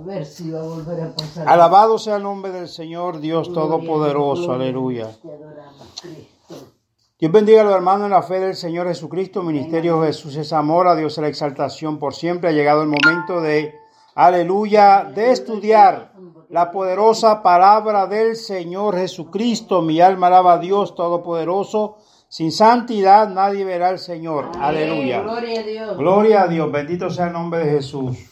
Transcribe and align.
A 0.00 0.02
ver 0.02 0.24
si 0.24 0.50
va 0.50 0.60
a 0.60 0.62
volver 0.62 1.02
a 1.02 1.14
pasar. 1.14 1.46
Alabado 1.46 1.98
sea 1.98 2.16
el 2.16 2.22
nombre 2.22 2.50
del 2.52 2.68
Señor 2.68 3.20
Dios 3.20 3.52
Todopoderoso, 3.52 4.50
aleluya. 4.50 5.10
Te 5.20 5.30
adoramos, 5.30 5.88
Cristo. 6.00 6.54
Dios 7.18 7.30
bendiga 7.30 7.60
a 7.60 7.64
los 7.64 7.74
hermanos 7.74 8.06
en 8.06 8.12
la 8.12 8.22
fe 8.22 8.40
del 8.40 8.54
Señor 8.54 8.86
Jesucristo, 8.88 9.42
Ministerio 9.42 10.02
Jesús 10.02 10.36
es 10.36 10.54
amor, 10.54 10.88
a 10.88 10.96
Dios 10.96 11.12
es 11.12 11.22
la 11.22 11.28
exaltación 11.28 11.98
por 11.98 12.14
siempre. 12.14 12.48
Ha 12.48 12.52
llegado 12.52 12.80
el 12.80 12.88
momento 12.88 13.42
de, 13.42 13.74
aleluya, 14.14 15.04
de 15.14 15.32
estudiar 15.32 16.14
la 16.48 16.70
poderosa 16.70 17.42
palabra 17.42 18.06
del 18.06 18.36
Señor 18.36 18.96
Jesucristo. 18.96 19.82
Mi 19.82 20.00
alma 20.00 20.28
alaba 20.28 20.54
a 20.54 20.58
Dios 20.58 20.94
Todopoderoso. 20.94 21.98
Sin 22.28 22.52
santidad 22.52 23.28
nadie 23.28 23.66
verá 23.66 23.88
al 23.88 23.98
Señor. 23.98 24.46
Aleluya. 24.58 25.20
Gloria 25.20 25.60
a 25.60 25.62
Dios. 25.62 25.98
Gloria 25.98 26.42
a 26.44 26.48
Dios, 26.48 26.72
bendito 26.72 27.10
sea 27.10 27.26
el 27.26 27.34
nombre 27.34 27.66
de 27.66 27.70
Jesús. 27.72 28.29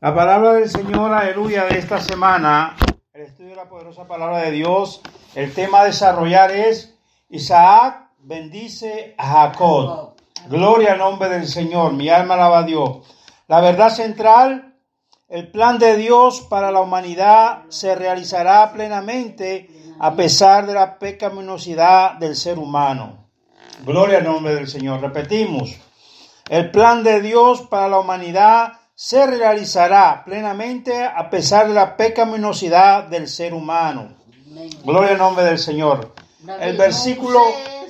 La 0.00 0.14
palabra 0.14 0.52
del 0.52 0.70
Señor, 0.70 1.12
aleluya, 1.12 1.64
de 1.64 1.76
esta 1.76 2.00
semana, 2.00 2.76
el 3.12 3.22
estudio 3.22 3.50
de 3.50 3.56
la 3.56 3.68
poderosa 3.68 4.06
palabra 4.06 4.38
de 4.42 4.52
Dios, 4.52 5.00
el 5.34 5.52
tema 5.52 5.80
a 5.80 5.86
desarrollar 5.86 6.52
es 6.52 6.96
Isaac 7.30 8.08
bendice 8.20 9.16
a 9.18 9.26
Jacob. 9.26 10.14
Gloria 10.48 10.92
al 10.92 10.98
nombre 10.98 11.28
del 11.28 11.48
Señor, 11.48 11.94
mi 11.94 12.08
alma 12.10 12.34
alaba 12.34 12.60
a 12.60 12.62
Dios. 12.62 13.12
La 13.48 13.60
verdad 13.60 13.90
central, 13.90 14.76
el 15.28 15.50
plan 15.50 15.80
de 15.80 15.96
Dios 15.96 16.42
para 16.42 16.70
la 16.70 16.80
humanidad 16.80 17.64
se 17.68 17.96
realizará 17.96 18.72
plenamente 18.72 19.68
a 19.98 20.14
pesar 20.14 20.64
de 20.66 20.74
la 20.74 21.00
pecaminosidad 21.00 22.14
del 22.18 22.36
ser 22.36 22.60
humano. 22.60 23.30
Gloria 23.84 24.18
al 24.18 24.24
nombre 24.24 24.54
del 24.54 24.68
Señor. 24.68 25.00
Repetimos, 25.00 25.76
el 26.48 26.70
plan 26.70 27.02
de 27.02 27.20
Dios 27.20 27.62
para 27.62 27.88
la 27.88 27.98
humanidad 27.98 28.74
se 29.00 29.24
realizará 29.28 30.24
plenamente 30.24 31.04
a 31.04 31.30
pesar 31.30 31.68
de 31.68 31.74
la 31.74 31.96
pecaminosidad 31.96 33.04
del 33.04 33.28
ser 33.28 33.54
humano. 33.54 34.16
Gloria 34.82 35.12
al 35.12 35.18
nombre 35.18 35.44
del 35.44 35.60
Señor. 35.60 36.14
El 36.58 36.76
versículo, 36.76 37.40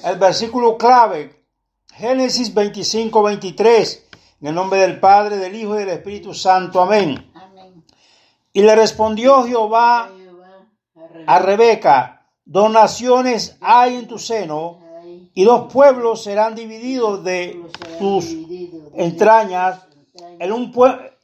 el 0.04 0.18
versículo 0.18 0.76
clave, 0.76 1.46
Génesis 1.94 2.52
25, 2.52 3.22
23, 3.22 4.06
en 4.42 4.48
el 4.48 4.54
nombre 4.54 4.80
del 4.80 5.00
Padre, 5.00 5.38
del 5.38 5.54
Hijo 5.54 5.76
y 5.76 5.78
del 5.78 5.88
Espíritu 5.88 6.34
Santo. 6.34 6.78
Amén. 6.78 7.32
Y 8.52 8.60
le 8.60 8.76
respondió 8.76 9.44
Jehová 9.44 10.10
a 11.26 11.38
Rebeca, 11.38 12.26
dos 12.44 12.70
naciones 12.70 13.56
hay 13.62 13.96
en 13.96 14.08
tu 14.08 14.18
seno, 14.18 14.82
y 15.32 15.44
dos 15.44 15.72
pueblos 15.72 16.22
serán 16.22 16.54
divididos 16.54 17.24
de 17.24 17.62
tus 17.98 18.26
entrañas. 18.92 19.87
En 20.38 20.52
un, 20.52 20.72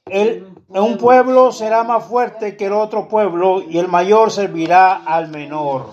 el- 0.06 0.47
en 0.73 0.83
un 0.83 0.98
pueblo 0.98 1.53
será 1.53 1.84
más 1.84 2.05
fuerte 2.05 2.56
que 2.56 2.67
el 2.67 2.73
otro 2.73 3.09
pueblo, 3.09 3.62
y 3.69 3.78
el 3.78 3.89
mayor 3.89 4.31
servirá 4.31 4.97
al 5.05 5.28
menor. 5.28 5.92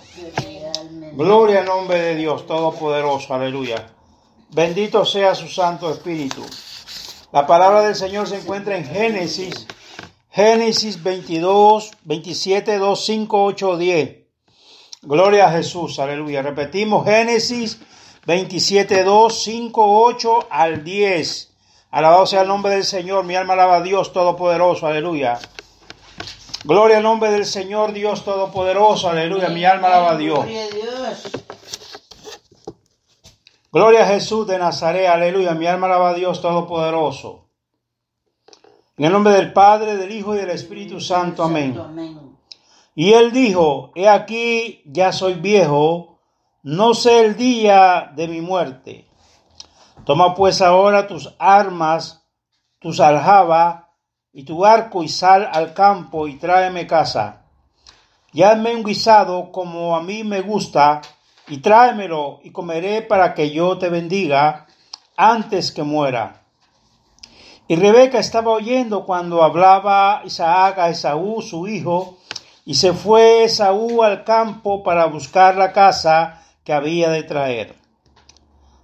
Gloria 1.13 1.59
al 1.59 1.65
nombre 1.65 1.99
de 2.01 2.15
Dios 2.15 2.47
Todopoderoso, 2.47 3.33
aleluya. 3.33 3.87
Bendito 4.49 5.05
sea 5.05 5.35
su 5.35 5.47
Santo 5.47 5.89
Espíritu. 5.91 6.41
La 7.31 7.45
palabra 7.47 7.81
del 7.83 7.95
Señor 7.95 8.27
se 8.27 8.37
encuentra 8.37 8.75
en 8.75 8.85
Génesis, 8.85 9.67
Génesis 10.29 11.01
22, 11.01 11.91
27, 12.03 12.77
2, 12.77 13.05
5, 13.05 13.43
8, 13.45 13.77
10. 13.77 14.17
Gloria 15.03 15.47
a 15.47 15.51
Jesús, 15.51 15.99
aleluya. 15.99 16.41
Repetimos 16.41 17.05
Génesis 17.05 17.79
27, 18.25 19.03
2, 19.03 19.43
5, 19.43 20.03
8 20.05 20.47
al 20.49 20.83
10. 20.83 21.50
Alabado 21.91 22.25
sea 22.25 22.43
el 22.43 22.47
nombre 22.47 22.73
del 22.73 22.85
Señor, 22.85 23.25
mi 23.25 23.35
alma 23.35 23.53
alaba 23.53 23.77
a 23.77 23.81
Dios 23.81 24.13
Todopoderoso, 24.13 24.87
aleluya. 24.87 25.37
Gloria 26.63 26.97
al 26.97 27.03
nombre 27.03 27.31
del 27.31 27.45
Señor 27.45 27.91
Dios 27.91 28.23
Todopoderoso, 28.23 29.09
aleluya. 29.09 29.49
Mi 29.49 29.65
alma 29.65 29.87
alaba 29.87 30.11
a 30.11 30.17
Dios. 30.17 30.45
Gloria 33.73 34.03
a 34.03 34.07
Jesús 34.07 34.47
de 34.47 34.57
Nazaret, 34.57 35.07
aleluya. 35.07 35.53
Mi 35.53 35.67
alma 35.67 35.87
alaba 35.87 36.11
a 36.11 36.13
Dios 36.13 36.41
Todopoderoso. 36.41 37.49
En 38.97 39.05
el 39.05 39.11
nombre 39.11 39.33
del 39.33 39.51
Padre, 39.51 39.97
del 39.97 40.11
Hijo 40.13 40.33
y 40.33 40.37
del 40.37 40.51
Espíritu 40.51 41.01
Santo. 41.01 41.43
Amén. 41.43 41.77
Y 42.95 43.13
él 43.13 43.33
dijo, 43.33 43.91
he 43.95 44.07
aquí, 44.07 44.81
ya 44.85 45.11
soy 45.11 45.33
viejo, 45.33 46.19
no 46.63 46.93
sé 46.93 47.25
el 47.25 47.35
día 47.35 48.13
de 48.15 48.29
mi 48.29 48.39
muerte. 48.39 49.10
Toma 50.03 50.33
pues 50.33 50.61
ahora 50.61 51.05
tus 51.05 51.35
armas, 51.37 52.25
tus 52.79 52.99
aljaba 52.99 53.89
y 54.33 54.43
tu 54.43 54.65
arco 54.65 55.03
y 55.03 55.07
sal 55.07 55.47
al 55.53 55.73
campo 55.73 56.27
y 56.27 56.37
tráeme 56.37 56.87
casa. 56.87 57.43
Y 58.33 58.41
hazme 58.41 58.75
un 58.75 58.83
guisado 58.83 59.51
como 59.51 59.95
a 59.95 60.01
mí 60.01 60.23
me 60.23 60.41
gusta 60.41 61.01
y 61.47 61.57
tráemelo 61.57 62.39
y 62.43 62.51
comeré 62.51 63.03
para 63.03 63.33
que 63.35 63.51
yo 63.51 63.77
te 63.77 63.89
bendiga 63.89 64.65
antes 65.17 65.71
que 65.71 65.83
muera. 65.83 66.45
Y 67.67 67.75
Rebeca 67.75 68.19
estaba 68.19 68.51
oyendo 68.51 69.05
cuando 69.05 69.43
hablaba 69.43 70.23
Isaac 70.25 70.79
a 70.79 70.89
Esaú, 70.89 71.41
su 71.41 71.67
hijo, 71.67 72.17
y 72.65 72.73
se 72.73 72.93
fue 72.93 73.43
Esaú 73.43 74.01
al 74.01 74.23
campo 74.23 74.81
para 74.81 75.05
buscar 75.05 75.55
la 75.55 75.71
casa 75.71 76.41
que 76.63 76.73
había 76.73 77.09
de 77.09 77.23
traer. 77.23 77.80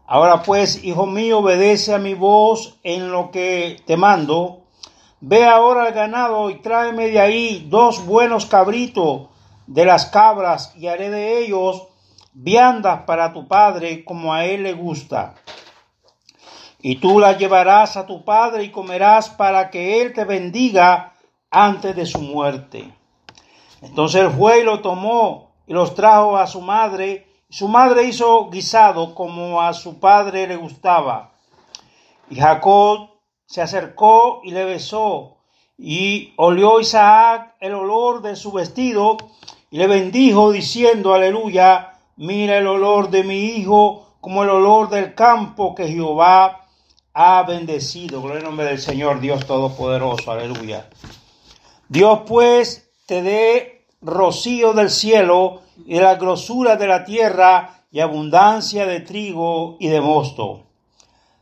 Ahora 0.08 0.42
pues, 0.42 0.84
hijo 0.86 1.06
mío, 1.06 1.40
obedece 1.40 1.94
a 1.94 2.00
mi 2.00 2.14
voz 2.14 2.80
en 2.84 3.12
lo 3.12 3.30
que 3.30 3.82
te 3.86 3.98
mando. 3.98 4.62
Ve 5.20 5.46
ahora 5.46 5.84
al 5.84 5.94
ganado 5.94 6.50
y 6.50 6.56
tráeme 6.62 7.10
de 7.10 7.20
ahí 7.20 7.68
dos 7.70 8.06
buenos 8.06 8.46
cabritos 8.46 9.28
de 9.68 9.84
las 9.84 10.06
cabras 10.06 10.74
y 10.78 10.88
haré 10.88 11.10
de 11.10 11.40
ellos 11.40 11.88
viandas 12.32 13.02
para 13.06 13.34
tu 13.34 13.48
padre 13.48 14.06
como 14.06 14.34
a 14.34 14.46
él 14.46 14.64
le 14.64 14.74
gusta. 14.74 15.36
Y 16.82 16.98
tú 16.98 17.20
las 17.20 17.38
llevarás 17.38 17.98
a 17.98 18.06
tu 18.06 18.24
padre 18.24 18.64
y 18.64 18.72
comerás 18.72 19.30
para 19.30 19.70
que 19.70 20.02
él 20.02 20.14
te 20.14 20.24
bendiga 20.24 21.14
antes 21.52 21.96
de 21.96 22.06
su 22.06 22.22
muerte. 22.22 22.94
Entonces 23.82 24.22
el 24.22 24.30
juez 24.30 24.64
lo 24.64 24.80
tomó 24.82 25.52
y 25.68 25.74
los 25.74 25.96
trajo 25.96 26.38
a 26.38 26.48
su 26.48 26.62
madre. 26.62 27.27
Su 27.50 27.70
madre 27.70 28.04
hizo 28.04 28.50
guisado 28.50 29.16
como 29.16 29.62
a 29.62 29.74
su 29.74 30.00
padre 30.00 30.48
le 30.48 30.58
gustaba. 30.58 31.32
Y 32.30 32.36
Jacob 32.36 33.10
se 33.46 33.62
acercó 33.62 34.42
y 34.44 34.52
le 34.52 34.66
besó. 34.66 35.38
Y 35.78 36.34
olió 36.36 36.82
Isaac 36.82 37.56
el 37.62 37.74
olor 37.74 38.22
de 38.22 38.36
su 38.36 38.52
vestido 38.52 39.16
y 39.72 39.78
le 39.78 39.88
bendijo 39.88 40.52
diciendo, 40.52 41.14
aleluya, 41.14 42.00
mira 42.18 42.58
el 42.58 42.68
olor 42.68 43.10
de 43.10 43.24
mi 43.24 43.40
hijo 43.40 44.18
como 44.20 44.44
el 44.44 44.50
olor 44.50 44.90
del 44.90 45.16
campo 45.16 45.74
que 45.74 45.88
Jehová 45.88 46.66
ha 47.14 47.44
bendecido. 47.44 48.22
Gloria 48.22 48.40
al 48.40 48.46
nombre 48.46 48.66
del 48.66 48.80
Señor, 48.80 49.22
Dios 49.22 49.46
Todopoderoso, 49.46 50.32
aleluya. 50.32 50.90
Dios 51.88 52.24
pues 52.28 52.92
te 53.06 53.22
dé 53.22 53.77
rocío 54.08 54.74
del 54.74 54.90
cielo 54.90 55.62
y 55.86 56.00
la 56.00 56.16
grosura 56.16 56.78
de 56.78 56.88
la 56.88 57.04
tierra 57.04 57.84
y 57.92 58.00
abundancia 58.00 58.86
de 58.86 59.02
trigo 59.02 59.78
y 59.80 59.90
de 59.90 60.02
mosto. 60.02 60.64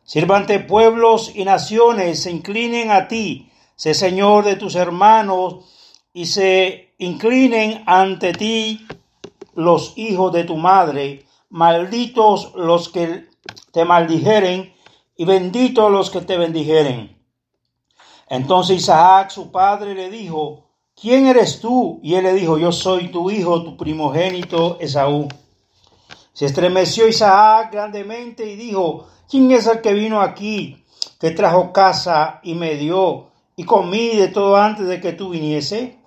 Sírvante 0.04 0.60
pueblos 0.60 1.32
y 1.34 1.46
naciones, 1.46 2.24
se 2.24 2.32
inclinen 2.32 2.92
a 2.92 3.08
ti, 3.08 3.50
sé 3.76 3.94
Señor 3.94 4.44
de 4.44 4.56
tus 4.56 4.76
hermanos, 4.76 5.66
y 6.14 6.26
se 6.26 6.94
inclinen 6.98 7.84
ante 7.88 8.34
ti 8.34 8.86
los 9.54 9.94
hijos 9.98 10.34
de 10.34 10.44
tu 10.44 10.58
madre, 10.58 11.26
malditos 11.50 12.54
los 12.56 12.90
que 12.90 13.26
te 13.72 13.86
maldijeren, 13.86 14.74
y 15.18 15.26
benditos 15.26 15.92
los 15.92 16.10
que 16.10 16.22
te 16.22 16.38
bendijeren. 16.38 17.18
Entonces 18.28 18.78
Isaac, 18.78 19.30
su 19.30 19.52
padre, 19.52 19.94
le 19.94 20.10
dijo, 20.10 20.65
¿quién 21.00 21.28
eres 21.28 21.60
tú? 21.60 22.00
Y 22.02 22.16
él 22.16 22.24
le 22.24 22.34
dijo, 22.34 22.58
yo 22.58 22.72
soy 22.72 23.10
tu 23.10 23.30
hijo, 23.30 23.64
tu 23.64 23.78
primogénito 23.78 24.78
Esaú. 24.80 25.28
Se 26.34 26.46
estremeció 26.46 27.08
Isaac 27.08 27.72
grandemente 27.72 28.50
y 28.50 28.56
dijo, 28.56 29.08
¿quién 29.30 29.52
es 29.52 29.68
el 29.68 29.82
que 29.82 29.94
vino 29.94 30.22
aquí, 30.22 30.84
que 31.20 31.32
trajo 31.32 31.72
casa 31.72 32.40
y 32.44 32.56
me 32.56 32.76
dio? 32.76 33.32
y 33.56 33.64
comí 33.64 34.16
de 34.16 34.28
todo 34.28 34.58
antes 34.58 34.88
de 34.88 35.00
que 35.00 35.14
tú 35.14 35.30
viniese. 35.30 35.98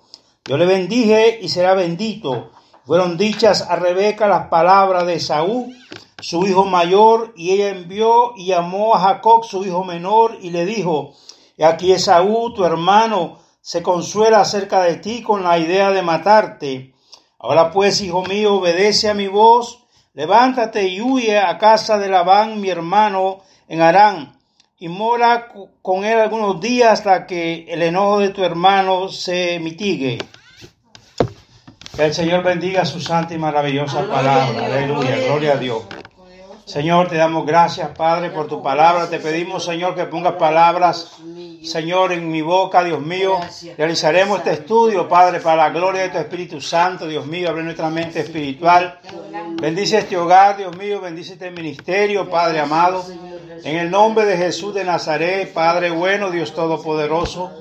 Yo 0.45 0.57
le 0.57 0.65
bendije 0.65 1.39
y 1.41 1.49
será 1.49 1.73
bendito. 1.73 2.51
Fueron 2.85 3.17
dichas 3.17 3.61
a 3.69 3.75
Rebeca 3.75 4.27
las 4.27 4.47
palabras 4.47 5.05
de 5.05 5.19
Saúl, 5.19 5.75
su 6.21 6.45
hijo 6.45 6.65
mayor, 6.65 7.33
y 7.35 7.51
ella 7.51 7.69
envió 7.69 8.33
y 8.35 8.47
llamó 8.47 8.95
a 8.95 8.99
Jacob, 8.99 9.45
su 9.45 9.63
hijo 9.65 9.83
menor, 9.83 10.37
y 10.41 10.49
le 10.49 10.65
dijo, 10.65 11.13
y 11.57 11.63
aquí 11.63 11.91
Esaú, 11.91 12.53
tu 12.53 12.65
hermano, 12.65 13.37
se 13.61 13.81
consuela 13.83 14.41
acerca 14.41 14.81
de 14.83 14.95
ti 14.95 15.21
con 15.21 15.43
la 15.43 15.57
idea 15.57 15.91
de 15.91 16.01
matarte. 16.01 16.93
Ahora 17.39 17.71
pues, 17.71 18.01
hijo 18.01 18.23
mío, 18.23 18.55
obedece 18.55 19.09
a 19.09 19.13
mi 19.13 19.27
voz, 19.27 19.85
levántate 20.13 20.87
y 20.87 21.01
huye 21.01 21.39
a 21.39 21.57
casa 21.57 21.97
de 21.97 22.09
Labán, 22.09 22.59
mi 22.59 22.69
hermano, 22.69 23.39
en 23.67 23.81
Arán, 23.81 24.37
y 24.77 24.87
mora 24.87 25.49
con 25.81 26.05
él 26.05 26.19
algunos 26.19 26.59
días 26.59 26.99
hasta 26.99 27.27
que 27.27 27.65
el 27.69 27.81
enojo 27.83 28.19
de 28.19 28.29
tu 28.29 28.43
hermano 28.43 29.09
se 29.09 29.59
mitigue. 29.59 30.17
Que 31.95 32.05
el 32.05 32.13
Señor 32.13 32.43
bendiga 32.43 32.85
su 32.85 33.01
santa 33.01 33.33
y 33.33 33.37
maravillosa 33.37 34.07
palabra. 34.07 34.65
Aleluya, 34.65 35.17
gloria 35.17 35.53
a 35.53 35.57
Dios. 35.57 35.83
Señor, 36.69 37.09
te 37.09 37.15
damos 37.15 37.45
gracias, 37.47 37.89
Padre, 37.97 38.29
por 38.29 38.47
tu 38.47 38.61
palabra. 38.61 39.09
Te 39.09 39.19
pedimos, 39.19 39.65
Señor, 39.65 39.95
que 39.95 40.05
pongas 40.05 40.33
palabras, 40.33 41.17
Señor, 41.63 42.13
en 42.13 42.29
mi 42.29 42.41
boca, 42.41 42.83
Dios 42.83 43.01
mío. 43.01 43.39
Realizaremos 43.77 44.39
este 44.39 44.51
estudio, 44.51 45.07
Padre, 45.07 45.39
para 45.39 45.57
la 45.57 45.69
gloria 45.69 46.03
de 46.03 46.09
tu 46.09 46.17
Espíritu 46.17 46.61
Santo, 46.61 47.07
Dios 47.07 47.25
mío. 47.25 47.49
Abre 47.49 47.63
nuestra 47.63 47.89
mente 47.89 48.21
espiritual. 48.21 48.99
Bendice 49.61 49.99
este 49.99 50.17
hogar, 50.17 50.57
Dios 50.57 50.75
mío. 50.77 51.01
Bendice 51.01 51.33
este 51.33 51.51
ministerio, 51.51 52.29
Padre 52.29 52.59
amado. 52.59 53.03
En 53.63 53.75
el 53.75 53.91
nombre 53.91 54.25
de 54.25 54.37
Jesús 54.37 54.73
de 54.73 54.85
Nazaret, 54.85 55.51
Padre 55.53 55.91
bueno, 55.91 56.31
Dios 56.31 56.53
Todopoderoso. 56.53 57.51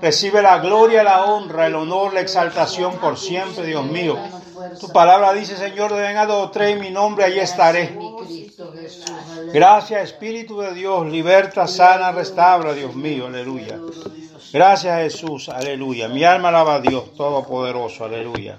Recibe 0.00 0.42
la 0.42 0.58
gloria, 0.58 1.02
la 1.02 1.24
honra, 1.24 1.66
el 1.66 1.74
honor, 1.74 2.14
la 2.14 2.20
exaltación 2.20 2.98
por 2.98 3.18
siempre, 3.18 3.66
Dios 3.66 3.84
mío. 3.84 4.16
Tu 4.80 4.88
palabra 4.88 5.32
dice, 5.32 5.56
Señor, 5.56 5.94
venga 5.94 6.26
dos 6.26 6.52
tres 6.52 6.74
en 6.74 6.80
mi 6.80 6.90
nombre, 6.90 7.24
allí 7.24 7.40
estaré. 7.40 7.96
Gracias, 9.52 10.02
Espíritu 10.02 10.60
de 10.60 10.74
Dios, 10.74 11.06
liberta, 11.06 11.66
sana, 11.66 12.12
restaura, 12.12 12.74
Dios 12.74 12.94
mío, 12.94 13.26
aleluya. 13.26 13.78
Gracias, 14.52 15.02
Jesús, 15.02 15.48
aleluya. 15.48 16.08
Mi 16.08 16.24
alma 16.24 16.48
alaba 16.48 16.76
a 16.76 16.80
Dios 16.80 17.14
Todopoderoso, 17.14 18.04
aleluya. 18.04 18.58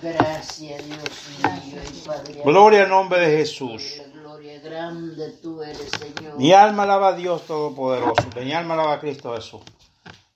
Gracias, 0.00 0.84
Dios 0.86 0.98
mío. 1.38 2.44
Gloria 2.44 2.82
al 2.82 2.88
nombre 2.88 3.20
de 3.20 3.36
Jesús. 3.38 4.02
Gloria 4.12 4.60
grande 4.60 5.30
tú 5.42 5.62
eres, 5.62 5.90
Señor. 5.90 6.38
Mi 6.38 6.52
alma 6.52 6.82
alaba 6.84 7.08
a 7.08 7.12
Dios 7.12 7.46
Todopoderoso. 7.46 8.28
Mi 8.36 8.52
alma 8.52 8.74
alaba 8.74 8.94
a 8.94 9.00
Cristo 9.00 9.34
Jesús. 9.34 9.60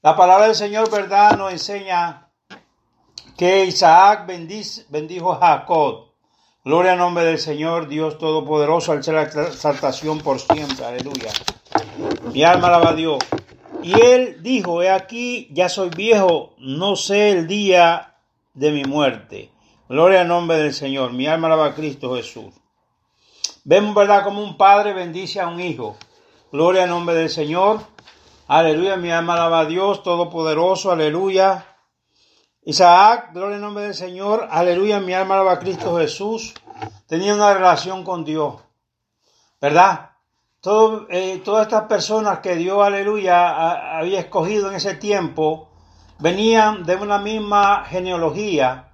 La 0.03 0.15
palabra 0.15 0.47
del 0.47 0.55
Señor, 0.55 0.91
¿verdad?, 0.91 1.37
nos 1.37 1.53
enseña 1.53 2.29
que 3.37 3.65
Isaac 3.65 4.27
bendijo 4.89 5.33
a 5.33 5.39
Jacob. 5.39 6.06
Gloria 6.67 6.95
al 6.95 6.99
nombre 6.99 7.25
del 7.25 7.39
Señor, 7.39 7.87
Dios 7.87 8.19
Todopoderoso, 8.19 8.91
al 8.91 9.05
ser 9.05 9.15
la 9.15 9.23
exaltación 9.23 10.19
por 10.19 10.41
siempre. 10.41 10.85
Aleluya. 10.85 11.31
Mi 12.33 12.43
alma 12.43 12.67
alaba 12.67 12.89
a 12.89 12.95
Dios. 12.95 13.19
Y 13.85 13.95
él 14.01 14.43
dijo, 14.43 14.83
he 14.83 14.91
aquí, 14.91 15.47
ya 15.53 15.69
soy 15.69 15.91
viejo, 15.91 16.55
no 16.59 16.97
sé 16.97 17.31
el 17.31 17.47
día 17.47 18.17
de 18.55 18.73
mi 18.73 18.83
muerte. 18.83 19.53
Gloria 19.89 20.23
al 20.23 20.27
nombre 20.27 20.59
del 20.59 20.75
Señor. 20.75 21.13
Mi 21.13 21.29
alma 21.29 21.47
alaba 21.47 21.67
a 21.67 21.75
Cristo 21.77 22.17
Jesús. 22.17 22.53
Vemos, 23.63 23.95
¿verdad?, 23.95 24.25
como 24.25 24.43
un 24.43 24.57
padre 24.57 24.93
bendice 24.93 25.41
a 25.41 25.47
un 25.47 25.61
hijo. 25.61 25.97
Gloria 26.51 26.83
al 26.83 26.91
nombre 26.91 27.15
del 27.15 27.31
Señor. 27.31 27.79
Aleluya, 28.49 28.97
mi 28.97 29.13
alma 29.13 29.35
alaba 29.35 29.61
a 29.61 29.67
Dios 29.67 30.03
Todopoderoso, 30.03 30.91
aleluya. 30.91 31.76
Isaac, 32.69 33.31
gloria 33.33 33.57
al 33.57 33.63
nombre 33.63 33.85
del 33.85 33.95
Señor, 33.95 34.49
aleluya, 34.51 35.01
mi 35.01 35.15
alma 35.15 35.37
alaba 35.37 35.53
a 35.53 35.59
Cristo 35.59 35.97
Jesús. 35.97 36.53
Tenía 37.07 37.35
una 37.35 37.55
relación 37.55 38.05
con 38.05 38.25
Dios, 38.25 38.57
¿verdad? 39.61 40.11
Eh, 41.09 41.41
todas 41.45 41.69
estas 41.69 41.85
personas 41.85 42.41
que 42.41 42.57
Dios, 42.57 42.85
aleluya, 42.85 43.97
había 43.99 44.19
escogido 44.19 44.69
en 44.69 44.75
ese 44.75 44.95
tiempo, 44.95 45.69
venían 46.19 46.85
de 46.85 46.97
una 46.97 47.19
misma 47.19 47.85
genealogía. 47.85 48.89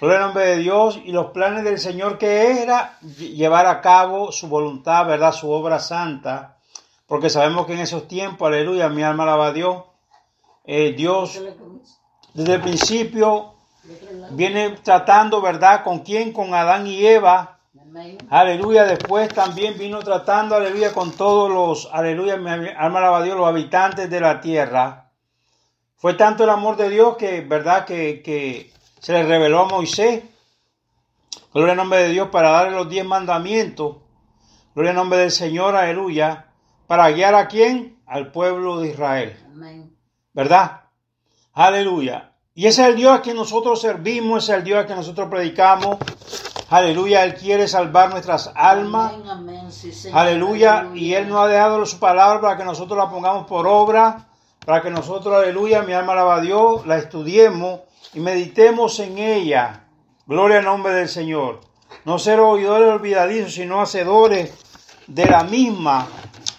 Gloria 0.00 0.18
al 0.18 0.24
nombre 0.24 0.46
de 0.46 0.56
Dios 0.56 1.00
y 1.04 1.12
los 1.12 1.26
planes 1.26 1.62
del 1.62 1.78
Señor 1.78 2.18
que 2.18 2.60
era 2.60 2.98
llevar 3.00 3.66
a 3.66 3.80
cabo 3.80 4.32
su 4.32 4.48
voluntad, 4.48 5.06
¿verdad? 5.06 5.32
Su 5.32 5.48
obra 5.50 5.78
santa 5.78 6.56
porque 7.10 7.28
sabemos 7.28 7.66
que 7.66 7.72
en 7.72 7.80
esos 7.80 8.06
tiempos, 8.06 8.46
aleluya, 8.46 8.88
mi 8.88 9.02
alma 9.02 9.24
alaba 9.24 9.48
a 9.48 9.52
Dios, 9.52 9.82
eh, 10.64 10.92
Dios 10.92 11.40
desde 12.34 12.54
el 12.54 12.60
principio 12.60 13.54
viene 14.30 14.70
tratando, 14.82 15.40
¿verdad? 15.40 15.82
¿Con 15.82 16.00
quién? 16.00 16.32
Con 16.32 16.54
Adán 16.54 16.86
y 16.86 17.06
Eva. 17.06 17.58
Aleluya. 18.28 18.84
Después 18.84 19.32
también 19.34 19.78
vino 19.78 19.98
tratando, 20.00 20.54
aleluya, 20.54 20.92
con 20.92 21.12
todos 21.12 21.50
los, 21.50 21.88
aleluya, 21.92 22.36
mi 22.36 22.50
alma 22.50 22.98
alaba 22.98 23.22
Dios, 23.22 23.36
los 23.36 23.48
habitantes 23.48 24.08
de 24.08 24.20
la 24.20 24.40
tierra. 24.40 25.10
Fue 25.96 26.14
tanto 26.14 26.44
el 26.44 26.50
amor 26.50 26.76
de 26.76 26.88
Dios 26.88 27.16
que, 27.16 27.40
¿verdad? 27.42 27.84
Que, 27.84 28.22
que 28.22 28.72
se 29.00 29.12
le 29.12 29.24
reveló 29.24 29.60
a 29.60 29.64
Moisés. 29.66 30.24
Gloria 31.52 31.72
al 31.72 31.78
nombre 31.78 32.00
de 32.00 32.08
Dios 32.10 32.28
para 32.28 32.50
darle 32.50 32.76
los 32.76 32.88
diez 32.88 33.04
mandamientos. 33.04 33.96
Gloria 34.74 34.90
al 34.90 34.96
nombre 34.96 35.18
del 35.18 35.30
Señor, 35.30 35.74
aleluya 35.74 36.46
para 36.90 37.08
guiar 37.12 37.36
a 37.36 37.46
quién? 37.46 38.00
Al 38.04 38.32
pueblo 38.32 38.80
de 38.80 38.88
Israel. 38.88 39.36
¿Verdad? 40.32 40.79
Aleluya. 41.60 42.32
Y 42.54 42.68
ese 42.68 42.80
es 42.80 42.88
el 42.88 42.96
Dios 42.96 43.12
a 43.12 43.20
quien 43.20 43.36
nosotros 43.36 43.82
servimos, 43.82 44.44
ese 44.44 44.52
es 44.52 44.58
el 44.60 44.64
Dios 44.64 44.82
a 44.82 44.86
quien 44.86 44.96
nosotros 44.96 45.28
predicamos. 45.28 45.98
Aleluya, 46.70 47.22
Él 47.22 47.34
quiere 47.34 47.68
salvar 47.68 48.08
nuestras 48.08 48.50
almas. 48.54 49.12
aleluya. 50.10 50.88
Y 50.94 51.12
Él 51.12 51.28
nos 51.28 51.38
ha 51.40 51.48
dejado 51.48 51.84
su 51.84 51.98
palabra 51.98 52.40
para 52.40 52.56
que 52.56 52.64
nosotros 52.64 52.96
la 52.96 53.10
pongamos 53.10 53.46
por 53.46 53.66
obra, 53.66 54.26
para 54.64 54.80
que 54.80 54.88
nosotros, 54.88 55.34
aleluya, 55.36 55.82
mi 55.82 55.92
alma 55.92 56.14
alaba 56.14 56.36
a 56.36 56.40
Dios, 56.40 56.86
la 56.86 56.96
estudiemos 56.96 57.80
y 58.14 58.20
meditemos 58.20 58.98
en 58.98 59.18
ella. 59.18 59.84
Gloria 60.26 60.60
al 60.60 60.64
nombre 60.64 60.94
del 60.94 61.10
Señor. 61.10 61.60
No 62.06 62.18
ser 62.18 62.40
oidores 62.40 62.88
olvidadizos, 62.88 63.52
sino 63.52 63.82
hacedores 63.82 64.54
de 65.06 65.26
la 65.26 65.44
misma. 65.44 66.06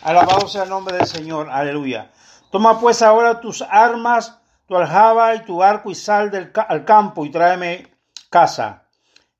Alabado 0.04 0.48
sea 0.48 0.62
el 0.62 0.70
nombre 0.70 0.96
del 0.96 1.08
Señor. 1.08 1.50
Aleluya. 1.50 2.12
Toma 2.52 2.80
pues 2.80 3.02
ahora 3.02 3.40
tus 3.40 3.64
armas, 3.64 4.41
tu 4.72 4.78
aljaba 4.78 5.36
y 5.36 5.40
tu 5.40 5.62
arco 5.62 5.92
y 5.92 5.96
sal 5.96 6.32
del 6.32 6.50
al 6.56 6.86
campo 6.86 7.26
y 7.26 7.30
tráeme 7.30 7.88
casa. 8.30 8.88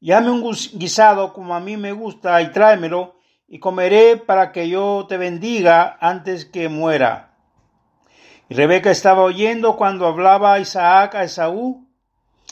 Y 0.02 0.12
un 0.12 0.42
guisado 0.74 1.32
como 1.32 1.56
a 1.56 1.62
mí 1.62 1.78
me 1.78 1.94
gusta 1.94 2.42
y 2.42 2.52
tráemelo 2.52 3.16
y 3.48 3.58
comeré 3.58 4.18
para 4.18 4.52
que 4.52 4.68
yo 4.68 5.06
te 5.08 5.16
bendiga 5.16 5.98
antes 6.02 6.44
que 6.44 6.68
muera. 6.68 7.38
Y 8.50 8.56
Rebeca 8.56 8.92
estaba 8.92 9.22
oyendo 9.22 9.78
cuando 9.78 10.06
hablaba 10.06 10.60
Isaac 10.60 11.16
a 11.16 11.24
Esaú. 11.24 11.88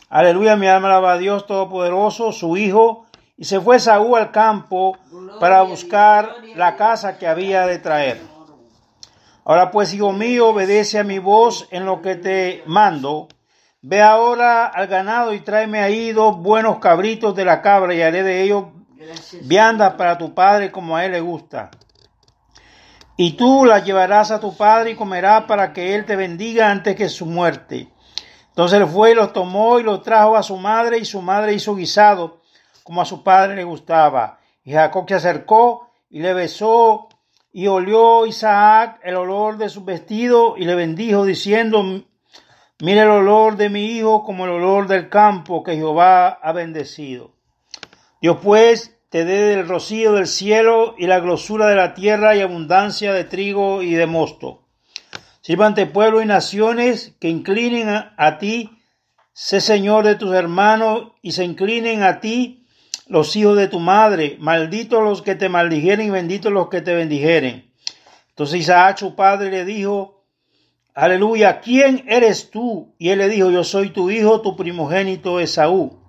Aleluya, 0.10 0.56
mi 0.56 0.68
alma 0.68 0.88
alaba 0.88 1.12
a 1.12 1.18
Dios 1.18 1.48
Todopoderoso, 1.48 2.32
su 2.32 2.56
hijo, 2.56 3.08
y 3.36 3.44
se 3.44 3.60
fue 3.60 3.82
Saúl 3.82 4.18
al 4.18 4.32
campo 4.32 4.98
para 5.42 5.64
buscar 5.64 6.34
la 6.56 6.78
casa 6.78 7.18
que 7.18 7.28
había 7.28 7.66
de 7.66 7.80
traer. 7.80 8.29
Ahora 9.50 9.72
pues, 9.72 9.96
hijo 9.96 10.12
mío, 10.12 10.50
obedece 10.50 11.00
a 11.00 11.04
mi 11.04 11.18
voz 11.18 11.68
en 11.72 11.84
lo 11.84 12.04
que 12.04 12.16
te 12.16 12.62
mando. 12.68 13.30
Ve 13.82 14.00
ahora 14.00 14.68
al 14.68 14.86
ganado 14.86 15.34
y 15.34 15.40
tráeme 15.40 15.80
ahí 15.80 16.12
dos 16.12 16.38
buenos 16.38 16.78
cabritos 16.78 17.34
de 17.34 17.46
la 17.46 17.64
cabra 17.64 17.96
y 17.96 18.02
haré 18.04 18.22
de 18.22 18.44
ellos 18.44 18.66
viandas 19.42 19.96
para 19.96 20.20
tu 20.20 20.36
padre 20.36 20.72
como 20.72 20.96
a 20.96 21.04
él 21.04 21.14
le 21.14 21.22
gusta. 21.22 21.72
Y 23.18 23.32
tú 23.32 23.66
las 23.66 23.84
llevarás 23.84 24.30
a 24.30 24.40
tu 24.40 24.56
padre 24.56 24.92
y 24.92 24.96
comerás 24.96 25.46
para 25.46 25.74
que 25.74 25.96
él 25.96 26.06
te 26.06 26.16
bendiga 26.16 26.70
antes 26.70 26.96
que 26.96 27.10
su 27.10 27.26
muerte. 27.26 27.90
Entonces 28.50 28.80
él 28.80 28.86
fue 28.86 29.14
y 29.14 29.16
los 29.16 29.34
tomó 29.34 29.80
y 29.80 29.84
los 29.84 30.04
trajo 30.04 30.38
a 30.38 30.44
su 30.44 30.58
madre 30.58 31.00
y 31.00 31.06
su 31.06 31.24
madre 31.24 31.56
hizo 31.56 31.76
guisado 31.76 32.42
como 32.84 33.02
a 33.02 33.06
su 33.06 33.24
padre 33.24 33.56
le 33.56 33.64
gustaba. 33.64 34.38
Y 34.64 34.74
Jacob 34.74 35.06
se 35.08 35.16
acercó 35.16 35.90
y 36.08 36.20
le 36.20 36.36
besó 36.36 37.09
y 37.52 37.68
olió 37.68 38.26
Isaac 38.26 39.00
el 39.04 39.16
olor 39.16 39.58
de 39.58 39.70
su 39.70 39.84
vestido 39.84 40.56
y 40.58 40.66
le 40.66 40.76
bendijo 40.76 41.26
diciendo, 41.26 41.84
mire 42.80 43.02
el 43.02 43.10
olor 43.10 43.58
de 43.58 43.70
mi 43.70 43.86
hijo 43.86 44.24
como 44.24 44.46
el 44.46 44.52
olor 44.52 44.88
del 44.88 45.10
campo 45.10 45.64
que 45.64 45.76
Jehová 45.76 46.28
ha 46.30 46.52
bendecido. 46.52 47.34
Dios 48.22 48.38
pues 48.44 48.96
te 49.10 49.26
dé 49.26 49.56
del 49.56 49.68
rocío 49.68 50.14
del 50.14 50.28
cielo 50.28 50.94
y 50.98 51.08
la 51.08 51.20
grosura 51.20 51.68
de 51.68 51.76
la 51.76 51.96
tierra 51.96 52.36
y 52.36 52.42
abundancia 52.42 53.14
de 53.14 53.24
trigo 53.24 53.82
y 53.82 53.94
de 53.94 54.06
mosto. 54.06 54.68
Sirvante 55.42 55.88
pueblo 55.88 56.22
y 56.22 56.26
naciones 56.26 57.16
que 57.20 57.30
inclinen 57.30 57.90
a 57.90 58.38
ti, 58.38 58.78
sé 59.34 59.62
Señor 59.62 60.06
de 60.06 60.16
tus 60.16 60.36
hermanos 60.36 61.14
y 61.24 61.32
se 61.32 61.44
inclinen 61.44 62.04
a 62.04 62.20
ti 62.20 62.59
los 63.10 63.36
hijos 63.36 63.58
de 63.58 63.68
tu 63.68 63.80
madre, 63.80 64.38
malditos 64.40 65.04
los 65.04 65.24
que 65.24 65.36
te 65.36 65.50
maldijeren 65.50 66.08
y 66.08 66.12
benditos 66.12 66.54
los 66.54 66.70
que 66.70 66.82
te 66.82 66.94
bendijeren. 66.94 67.74
Entonces 68.30 68.62
Isaac 68.62 69.00
su 69.00 69.16
padre 69.16 69.50
le 69.50 69.66
dijo, 69.66 70.24
aleluya, 70.94 71.60
¿quién 71.60 72.06
eres 72.08 72.52
tú? 72.52 72.94
Y 73.00 73.10
él 73.10 73.18
le 73.18 73.28
dijo, 73.28 73.50
yo 73.50 73.64
soy 73.64 73.90
tu 73.90 74.12
hijo, 74.12 74.42
tu 74.42 74.56
primogénito 74.56 75.40
Esaú. 75.40 76.00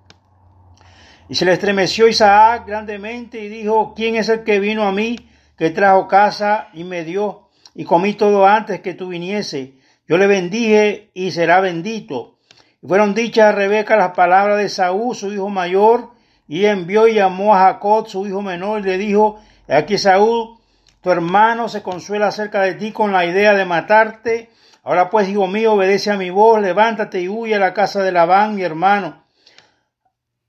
Y 1.27 1.35
se 1.35 1.45
le 1.45 1.53
estremeció 1.53 2.07
Isaac 2.07 2.67
grandemente 2.67 3.43
y 3.43 3.49
dijo, 3.49 3.93
¿quién 3.95 4.15
es 4.15 4.29
el 4.29 4.43
que 4.43 4.59
vino 4.59 4.83
a 4.83 4.91
mí, 4.91 5.17
que 5.57 5.71
trajo 5.71 6.07
casa 6.07 6.69
y 6.73 6.83
me 6.83 7.03
dio? 7.03 7.49
Y 7.73 7.83
comí 7.83 8.13
todo 8.13 8.45
antes 8.45 8.81
que 8.81 8.93
tú 8.93 9.07
viniese. 9.07 9.73
Yo 10.07 10.17
le 10.17 10.27
bendije 10.27 11.09
y 11.15 11.31
será 11.31 11.61
bendito. 11.61 12.37
Y 12.83 12.87
fueron 12.87 13.15
dichas 13.15 13.45
a 13.47 13.51
Rebeca 13.53 13.95
las 13.95 14.11
palabras 14.11 14.59
de 14.59 14.69
Saúl, 14.69 15.15
su 15.15 15.33
hijo 15.33 15.49
mayor, 15.49 16.10
y 16.51 16.65
envió 16.65 17.07
y 17.07 17.13
llamó 17.13 17.55
a 17.55 17.59
Jacob, 17.59 18.09
su 18.09 18.27
hijo 18.27 18.41
menor, 18.41 18.81
y 18.81 18.83
le 18.83 18.97
dijo, 18.97 19.39
aquí 19.69 19.97
Saúl, 19.97 20.57
tu 20.99 21.09
hermano 21.09 21.69
se 21.69 21.81
consuela 21.81 22.27
acerca 22.27 22.59
de 22.63 22.73
ti 22.73 22.91
con 22.91 23.13
la 23.13 23.25
idea 23.25 23.53
de 23.53 23.63
matarte. 23.63 24.49
Ahora 24.83 25.09
pues, 25.09 25.29
hijo 25.29 25.47
mío, 25.47 25.71
obedece 25.71 26.11
a 26.11 26.17
mi 26.17 26.29
voz, 26.29 26.59
levántate 26.59 27.21
y 27.21 27.29
huye 27.29 27.55
a 27.55 27.59
la 27.59 27.73
casa 27.73 28.03
de 28.03 28.11
Labán, 28.11 28.55
mi 28.55 28.63
hermano, 28.63 29.23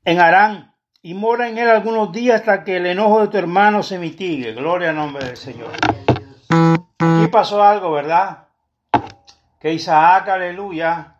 en 0.05 0.19
Arán, 0.19 0.75
y 1.03 1.15
mora 1.15 1.49
en 1.49 1.57
él 1.57 1.71
algunos 1.71 2.11
días 2.11 2.41
hasta 2.41 2.65
que 2.65 2.79
el 2.79 2.87
enojo 2.87 3.21
de 3.21 3.29
tu 3.29 3.39
hermano 3.39 3.85
se 3.85 4.01
mitigue. 4.01 4.55
Gloria 4.55 4.91
al 4.91 4.97
nombre 4.97 5.25
del 5.25 5.37
Señor. 5.37 5.71
Aquí 6.99 7.29
pasó 7.31 7.63
algo, 7.63 7.93
¿verdad? 7.93 8.49
Que 9.61 9.73
Isaac, 9.73 10.31
aleluya, 10.31 11.15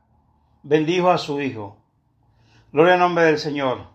bendijo 0.65 1.09
a 1.09 1.19
su 1.19 1.41
hijo. 1.41 1.77
Gloria 2.73 2.95
al 2.95 2.99
nombre 2.99 3.27
del 3.27 3.39
Señor. 3.39 3.92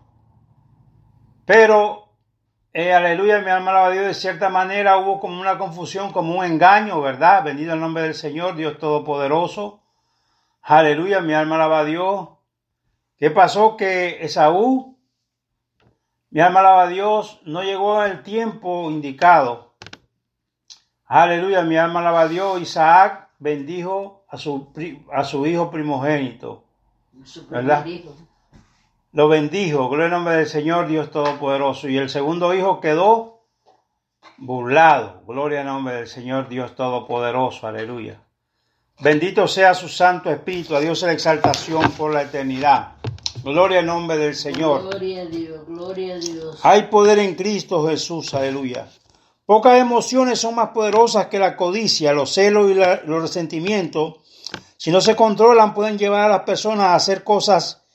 Pero, 1.48 2.10
eh, 2.74 2.92
aleluya, 2.92 3.40
mi 3.40 3.48
alma 3.48 3.70
alaba 3.70 3.86
a 3.86 3.90
Dios, 3.90 4.04
de 4.04 4.12
cierta 4.12 4.50
manera 4.50 4.98
hubo 4.98 5.18
como 5.18 5.40
una 5.40 5.56
confusión, 5.56 6.12
como 6.12 6.38
un 6.38 6.44
engaño, 6.44 7.00
¿verdad? 7.00 7.42
Bendito 7.42 7.72
el 7.72 7.80
nombre 7.80 8.02
del 8.02 8.12
Señor, 8.12 8.54
Dios 8.54 8.76
Todopoderoso. 8.76 9.82
Aleluya, 10.60 11.22
mi 11.22 11.32
alma 11.32 11.54
alaba 11.54 11.80
a 11.80 11.84
Dios. 11.86 12.28
¿Qué 13.16 13.30
pasó? 13.30 13.78
Que 13.78 14.22
Esaú, 14.22 14.98
mi 16.28 16.42
alma 16.42 16.60
alaba 16.60 16.82
a 16.82 16.88
Dios, 16.88 17.40
no 17.46 17.62
llegó 17.62 18.04
el 18.04 18.22
tiempo 18.22 18.90
indicado. 18.90 19.72
Aleluya, 21.06 21.62
mi 21.62 21.78
alma 21.78 22.00
alaba 22.00 22.20
a 22.20 22.28
Dios. 22.28 22.60
Isaac 22.60 23.30
bendijo 23.38 24.26
a 24.28 24.36
su, 24.36 24.70
a 25.10 25.24
su 25.24 25.46
hijo 25.46 25.70
primogénito. 25.70 26.64
¿Verdad? 27.48 27.86
Lo 29.12 29.28
bendijo, 29.28 29.88
gloria 29.88 30.06
al 30.06 30.12
nombre 30.12 30.36
del 30.36 30.46
Señor 30.46 30.86
Dios 30.86 31.10
Todopoderoso. 31.10 31.88
Y 31.88 31.96
el 31.96 32.10
segundo 32.10 32.52
hijo 32.52 32.80
quedó 32.80 33.40
burlado. 34.36 35.22
Gloria 35.26 35.60
al 35.60 35.66
nombre 35.66 35.94
del 35.94 36.08
Señor 36.08 36.48
Dios 36.48 36.74
Todopoderoso. 36.74 37.66
Aleluya. 37.66 38.20
Bendito 39.00 39.48
sea 39.48 39.72
su 39.74 39.88
Santo 39.88 40.30
Espíritu. 40.30 40.76
A 40.76 40.80
Dios 40.80 41.02
la 41.02 41.12
exaltación 41.12 41.90
por 41.92 42.12
la 42.12 42.22
eternidad. 42.22 42.96
Gloria 43.42 43.78
al 43.78 43.86
nombre 43.86 44.18
del 44.18 44.34
Señor. 44.34 44.82
Gloria 44.82 45.22
a 45.22 45.26
Dios, 45.26 45.66
gloria 45.66 46.16
a 46.16 46.18
Dios. 46.18 46.60
Hay 46.62 46.82
poder 46.84 47.18
en 47.18 47.34
Cristo 47.34 47.88
Jesús. 47.88 48.34
Aleluya. 48.34 48.88
Pocas 49.46 49.80
emociones 49.80 50.38
son 50.38 50.56
más 50.56 50.70
poderosas 50.70 51.28
que 51.28 51.38
la 51.38 51.56
codicia, 51.56 52.12
los 52.12 52.34
celos 52.34 52.70
y 52.70 52.74
la, 52.74 53.00
los 53.06 53.22
resentimientos. 53.22 54.16
Si 54.76 54.90
no 54.90 55.00
se 55.00 55.16
controlan, 55.16 55.72
pueden 55.72 55.96
llevar 55.96 56.26
a 56.26 56.28
las 56.28 56.42
personas 56.42 56.86
a 56.86 56.94
hacer 56.96 57.24
cosas 57.24 57.87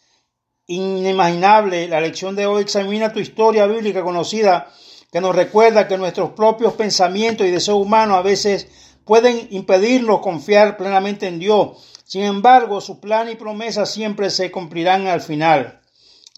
inimaginable. 0.67 1.87
La 1.87 2.01
lección 2.01 2.35
de 2.35 2.45
hoy 2.45 2.61
examina 2.61 3.13
tu 3.13 3.19
historia 3.19 3.65
bíblica 3.65 4.03
conocida 4.03 4.69
que 5.11 5.21
nos 5.21 5.35
recuerda 5.35 5.87
que 5.87 5.97
nuestros 5.97 6.31
propios 6.31 6.73
pensamientos 6.73 7.45
y 7.45 7.51
deseos 7.51 7.77
humanos 7.77 8.17
a 8.17 8.21
veces 8.21 8.67
pueden 9.05 9.47
impedirnos 9.51 10.21
confiar 10.21 10.77
plenamente 10.77 11.27
en 11.27 11.39
Dios. 11.39 11.93
Sin 12.05 12.23
embargo, 12.23 12.81
su 12.81 12.99
plan 12.99 13.29
y 13.29 13.35
promesa 13.35 13.85
siempre 13.85 14.29
se 14.29 14.51
cumplirán 14.51 15.07
al 15.07 15.21
final. 15.21 15.81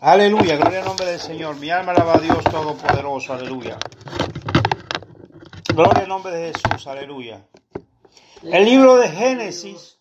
Aleluya, 0.01 0.57
gloria 0.57 0.79
al 0.79 0.85
nombre 0.85 1.05
del 1.05 1.19
Señor. 1.19 1.55
Mi 1.57 1.69
alma 1.69 1.93
alaba 1.93 2.15
a 2.15 2.19
Dios 2.19 2.43
Todopoderoso. 2.43 3.33
Aleluya. 3.33 3.77
Gloria 5.73 6.03
al 6.03 6.09
nombre 6.09 6.35
de 6.35 6.53
Jesús. 6.53 6.87
Aleluya. 6.87 7.45
El 8.43 8.65
libro 8.65 8.97
de 8.97 9.09
Génesis 9.09 9.97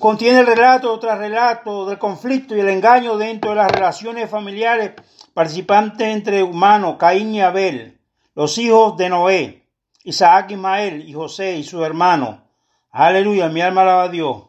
contiene 0.00 0.40
el 0.40 0.46
relato 0.46 0.98
tras 0.98 1.18
relato 1.18 1.86
del 1.86 1.98
conflicto 1.98 2.56
y 2.56 2.60
el 2.60 2.70
engaño 2.70 3.18
dentro 3.18 3.50
de 3.50 3.56
las 3.56 3.70
relaciones 3.70 4.28
familiares 4.30 4.92
participantes 5.34 6.08
entre 6.08 6.42
humanos, 6.42 6.96
Caín 6.98 7.34
y 7.34 7.42
Abel, 7.42 8.00
los 8.34 8.56
hijos 8.58 8.96
de 8.96 9.10
Noé, 9.10 9.66
Isaac, 10.02 10.52
Ismael 10.52 11.06
y 11.06 11.12
José 11.12 11.56
y 11.56 11.62
su 11.62 11.84
hermano. 11.84 12.48
Aleluya, 12.90 13.48
mi 13.50 13.60
alma 13.60 13.82
alaba 13.82 14.04
a 14.04 14.08
Dios. 14.08 14.44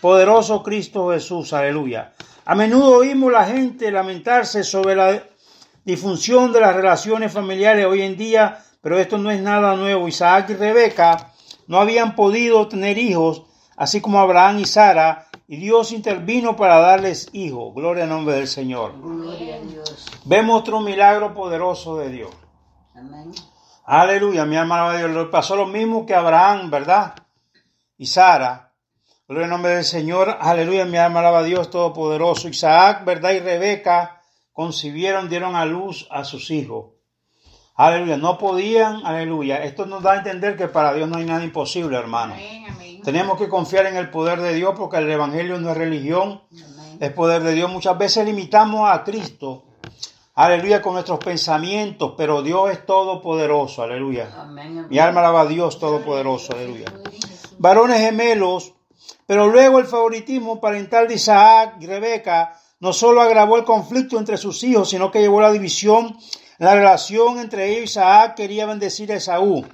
Poderoso 0.00 0.62
Cristo 0.62 1.10
Jesús, 1.10 1.54
aleluya. 1.54 2.12
A 2.44 2.54
menudo 2.54 2.98
oímos 2.98 3.32
la 3.32 3.46
gente 3.46 3.90
lamentarse 3.90 4.62
sobre 4.62 4.94
la 4.94 5.22
disfunción 5.84 6.52
de 6.52 6.60
las 6.60 6.76
relaciones 6.76 7.32
familiares 7.32 7.86
hoy 7.86 8.02
en 8.02 8.16
día, 8.16 8.62
pero 8.82 8.98
esto 8.98 9.16
no 9.16 9.30
es 9.30 9.40
nada 9.40 9.74
nuevo. 9.74 10.06
Isaac 10.06 10.50
y 10.50 10.54
Rebeca 10.54 11.32
no 11.66 11.80
habían 11.80 12.14
podido 12.14 12.68
tener 12.68 12.98
hijos, 12.98 13.42
así 13.76 14.00
como 14.00 14.18
Abraham 14.18 14.60
y 14.60 14.64
Sara, 14.64 15.26
y 15.48 15.58
Dios 15.58 15.92
intervino 15.92 16.56
para 16.56 16.78
darles 16.80 17.28
hijos. 17.32 17.72
Gloria 17.74 18.04
al 18.04 18.10
nombre 18.10 18.34
del 18.34 18.48
Señor. 18.48 19.00
Gloria 19.00 19.56
a 19.56 19.60
Dios. 19.60 20.06
Vemos 20.24 20.60
otro 20.60 20.80
milagro 20.80 21.34
poderoso 21.34 21.98
de 21.98 22.10
Dios. 22.10 22.30
Amén. 22.94 23.32
Aleluya, 23.84 24.44
mi 24.44 24.56
alma 24.56 24.90
a 24.90 24.96
Dios. 24.96 25.28
Pasó 25.30 25.54
lo 25.54 25.66
mismo 25.66 26.04
que 26.04 26.14
Abraham, 26.14 26.70
¿verdad? 26.70 27.14
Y 27.96 28.06
Sara. 28.06 28.72
Gloria 29.28 29.46
al 29.46 29.50
nombre 29.50 29.72
del 29.72 29.84
Señor. 29.84 30.36
Aleluya, 30.40 30.84
mi 30.84 30.98
alma 30.98 31.20
alaba 31.20 31.40
a 31.40 31.42
Dios 31.44 31.70
Todopoderoso. 31.70 32.48
Isaac, 32.48 33.04
¿verdad? 33.04 33.32
Y 33.32 33.40
Rebeca 33.40 34.20
concibieron, 34.52 35.28
dieron 35.28 35.54
a 35.54 35.64
luz 35.64 36.08
a 36.10 36.24
sus 36.24 36.50
hijos. 36.50 36.95
Aleluya, 37.76 38.16
no 38.16 38.38
podían, 38.38 39.04
aleluya. 39.04 39.62
Esto 39.62 39.84
nos 39.84 40.02
da 40.02 40.12
a 40.12 40.16
entender 40.16 40.56
que 40.56 40.66
para 40.66 40.94
Dios 40.94 41.10
no 41.10 41.18
hay 41.18 41.26
nada 41.26 41.44
imposible, 41.44 41.98
hermano. 41.98 42.32
Amén, 42.32 42.64
amén. 42.70 43.02
Tenemos 43.02 43.36
que 43.36 43.48
confiar 43.50 43.84
en 43.84 43.96
el 43.96 44.08
poder 44.08 44.40
de 44.40 44.54
Dios 44.54 44.74
porque 44.78 44.96
el 44.96 45.10
Evangelio 45.10 45.60
no 45.60 45.70
es 45.70 45.76
religión, 45.76 46.40
Amén. 46.50 46.98
es 46.98 47.12
poder 47.12 47.42
de 47.42 47.52
Dios. 47.52 47.70
Muchas 47.70 47.98
veces 47.98 48.24
limitamos 48.24 48.90
a 48.90 49.04
Cristo, 49.04 49.64
aleluya, 50.34 50.80
con 50.80 50.94
nuestros 50.94 51.18
pensamientos, 51.18 52.14
pero 52.16 52.40
Dios 52.42 52.70
es 52.70 52.86
todopoderoso, 52.86 53.82
aleluya. 53.82 54.46
Mi 54.88 54.98
alma 54.98 55.20
alaba 55.20 55.42
a 55.42 55.46
Dios 55.46 55.78
todopoderoso, 55.78 56.54
aleluya. 56.54 56.86
Varones 57.58 58.00
gemelos, 58.00 58.72
pero 59.26 59.48
luego 59.48 59.80
el 59.80 59.86
favoritismo 59.86 60.62
parental 60.62 61.08
de 61.08 61.14
Isaac 61.14 61.74
y 61.80 61.86
Rebeca 61.86 62.58
no 62.80 62.94
solo 62.94 63.20
agravó 63.20 63.58
el 63.58 63.64
conflicto 63.64 64.18
entre 64.18 64.38
sus 64.38 64.64
hijos, 64.64 64.88
sino 64.88 65.10
que 65.10 65.20
llevó 65.20 65.40
a 65.40 65.42
la 65.42 65.52
división 65.52 66.16
la 66.58 66.74
relación 66.74 67.38
entre 67.38 67.70
ellos. 67.70 67.90
Isaac 67.90 68.34
quería 68.34 68.66
bendecir 68.66 69.12
a 69.12 69.16
Esaú 69.16 69.64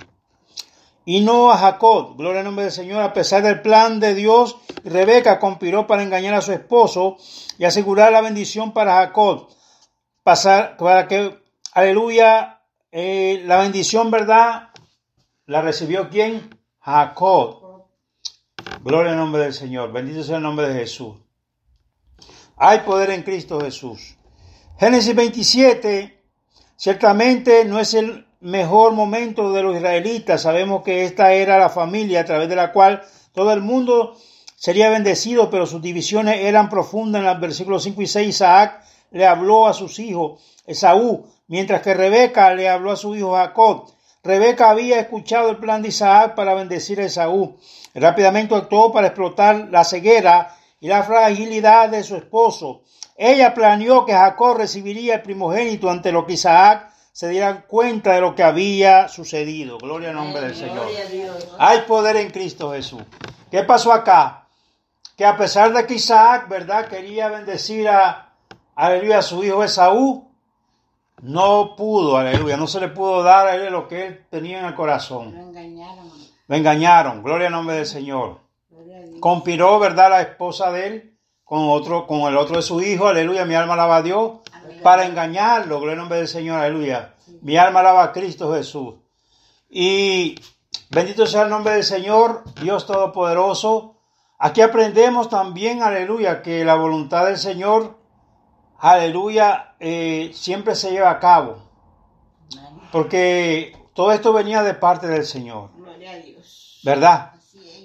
y 1.05 1.21
no 1.21 1.51
a 1.51 1.59
Jacob. 1.59 2.17
Gloria 2.17 2.41
al 2.41 2.47
nombre 2.47 2.65
del 2.65 2.73
Señor. 2.73 3.03
A 3.03 3.13
pesar 3.13 3.43
del 3.43 3.61
plan 3.61 4.01
de 4.01 4.15
Dios, 4.15 4.57
Rebeca 4.85 5.39
conspiró 5.39 5.87
para 5.87 6.03
engañar 6.03 6.35
a 6.35 6.41
su 6.41 6.53
esposo 6.53 7.17
y 7.59 7.65
asegurar 7.65 8.13
la 8.13 8.21
bendición 8.21 8.73
para 8.73 8.97
Jacob. 8.97 9.49
Pasar, 10.23 10.77
para 10.77 11.09
que, 11.09 11.41
aleluya, 11.73 12.61
eh, 12.93 13.43
la 13.45 13.59
bendición, 13.59 14.11
¿verdad? 14.11 14.69
¿La 15.47 15.63
recibió 15.63 16.09
quién? 16.09 16.59
Jacob. 16.81 17.89
Gloria 18.83 19.13
al 19.13 19.19
nombre 19.19 19.43
del 19.43 19.55
Señor. 19.55 19.93
Bendito 19.93 20.23
sea 20.23 20.37
el 20.37 20.43
nombre 20.43 20.69
de 20.69 20.81
Jesús. 20.81 21.17
Hay 22.57 22.81
poder 22.81 23.11
en 23.11 23.23
Cristo 23.23 23.61
Jesús. 23.61 24.17
Génesis 24.79 25.15
27, 25.15 26.22
ciertamente 26.83 27.65
no 27.65 27.79
es 27.79 27.95
el 27.95 28.27
mejor 28.41 28.93
momento 28.93 29.53
de 29.53 29.63
los 29.63 29.77
israelitas. 29.77 30.43
Sabemos 30.43 30.83
que 30.83 31.05
esta 31.05 31.33
era 31.33 31.57
la 31.57 31.69
familia 31.69 32.23
a 32.23 32.25
través 32.25 32.49
de 32.49 32.57
la 32.57 32.73
cual 32.73 33.05
todo 33.33 33.53
el 33.53 33.61
mundo 33.61 34.17
sería 34.57 34.91
bendecido, 34.91 35.49
pero 35.49 35.65
sus 35.65 35.81
divisiones 35.81 36.41
eran 36.41 36.69
profundas. 36.69 37.21
En 37.21 37.27
los 37.27 37.39
versículos 37.39 37.85
5 37.85 38.03
y 38.03 38.07
6, 38.09 38.29
Isaac 38.29 38.83
le 39.13 39.25
habló 39.25 39.69
a 39.69 39.75
sus 39.75 40.01
hijos, 40.01 40.43
Esaú, 40.67 41.25
mientras 41.47 41.83
que 41.83 41.95
Rebeca 41.95 42.53
le 42.53 42.69
habló 42.69 42.91
a 42.91 42.97
su 42.97 43.15
hijo 43.15 43.35
Jacob. 43.35 43.85
Rebeca 44.25 44.71
había 44.71 44.99
escuchado 44.99 45.51
el 45.51 45.59
plan 45.59 45.83
de 45.83 45.91
Isaac 45.91 46.35
para 46.35 46.55
bendecir 46.55 47.01
a 47.01 47.05
Esaú. 47.05 47.59
Rápidamente 47.95 48.57
actuó 48.57 48.91
para 48.93 49.07
explotar 49.07 49.69
la 49.71 49.85
ceguera 49.85 50.57
y 50.81 50.89
la 50.89 51.05
fragilidad 51.05 51.91
de 51.91 52.03
su 52.03 52.17
esposo. 52.17 52.83
Ella 53.17 53.55
planeó 53.55 54.05
que 54.05 54.13
Jacob 54.13 54.57
recibiría 54.57 55.17
el 55.17 55.23
primogénito 55.23 55.91
ante 55.91 56.13
lo 56.13 56.27
que 56.27 56.35
Isaac 56.35 56.91
se 57.13 57.29
diera 57.29 57.67
cuenta 57.67 58.13
de 58.13 58.21
lo 58.23 58.35
que 58.35 58.43
había 58.43 59.09
sucedido. 59.09 59.79
Gloria 59.79 60.11
al 60.11 60.17
nombre 60.17 60.41
del 60.41 60.55
Señor. 60.55 60.87
Gloria 60.87 61.05
a 61.05 61.09
Dios. 61.09 61.49
Hay 61.59 61.81
poder 61.83 62.17
en 62.17 62.31
Cristo 62.31 62.73
Jesús. 62.73 63.03
¿Qué 63.51 63.63
pasó 63.65 63.93
acá? 63.93 64.47
Que 65.17 65.27
a 65.27 65.37
pesar 65.37 65.75
de 65.75 65.87
que 65.87 65.95
Isaac, 65.95 66.49
¿verdad? 66.49 66.89
Quería 66.89 67.29
bendecir 67.29 67.87
a, 67.89 68.33
aleluya, 68.75 69.19
a 69.19 69.23
su 69.23 69.45
hijo 69.45 69.63
Esaú, 69.63 70.27
no 71.21 71.77
pudo, 71.77 72.17
aleluya, 72.17 72.57
no 72.57 72.67
se 72.67 72.81
le 72.81 72.89
pudo 72.89 73.23
dar 73.23 73.47
a 73.47 73.55
él 73.55 73.71
lo 73.71 73.87
que 73.87 74.07
él 74.07 74.27
tenía 74.31 74.61
en 74.61 74.65
el 74.65 74.75
corazón. 74.75 75.35
Lo 75.35 75.41
engañaron. 75.41 76.11
Lo 76.49 76.57
engañaron. 76.57 77.23
Gloria 77.23 77.49
al 77.49 77.53
nombre 77.53 77.77
del 77.77 77.87
Señor. 77.87 78.41
conspiró, 79.21 79.79
¿verdad? 79.79 80.11
La 80.11 80.23
esposa 80.23 80.73
de 80.73 80.87
él 80.87 81.12
con 81.53 81.69
otro, 81.69 82.07
con 82.07 82.21
el 82.21 82.39
otro 82.39 82.57
de 82.57 82.63
su 82.63 82.81
hijo, 82.81 83.09
aleluya, 83.09 83.45
mi 83.45 83.55
alma 83.55 83.75
alaba 83.75 83.97
a 83.97 84.03
Dios, 84.03 84.39
para 84.83 85.05
engañarlo, 85.05 85.81
gloria 85.81 85.93
al 85.93 85.99
nombre 85.99 86.17
del 86.17 86.27
Señor, 86.27 86.59
aleluya. 86.59 87.15
Mi 87.43 87.59
alma 87.59 87.81
alaba 87.81 88.05
a 88.05 88.13
Cristo 88.13 88.55
Jesús. 88.55 88.95
Y 89.69 90.41
bendito 90.89 91.27
sea 91.27 91.43
el 91.43 91.51
nombre 91.51 91.75
del 91.75 91.85
Señor, 91.85 92.43
Dios 92.63 92.87
Todopoderoso. 92.87 93.99
Aquí 94.39 94.63
aprendemos 94.63 95.29
también, 95.29 95.83
aleluya, 95.83 96.41
que 96.41 96.65
la 96.65 96.77
voluntad 96.77 97.27
del 97.27 97.37
Señor, 97.37 97.99
aleluya, 98.79 99.75
eh, 99.79 100.31
siempre 100.33 100.75
se 100.75 100.91
lleva 100.91 101.11
a 101.11 101.21
cabo. 101.21 101.69
Porque 102.91 103.77
todo 103.93 104.13
esto 104.13 104.33
venía 104.33 104.63
de 104.63 104.73
parte 104.73 105.07
del 105.07 105.27
Señor. 105.27 105.69
Gloria 105.77 106.13
a 106.13 106.17
Dios. 106.17 106.81
¿Verdad? 106.83 107.32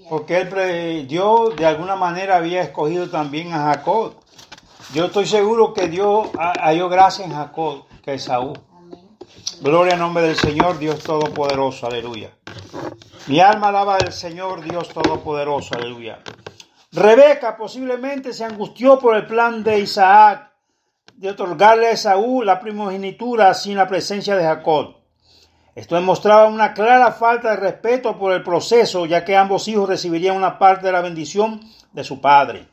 Porque 0.10 0.38
él, 0.38 1.08
Dios 1.08 1.56
de 1.56 1.66
alguna 1.66 1.96
manera 1.96 2.38
había 2.38 2.62
escogido 2.62 3.10
también 3.10 3.54
a 3.54 3.74
Jacob. 3.74 4.14
Yo 4.94 5.06
estoy 5.06 5.26
seguro 5.26 5.74
que 5.74 5.88
Dios 5.88 6.30
ha- 6.40 6.54
halló 6.68 6.88
gracia 6.90 7.26
en 7.26 7.34
Jacob 7.34 7.84
que 8.04 8.14
Esaú. 8.14 8.54
Gloria 9.62 9.94
al 9.94 10.00
nombre 10.00 10.24
del 10.24 10.36
Señor, 10.38 10.78
Dios 10.80 11.00
Todopoderoso, 11.04 11.88
aleluya. 11.88 12.32
Mi 13.28 13.40
alma 13.42 13.68
alaba 13.70 13.96
al 13.96 14.14
Señor, 14.14 14.62
Dios 14.62 14.90
Todopoderoso, 14.90 15.76
aleluya. 15.76 16.20
Rebeca 16.94 17.58
posiblemente 17.58 18.32
se 18.34 18.46
angustió 18.46 18.98
por 19.00 19.16
el 19.18 19.26
plan 19.28 19.64
de 19.64 19.80
Isaac 19.80 20.52
de 21.16 21.32
otorgarle 21.32 21.88
a 21.88 21.92
Esaú 21.92 22.44
la 22.44 22.60
primogenitura 22.62 23.54
sin 23.54 23.76
la 23.76 23.88
presencia 23.88 24.36
de 24.38 24.44
Jacob. 24.44 24.97
Esto 25.77 25.93
demostraba 25.93 26.48
una 26.48 26.74
clara 26.74 27.12
falta 27.12 27.51
de 27.51 27.57
respeto 27.57 28.17
por 28.17 28.31
el 28.34 28.41
proceso, 28.41 29.05
ya 29.05 29.24
que 29.24 29.38
ambos 29.38 29.67
hijos 29.67 29.88
recibirían 29.88 30.36
una 30.36 30.57
parte 30.57 30.88
de 30.88 30.91
la 30.91 31.01
bendición 31.01 31.62
de 31.91 32.03
su 32.03 32.19
padre. 32.19 32.67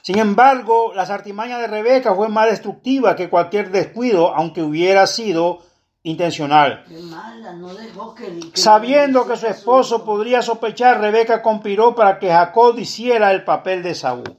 Sin 0.00 0.18
embargo, 0.18 0.92
las 0.94 1.10
artimañas 1.10 1.60
de 1.60 1.66
Rebeca 1.66 2.14
fue 2.14 2.30
más 2.30 2.48
destructiva 2.48 3.14
que 3.16 3.28
cualquier 3.28 3.70
descuido, 3.70 4.34
aunque 4.34 4.62
hubiera 4.62 5.06
sido 5.06 5.58
intencional. 6.02 6.84
Qué 6.88 6.98
mala, 7.02 7.52
no 7.52 7.74
dejó 7.74 8.14
que... 8.14 8.24
que- 8.50 8.58
Sabiendo 8.58 9.26
que 9.26 9.36
su 9.36 9.46
esposo 9.46 10.02
podría 10.02 10.40
sospechar, 10.40 11.02
Rebeca 11.02 11.42
conspiró 11.42 11.94
para 11.94 12.18
que 12.18 12.30
Jacob 12.30 12.78
hiciera 12.78 13.30
el 13.30 13.44
papel 13.44 13.82
de 13.82 13.94
Saúl. 13.94 14.38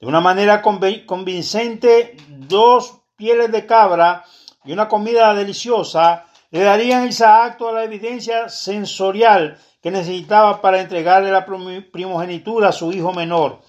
De 0.00 0.06
una 0.08 0.20
manera 0.20 0.62
convincente, 0.62 2.16
dos 2.28 2.98
pieles 3.14 3.52
de 3.52 3.66
cabra 3.66 4.24
y 4.64 4.72
una 4.72 4.88
comida 4.88 5.32
deliciosa 5.34 6.24
le 6.50 6.60
darían 6.60 7.02
a 7.02 7.06
Isaac 7.06 7.58
toda 7.58 7.72
la 7.72 7.84
evidencia 7.84 8.48
sensorial 8.48 9.58
que 9.82 9.90
necesitaba 9.90 10.60
para 10.60 10.80
entregarle 10.80 11.30
la 11.30 11.44
prim- 11.44 11.90
primogenitura 11.90 12.68
a 12.68 12.72
su 12.72 12.90
hijo 12.92 13.12
menor. 13.12 13.60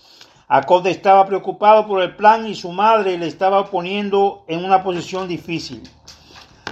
Jacob 0.48 0.88
estaba 0.88 1.26
preocupado 1.26 1.86
por 1.86 2.02
el 2.02 2.16
plan 2.16 2.48
y 2.48 2.56
su 2.56 2.72
madre 2.72 3.18
le 3.18 3.28
estaba 3.28 3.66
poniendo 3.70 4.46
en 4.48 4.64
una 4.66 4.82
posición 4.82 5.28
difícil. 5.28 5.84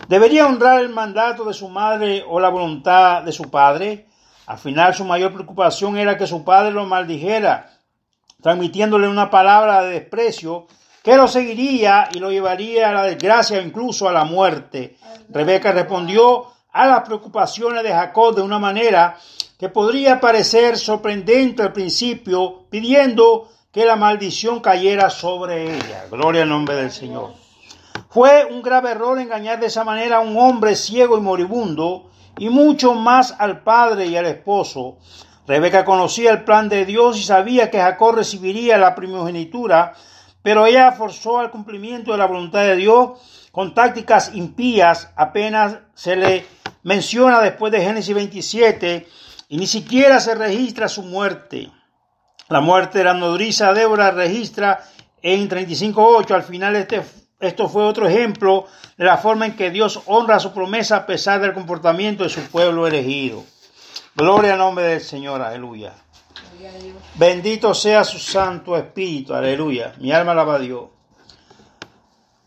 ¿Debería 0.07 0.47
honrar 0.47 0.79
el 0.79 0.89
mandato 0.89 1.43
de 1.43 1.53
su 1.53 1.67
madre 1.67 2.23
o 2.27 2.39
la 2.39 2.49
voluntad 2.49 3.23
de 3.23 3.31
su 3.33 3.51
padre? 3.51 4.07
Al 4.47 4.57
final 4.57 4.95
su 4.95 5.03
mayor 5.03 5.33
preocupación 5.33 5.97
era 5.97 6.17
que 6.17 6.25
su 6.25 6.43
padre 6.45 6.71
lo 6.71 6.85
maldijera, 6.85 7.69
transmitiéndole 8.41 9.07
una 9.09 9.29
palabra 9.29 9.83
de 9.83 9.91
desprecio 9.99 10.67
que 11.03 11.15
lo 11.17 11.27
seguiría 11.27 12.09
y 12.13 12.19
lo 12.19 12.31
llevaría 12.31 12.89
a 12.89 12.93
la 12.93 13.03
desgracia 13.03 13.61
incluso 13.61 14.07
a 14.07 14.13
la 14.13 14.23
muerte. 14.23 14.95
Rebeca 15.29 15.71
respondió 15.71 16.47
a 16.71 16.85
las 16.85 17.01
preocupaciones 17.01 17.83
de 17.83 17.91
Jacob 17.91 18.35
de 18.35 18.41
una 18.41 18.59
manera 18.59 19.17
que 19.57 19.69
podría 19.69 20.19
parecer 20.19 20.77
sorprendente 20.77 21.63
al 21.63 21.73
principio, 21.73 22.65
pidiendo 22.69 23.49
que 23.71 23.85
la 23.85 23.95
maldición 23.95 24.59
cayera 24.59 25.09
sobre 25.09 25.75
ella. 25.75 26.05
Gloria 26.11 26.43
al 26.43 26.49
nombre 26.49 26.75
del 26.75 26.91
Señor. 26.91 27.33
Fue 28.09 28.45
un 28.45 28.61
grave 28.61 28.91
error 28.91 29.19
engañar 29.19 29.59
de 29.59 29.67
esa 29.67 29.83
manera 29.83 30.17
a 30.17 30.21
un 30.21 30.37
hombre 30.37 30.75
ciego 30.75 31.17
y 31.17 31.21
moribundo, 31.21 32.09
y 32.37 32.49
mucho 32.49 32.93
más 32.93 33.35
al 33.39 33.63
padre 33.63 34.05
y 34.05 34.15
al 34.15 34.27
esposo. 34.27 34.97
Rebeca 35.47 35.85
conocía 35.85 36.31
el 36.31 36.43
plan 36.43 36.69
de 36.69 36.85
Dios 36.85 37.17
y 37.17 37.23
sabía 37.23 37.71
que 37.71 37.79
Jacob 37.79 38.15
recibiría 38.15 38.77
la 38.77 38.95
primogenitura, 38.95 39.93
pero 40.47 40.65
ella 40.65 40.93
forzó 40.93 41.39
al 41.39 41.51
cumplimiento 41.51 42.13
de 42.13 42.19
la 42.19 42.25
voluntad 42.25 42.61
de 42.61 42.77
Dios 42.77 43.19
con 43.51 43.73
tácticas 43.73 44.31
impías. 44.33 45.11
Apenas 45.17 45.79
se 45.93 46.15
le 46.15 46.45
menciona 46.83 47.41
después 47.41 47.69
de 47.69 47.81
Génesis 47.81 48.15
27 48.15 49.09
y 49.49 49.57
ni 49.57 49.67
siquiera 49.67 50.21
se 50.21 50.35
registra 50.35 50.87
su 50.87 51.03
muerte. 51.03 51.69
La 52.47 52.61
muerte 52.61 52.99
de 52.99 53.03
la 53.03 53.13
nodriza 53.13 53.73
Débora 53.73 54.11
registra 54.11 54.85
en 55.21 55.49
35.8. 55.49 56.31
Al 56.31 56.43
final 56.43 56.77
este, 56.77 57.01
esto 57.41 57.67
fue 57.67 57.83
otro 57.83 58.07
ejemplo 58.07 58.67
de 58.95 59.03
la 59.03 59.17
forma 59.17 59.47
en 59.47 59.57
que 59.57 59.69
Dios 59.69 59.99
honra 60.05 60.39
su 60.39 60.53
promesa 60.53 60.95
a 60.95 61.05
pesar 61.05 61.41
del 61.41 61.51
comportamiento 61.51 62.23
de 62.23 62.29
su 62.29 62.39
pueblo 62.43 62.87
elegido. 62.87 63.43
Gloria 64.15 64.53
al 64.53 64.59
nombre 64.59 64.85
del 64.85 65.01
Señor, 65.01 65.41
aleluya. 65.41 65.91
Bendito 67.15 67.73
sea 67.73 68.03
su 68.03 68.19
Santo 68.19 68.77
Espíritu, 68.77 69.33
aleluya. 69.33 69.93
Mi 69.99 70.11
alma 70.11 70.31
alaba 70.31 70.55
a 70.55 70.59
Dios. 70.59 70.85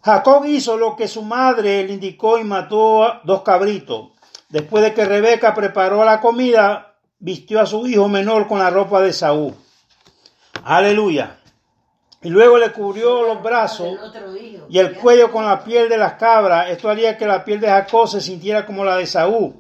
Jacob 0.03 0.45
hizo 0.47 0.77
lo 0.77 0.97
que 0.97 1.09
su 1.09 1.23
madre 1.23 1.85
le 1.85 1.93
indicó 1.93 2.39
y 2.39 2.45
mató 2.45 3.05
a 3.05 3.21
dos 3.25 3.43
cabritos. 3.43 4.09
Después 4.49 4.83
de 4.83 4.95
que 4.95 5.05
Rebeca 5.05 5.55
preparó 5.55 6.05
la 6.05 6.21
comida, 6.21 6.95
vistió 7.19 7.61
a 7.61 7.67
su 7.67 7.87
hijo 7.87 8.09
menor 8.09 8.49
con 8.49 8.59
la 8.59 8.71
ropa 8.71 9.01
de 9.01 9.13
Saúl. 9.13 9.55
Aleluya. 10.65 11.37
Y 12.23 12.29
luego 12.29 12.59
le 12.59 12.73
cubrió 12.73 13.23
los 13.23 13.43
brazos 13.43 13.99
y 14.69 14.79
el 14.79 14.95
cuello 14.95 15.31
con 15.33 15.47
la 15.47 15.65
piel 15.65 15.89
de 15.89 15.97
las 15.97 16.15
cabras. 16.15 16.69
Esto 16.69 16.91
haría 16.91 17.17
que 17.17 17.27
la 17.27 17.45
piel 17.45 17.61
de 17.61 17.69
Jacob 17.69 18.09
se 18.09 18.21
sintiera 18.21 18.67
como 18.67 18.85
la 18.85 18.97
de 18.97 19.07
Saúl, 19.07 19.55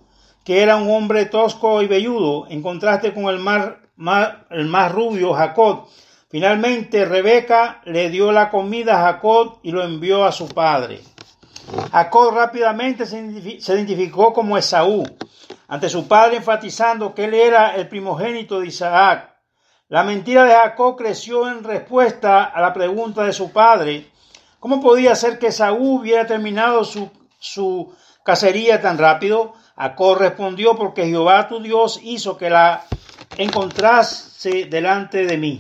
que 0.45 0.63
era 0.63 0.77
un 0.77 0.91
hombre 0.91 1.27
tosco 1.27 1.81
y 1.81 1.87
velludo, 1.87 2.47
en 2.49 2.61
contraste 2.63 3.15
con 3.15 3.27
el 3.27 3.39
más, 3.39 3.71
el 4.51 4.67
más 4.67 4.93
rubio 4.93 5.35
Jacob. 5.35 5.87
Finalmente 6.31 7.05
Rebeca 7.05 7.81
le 7.85 8.09
dio 8.09 8.33
la 8.33 8.51
comida 8.51 9.01
a 9.01 9.13
Jacob 9.13 9.59
y 9.63 9.73
lo 9.73 9.83
envió 9.83 10.25
a 10.25 10.33
su 10.33 10.49
padre. 10.49 11.01
Jacob 11.93 12.35
rápidamente 12.35 13.05
se 13.05 13.21
identifi- 13.23 13.61
se 13.61 13.75
identificó 13.75 14.33
como 14.33 14.57
Esaú, 14.57 15.05
ante 15.69 15.89
su 15.89 16.09
padre 16.09 16.37
enfatizando 16.37 17.15
que 17.15 17.25
él 17.25 17.35
era 17.35 17.75
el 17.77 17.89
primogénito 17.89 18.61
de 18.61 18.69
Isaac. 18.69 19.35
La 19.89 20.05
mentira 20.05 20.45
de 20.45 20.55
Jacob 20.55 20.97
creció 20.97 21.49
en 21.49 21.65
respuesta 21.65 22.45
a 22.45 22.61
la 22.61 22.73
pregunta 22.73 23.25
de 23.25 23.33
su 23.33 23.53
padre. 23.53 24.07
¿Cómo 24.61 24.81
podía 24.81 25.15
ser 25.15 25.39
que 25.39 25.51
Saúl 25.51 26.01
hubiera 26.01 26.27
terminado 26.27 26.85
su, 26.85 27.11
su 27.39 27.93
cacería 28.25 28.81
tan 28.81 28.99
rápido? 28.99 29.55
Jacob 29.77 30.19
respondió, 30.19 30.77
porque 30.77 31.07
Jehová 31.07 31.49
tu 31.49 31.61
Dios 31.61 31.99
hizo 32.03 32.37
que 32.37 32.51
la 32.51 32.85
encontrase 33.37 34.67
delante 34.67 35.27
de 35.27 35.37
mí. 35.37 35.57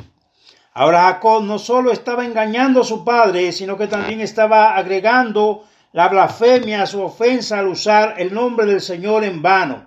Ahora 0.74 1.02
Jacob 1.02 1.42
no 1.42 1.58
solo 1.58 1.92
estaba 1.92 2.24
engañando 2.24 2.80
a 2.82 2.84
su 2.84 3.04
padre, 3.04 3.52
sino 3.52 3.76
que 3.76 3.86
también 3.86 4.20
estaba 4.20 4.76
agregando 4.76 5.64
la 5.92 6.08
blasfemia 6.08 6.82
a 6.82 6.86
su 6.86 7.02
ofensa 7.02 7.58
al 7.58 7.66
usar 7.66 8.14
el 8.18 8.32
nombre 8.32 8.66
del 8.66 8.80
Señor 8.80 9.24
en 9.24 9.42
vano. 9.42 9.86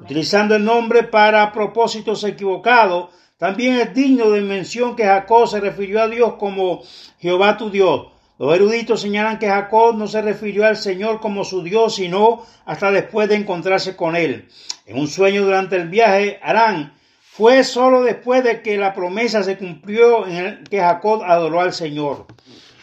Utilizando 0.00 0.54
el 0.54 0.64
nombre 0.64 1.04
para 1.04 1.52
propósitos 1.52 2.24
equivocados, 2.24 3.10
también 3.38 3.76
es 3.76 3.94
digno 3.94 4.30
de 4.30 4.42
mención 4.42 4.94
que 4.94 5.04
Jacob 5.04 5.48
se 5.48 5.60
refirió 5.60 6.02
a 6.02 6.08
Dios 6.08 6.34
como 6.34 6.82
Jehová 7.18 7.56
tu 7.56 7.70
Dios. 7.70 8.08
Los 8.38 8.54
eruditos 8.54 9.00
señalan 9.00 9.38
que 9.38 9.48
Jacob 9.48 9.96
no 9.96 10.06
se 10.06 10.22
refirió 10.22 10.66
al 10.66 10.76
Señor 10.76 11.20
como 11.20 11.44
su 11.44 11.62
Dios, 11.62 11.94
sino 11.94 12.44
hasta 12.64 12.90
después 12.90 13.28
de 13.28 13.36
encontrarse 13.36 13.96
con 13.96 14.16
él. 14.16 14.48
En 14.86 14.98
un 14.98 15.08
sueño 15.08 15.44
durante 15.44 15.76
el 15.76 15.88
viaje 15.88 16.38
Arán, 16.42 16.94
fue 17.40 17.64
solo 17.64 18.02
después 18.02 18.44
de 18.44 18.60
que 18.60 18.76
la 18.76 18.92
promesa 18.92 19.42
se 19.42 19.56
cumplió 19.56 20.26
en 20.26 20.36
el 20.36 20.64
que 20.64 20.78
Jacob 20.78 21.22
adoró 21.24 21.62
al 21.62 21.72
Señor. 21.72 22.26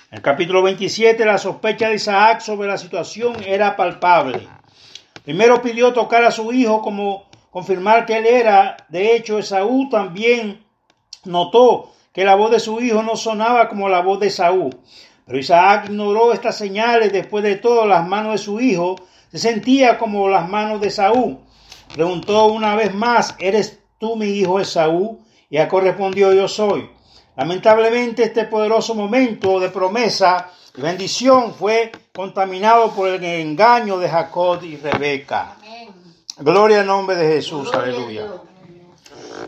En 0.09 0.17
el 0.17 0.21
capítulo 0.23 0.63
27, 0.63 1.23
la 1.25 1.37
sospecha 1.37 1.89
de 1.89 1.97
Isaac 1.97 2.39
sobre 2.39 2.67
la 2.67 2.79
situación 2.79 3.35
era 3.45 3.75
palpable. 3.75 4.47
Primero 5.23 5.61
pidió 5.61 5.93
tocar 5.93 6.23
a 6.23 6.31
su 6.31 6.51
hijo 6.53 6.81
como 6.81 7.29
confirmar 7.51 8.07
que 8.07 8.17
él 8.17 8.25
era. 8.25 8.77
De 8.89 9.15
hecho, 9.15 9.37
Esaú 9.37 9.89
también 9.89 10.65
notó 11.23 11.91
que 12.11 12.25
la 12.25 12.33
voz 12.33 12.49
de 12.49 12.59
su 12.59 12.81
hijo 12.81 13.03
no 13.03 13.15
sonaba 13.15 13.69
como 13.69 13.89
la 13.89 14.01
voz 14.01 14.19
de 14.19 14.25
Esaú. 14.25 14.71
Pero 15.27 15.37
Isaac 15.37 15.85
ignoró 15.85 16.33
estas 16.33 16.57
señales. 16.57 17.13
Después 17.13 17.43
de 17.43 17.57
todo, 17.57 17.85
las 17.85 18.07
manos 18.07 18.31
de 18.31 18.37
su 18.39 18.59
hijo 18.59 18.95
se 19.31 19.37
sentía 19.37 19.99
como 19.99 20.27
las 20.29 20.49
manos 20.49 20.81
de 20.81 20.87
Esaú. 20.87 21.41
Preguntó 21.93 22.47
una 22.47 22.73
vez 22.75 22.95
más, 22.95 23.35
¿eres 23.37 23.83
tú 23.97 24.15
mi 24.15 24.27
hijo 24.27 24.59
Esaú? 24.59 25.19
Y 25.49 25.57
Jacob 25.57 25.81
respondió, 25.81 26.33
yo 26.33 26.47
soy. 26.47 26.89
Lamentablemente 27.35 28.23
este 28.23 28.45
poderoso 28.45 28.95
momento 28.95 29.59
de 29.59 29.69
promesa 29.69 30.49
y 30.75 30.81
bendición 30.81 31.53
fue 31.53 31.91
contaminado 32.13 32.91
por 32.91 33.09
el 33.09 33.23
engaño 33.23 33.97
de 33.99 34.09
Jacob 34.09 34.63
y 34.63 34.77
Rebeca. 34.77 35.55
Amén. 35.57 35.89
Gloria 36.39 36.81
al 36.81 36.87
nombre 36.87 37.15
de 37.15 37.35
Jesús, 37.35 37.71
Gloria 37.71 37.79
a 37.79 37.83
aleluya. 37.83 38.27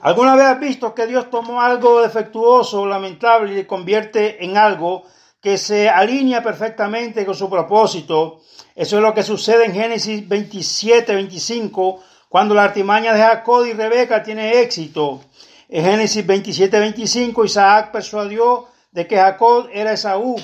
¿Alguna 0.01 0.35
vez 0.35 0.45
has 0.45 0.59
visto 0.59 0.93
que 0.93 1.07
Dios 1.07 1.29
tomó 1.29 1.61
algo 1.61 2.01
defectuoso, 2.01 2.85
lamentable, 2.85 3.51
y 3.51 3.55
le 3.55 3.67
convierte 3.67 4.43
en 4.43 4.55
algo 4.55 5.03
que 5.41 5.57
se 5.57 5.89
alinea 5.89 6.41
perfectamente 6.41 7.25
con 7.25 7.35
su 7.35 7.49
propósito? 7.49 8.41
Eso 8.75 8.97
es 8.97 9.03
lo 9.03 9.13
que 9.13 9.23
sucede 9.23 9.65
en 9.65 9.73
Génesis 9.73 10.27
27, 10.27 11.13
25, 11.13 12.01
cuando 12.29 12.53
la 12.53 12.63
artimaña 12.63 13.13
de 13.13 13.21
Jacob 13.21 13.65
y 13.65 13.73
Rebeca 13.73 14.21
tiene 14.21 14.61
éxito. 14.61 15.19
En 15.67 15.83
Génesis 15.83 16.25
27, 16.25 16.79
25, 16.79 17.43
Isaac 17.43 17.91
persuadió 17.91 18.67
de 18.91 19.07
que 19.07 19.17
Jacob 19.17 19.67
era 19.73 19.93
Esaú. 19.93 20.35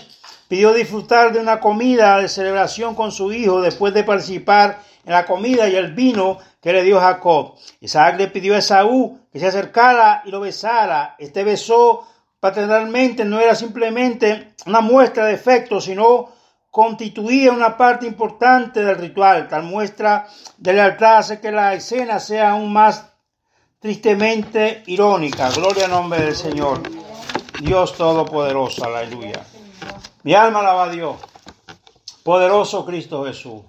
Pidió 0.48 0.74
disfrutar 0.74 1.32
de 1.32 1.40
una 1.40 1.60
comida 1.60 2.20
de 2.20 2.28
celebración 2.28 2.96
con 2.96 3.12
su 3.12 3.32
hijo 3.32 3.62
después 3.62 3.94
de 3.94 4.04
participar 4.04 4.80
en 5.06 5.14
la 5.14 5.26
comida 5.26 5.70
y 5.70 5.76
el 5.76 5.94
vino 5.94 6.40
que 6.62 6.74
le 6.74 6.84
dio 6.84 7.00
Jacob. 7.00 7.54
Isaac 7.80 8.18
le 8.18 8.28
pidió 8.28 8.56
a 8.56 8.60
Esaú 8.60 9.20
que 9.32 9.40
se 9.40 9.48
acercara 9.48 10.24
y 10.26 10.32
lo 10.32 10.40
besara. 10.40 11.16
Este 11.20 11.44
beso 11.44 12.08
paternalmente 12.40 13.26
no 13.26 13.40
era 13.40 13.54
simplemente 13.56 14.54
una 14.66 14.82
muestra 14.82 15.26
de 15.26 15.34
efecto, 15.34 15.80
sino 15.80 16.30
constituía 16.76 17.54
una 17.54 17.78
parte 17.78 18.06
importante 18.06 18.84
del 18.84 18.98
ritual. 18.98 19.48
Tal 19.48 19.64
muestra 19.64 20.28
de 20.58 20.74
lealtad 20.74 21.20
hace 21.20 21.40
que 21.40 21.50
la 21.50 21.74
escena 21.74 22.20
sea 22.20 22.52
aún 22.52 22.74
más 22.74 23.14
tristemente 23.80 24.84
irónica. 24.88 25.50
Gloria 25.52 25.86
al 25.86 25.92
nombre 25.92 26.22
del 26.22 26.36
Señor. 26.36 26.82
Dios 27.62 27.96
Todopoderoso, 27.96 28.84
aleluya. 28.84 29.42
Mi 30.24 30.34
alma 30.34 30.60
alaba 30.60 30.84
a 30.84 30.90
Dios. 30.90 31.16
Poderoso 32.24 32.86
Cristo 32.86 33.24
Jesús. 33.24 33.62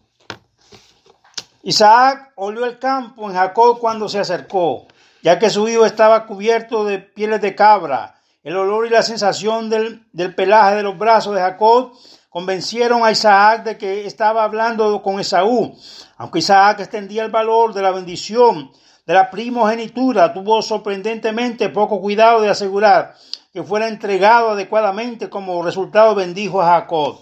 Isaac 1.62 2.32
olió 2.34 2.64
el 2.64 2.80
campo 2.80 3.30
en 3.30 3.36
Jacob 3.36 3.78
cuando 3.78 4.08
se 4.08 4.18
acercó, 4.18 4.88
ya 5.22 5.38
que 5.38 5.48
su 5.48 5.68
hijo 5.68 5.86
estaba 5.86 6.26
cubierto 6.26 6.84
de 6.84 6.98
pieles 6.98 7.40
de 7.40 7.54
cabra. 7.54 8.16
El 8.42 8.56
olor 8.56 8.84
y 8.84 8.90
la 8.90 9.02
sensación 9.02 9.70
del, 9.70 10.08
del 10.12 10.34
pelaje 10.34 10.74
de 10.74 10.82
los 10.82 10.98
brazos 10.98 11.36
de 11.36 11.40
Jacob 11.40 11.92
convencieron 12.36 13.02
a 13.02 13.10
Isaac 13.10 13.64
de 13.64 13.78
que 13.78 14.04
estaba 14.04 14.44
hablando 14.44 15.00
con 15.00 15.18
Esaú. 15.18 15.74
Aunque 16.18 16.40
Isaac 16.40 16.80
extendía 16.80 17.24
el 17.24 17.30
valor 17.30 17.72
de 17.72 17.80
la 17.80 17.90
bendición 17.90 18.70
de 19.06 19.14
la 19.14 19.30
primogenitura, 19.30 20.34
tuvo 20.34 20.60
sorprendentemente 20.60 21.70
poco 21.70 21.98
cuidado 21.98 22.42
de 22.42 22.50
asegurar 22.50 23.14
que 23.54 23.62
fuera 23.62 23.88
entregado 23.88 24.50
adecuadamente 24.50 25.30
como 25.30 25.62
resultado 25.62 26.14
bendijo 26.14 26.60
a 26.60 26.74
Jacob. 26.74 27.20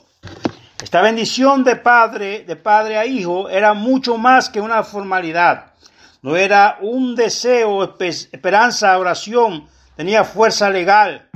Esta 0.83 1.01
bendición 1.01 1.63
de 1.63 1.77
padre, 1.77 2.43
de 2.43 2.57
padre 2.57 2.99
a 2.99 3.07
hijo, 3.07 3.49
era 3.49 3.73
mucho 3.73 4.19
más 4.19 4.49
que 4.49 4.61
una 4.61 4.83
formalidad. 4.83 5.75
No 6.23 6.35
era 6.35 6.79
un 6.81 7.15
deseo, 7.15 7.97
esperanza, 8.01 8.99
oración, 8.99 9.69
tenía 9.95 10.25
fuerza 10.25 10.71
legal. 10.71 11.31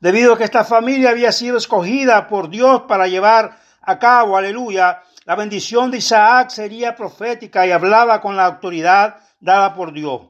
Debido 0.00 0.34
a 0.34 0.38
que 0.38 0.44
esta 0.44 0.64
familia 0.64 1.10
había 1.10 1.32
sido 1.32 1.56
escogida 1.56 2.26
por 2.28 2.50
Dios 2.50 2.82
para 2.88 3.06
llevar 3.06 3.58
a 3.80 3.98
cabo, 3.98 4.36
aleluya, 4.36 5.02
la 5.24 5.36
bendición 5.36 5.90
de 5.90 5.98
Isaac 5.98 6.50
sería 6.50 6.94
profética 6.94 7.66
y 7.66 7.70
hablaba 7.70 8.20
con 8.20 8.36
la 8.36 8.44
autoridad 8.44 9.16
dada 9.40 9.74
por 9.74 9.92
Dios. 9.92 10.22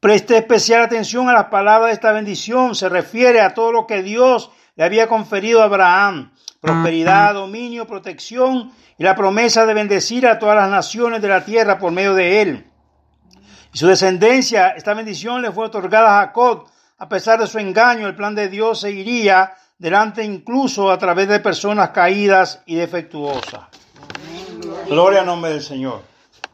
Preste 0.00 0.36
especial 0.36 0.82
atención 0.82 1.28
a 1.28 1.32
las 1.32 1.44
palabras 1.44 1.90
de 1.90 1.94
esta 1.94 2.10
bendición. 2.10 2.74
Se 2.74 2.88
refiere 2.88 3.40
a 3.40 3.54
todo 3.54 3.70
lo 3.70 3.86
que 3.86 4.02
Dios 4.02 4.50
le 4.74 4.82
había 4.82 5.06
conferido 5.06 5.62
a 5.62 5.66
Abraham. 5.66 6.32
Prosperidad, 6.60 7.34
dominio, 7.34 7.86
protección 7.86 8.72
y 8.98 9.04
la 9.04 9.14
promesa 9.14 9.64
de 9.64 9.74
bendecir 9.74 10.26
a 10.26 10.38
todas 10.38 10.56
las 10.56 10.70
naciones 10.70 11.22
de 11.22 11.28
la 11.28 11.44
tierra 11.44 11.78
por 11.78 11.92
medio 11.92 12.14
de 12.14 12.42
él. 12.42 12.66
Y 13.72 13.78
su 13.78 13.86
descendencia, 13.86 14.70
esta 14.70 14.92
bendición 14.94 15.40
le 15.40 15.52
fue 15.52 15.66
otorgada 15.66 16.18
a 16.18 16.26
Jacob. 16.26 16.66
A 17.02 17.08
pesar 17.08 17.40
de 17.40 17.48
su 17.48 17.58
engaño, 17.58 18.06
el 18.06 18.14
plan 18.14 18.36
de 18.36 18.48
Dios 18.48 18.78
seguiría 18.78 19.54
delante 19.76 20.22
incluso 20.22 20.88
a 20.88 20.98
través 20.98 21.26
de 21.26 21.40
personas 21.40 21.90
caídas 21.90 22.62
y 22.64 22.76
defectuosas. 22.76 23.62
Gloria 24.86 25.22
al 25.22 25.26
nombre 25.26 25.50
del 25.50 25.62
Señor. 25.62 26.02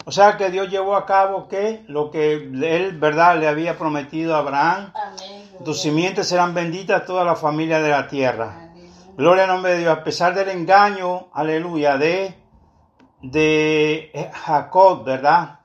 O 0.06 0.10
sea 0.10 0.38
que 0.38 0.48
Dios 0.48 0.70
llevó 0.70 0.96
a 0.96 1.04
cabo 1.04 1.48
que 1.48 1.84
lo 1.88 2.10
que 2.10 2.32
él, 2.32 2.98
verdad, 2.98 3.38
le 3.38 3.46
había 3.46 3.76
prometido 3.76 4.34
a 4.34 4.38
Abraham. 4.38 4.90
Tus 5.66 5.82
simientes 5.82 6.26
serán 6.26 6.54
benditas 6.54 7.04
toda 7.04 7.26
la 7.26 7.36
familia 7.36 7.82
de 7.82 7.90
la 7.90 8.08
tierra. 8.08 8.70
Gloria 9.18 9.42
al 9.42 9.50
nombre 9.50 9.72
de 9.72 9.80
Dios. 9.80 9.98
A 9.98 10.02
pesar 10.02 10.34
del 10.34 10.48
engaño, 10.48 11.28
aleluya, 11.34 11.98
de, 11.98 12.34
de 13.20 14.30
Jacob, 14.32 15.04
¿verdad? 15.04 15.60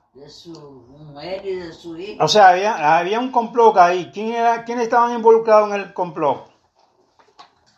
De 1.14 1.20
su 1.20 1.26
mujer 1.26 1.46
y 1.46 1.54
de 1.54 1.72
su 1.72 1.96
hijo. 1.98 2.24
O 2.24 2.28
sea, 2.28 2.48
había, 2.48 2.98
había 2.98 3.20
un 3.20 3.30
complot 3.30 3.76
ahí. 3.76 4.10
¿Quién 4.12 4.32
era, 4.32 4.64
¿Quiénes 4.64 4.84
estaban 4.84 5.14
involucrados 5.14 5.70
en 5.70 5.80
el 5.80 5.94
complot? 5.94 6.50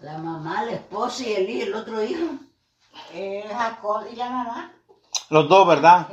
La 0.01 0.19
mamá, 0.19 0.65
la 0.65 0.73
esposa 0.73 1.23
y 1.25 1.33
el, 1.33 1.51
hijo, 1.51 1.67
el 1.67 1.75
otro 1.75 2.03
hijo. 2.03 2.27
Eh, 3.13 3.45
Jacob 3.49 4.07
y 4.13 4.17
la 4.17 4.31
mamá. 4.31 4.73
Los 5.31 5.49
dos, 5.49 5.67
¿verdad? 5.67 6.07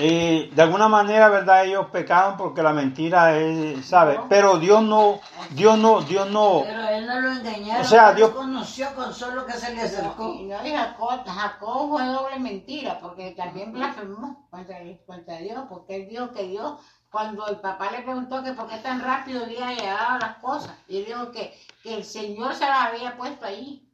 Eh, 0.00 0.50
de 0.54 0.62
alguna 0.62 0.86
manera, 0.88 1.28
¿verdad? 1.28 1.64
Ellos 1.64 1.86
pecaron 1.90 2.36
porque 2.36 2.62
la 2.62 2.72
mentira 2.72 3.36
es, 3.36 3.84
¿sabe? 3.86 4.20
Pero 4.28 4.58
Dios 4.58 4.82
no, 4.82 5.18
Dios 5.50 5.76
no, 5.76 6.00
Dios 6.02 6.30
no. 6.30 6.62
Pero 6.64 6.88
él 6.88 7.06
no 7.06 7.20
lo 7.20 7.32
engañaron. 7.32 7.82
O 7.82 7.84
sea, 7.84 8.12
Dios- 8.12 8.30
conoció 8.30 8.94
con 8.94 9.12
solo 9.12 9.44
que 9.44 9.54
se 9.54 9.74
le 9.74 9.82
acercó. 9.82 10.34
Y 10.34 10.44
no, 10.44 10.64
y 10.66 10.70
Jacob, 10.70 11.20
Jacob 11.26 11.90
fue 11.90 12.06
doble 12.06 12.38
mentira, 12.38 12.98
porque 13.00 13.32
también 13.32 13.72
blasfemó 13.72 14.46
contra, 14.50 14.76
contra 15.06 15.36
Dios, 15.38 15.64
porque 15.68 15.96
él 15.96 16.08
dijo 16.08 16.30
que 16.32 16.44
Dios, 16.44 16.74
cuando 17.10 17.46
el 17.48 17.56
papá 17.56 17.90
le 17.90 18.02
preguntó 18.02 18.42
que 18.44 18.52
por 18.52 18.68
qué 18.68 18.76
tan 18.76 19.00
rápido 19.00 19.44
había 19.44 19.72
llegado 19.72 20.18
las 20.20 20.36
cosas, 20.36 20.72
y 20.86 20.98
él 20.98 21.06
dijo 21.06 21.32
que, 21.32 21.58
que 21.82 21.94
el 21.94 22.04
Señor 22.04 22.54
se 22.54 22.66
las 22.66 22.88
había 22.92 23.16
puesto 23.16 23.46
ahí. 23.46 23.84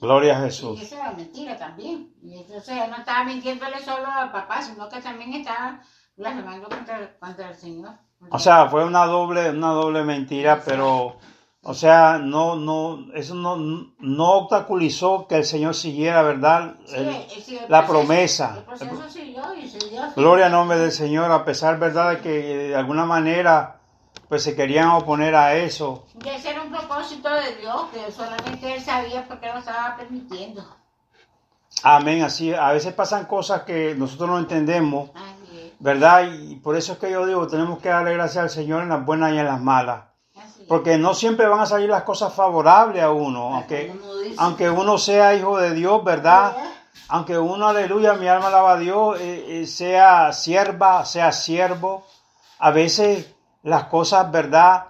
Gloria 0.00 0.36
a 0.36 0.40
Y 0.40 0.44
Jesús. 0.44 0.80
eso 0.82 0.94
era 0.96 1.12
mentira 1.12 1.56
también. 1.56 2.12
Y 2.22 2.38
entonces 2.40 2.68
él 2.68 2.90
no 2.90 2.96
estaba 2.96 3.24
mintiéndole 3.24 3.78
solo 3.80 4.06
al 4.10 4.30
papá, 4.32 4.60
sino 4.62 4.88
que 4.88 5.00
también 5.00 5.32
estaba 5.34 5.80
blasfemando 6.16 6.68
contra, 6.68 7.16
contra 7.18 7.48
el 7.50 7.56
Señor. 7.56 7.92
O 8.30 8.38
sea, 8.38 8.66
fue 8.68 8.84
una 8.84 9.04
doble, 9.06 9.50
una 9.50 9.70
doble 9.70 10.02
mentira, 10.02 10.62
pero, 10.64 11.16
o 11.62 11.74
sea, 11.74 12.18
no, 12.18 12.56
no, 12.56 13.12
eso 13.14 13.34
no, 13.34 13.56
no 13.98 14.30
obstaculizó 14.32 15.26
que 15.26 15.36
el 15.36 15.44
Señor 15.44 15.74
siguiera, 15.74 16.22
¿verdad? 16.22 16.76
Sí, 16.86 16.94
El- 16.96 17.42
sí, 17.42 17.56
el 17.56 17.64
la 17.70 17.86
proceso- 17.86 17.88
promesa. 18.06 18.54
El 18.58 18.64
proceso 18.64 19.10
siguió 19.10 19.54
y 19.54 19.68
siguió. 19.68 20.02
Gloria 20.16 20.46
al 20.46 20.52
nombre 20.52 20.78
del 20.78 20.92
Señor, 20.92 21.30
a 21.30 21.44
pesar, 21.44 21.78
¿verdad?, 21.78 22.12
de 22.12 22.20
que 22.20 22.30
de 22.68 22.76
alguna 22.76 23.04
manera, 23.04 23.80
pues 24.28 24.42
se 24.42 24.56
querían 24.56 24.88
oponer 24.88 25.34
a 25.34 25.54
eso. 25.54 26.06
Y 26.24 26.28
ese 26.28 26.50
era 26.50 26.62
un 26.62 26.70
propósito 26.70 27.28
de 27.28 27.56
Dios, 27.56 27.86
que 27.92 28.10
solamente 28.10 28.74
él 28.74 28.82
sabía 28.82 29.26
por 29.26 29.38
qué 29.38 29.46
lo 29.46 29.58
estaba 29.58 29.96
permitiendo. 29.96 30.64
Amén, 31.82 32.22
así, 32.22 32.52
a 32.52 32.72
veces 32.72 32.92
pasan 32.94 33.26
cosas 33.26 33.62
que 33.62 33.94
nosotros 33.94 34.30
no 34.30 34.38
entendemos, 34.38 35.10
¿verdad? 35.78 36.28
Y 36.32 36.56
por 36.56 36.76
eso 36.76 36.94
es 36.94 36.98
que 36.98 37.10
yo 37.10 37.26
digo, 37.26 37.46
tenemos 37.46 37.78
que 37.80 37.90
darle 37.90 38.14
gracias 38.14 38.42
al 38.42 38.50
Señor 38.50 38.82
en 38.82 38.88
las 38.88 39.04
buenas 39.04 39.32
y 39.32 39.38
en 39.38 39.44
las 39.44 39.60
malas. 39.60 40.04
Porque 40.68 40.98
no 40.98 41.14
siempre 41.14 41.46
van 41.46 41.60
a 41.60 41.66
salir 41.66 41.88
las 41.88 42.02
cosas 42.02 42.32
favorables 42.32 43.02
a 43.02 43.10
uno, 43.10 43.54
aunque, 43.54 43.94
aunque 44.38 44.68
uno 44.68 44.98
sea 44.98 45.34
hijo 45.34 45.58
de 45.58 45.74
Dios, 45.74 46.02
¿verdad? 46.02 46.56
Aunque 47.08 47.38
uno, 47.38 47.68
aleluya, 47.68 48.14
mi 48.14 48.26
alma 48.26 48.48
alaba 48.48 48.72
a 48.72 48.78
Dios, 48.78 49.20
eh, 49.20 49.60
eh, 49.62 49.66
sea 49.66 50.32
sierva, 50.32 51.04
sea 51.04 51.30
siervo, 51.30 52.04
a 52.58 52.72
veces 52.72 53.35
las 53.66 53.84
cosas, 53.84 54.30
¿verdad? 54.30 54.86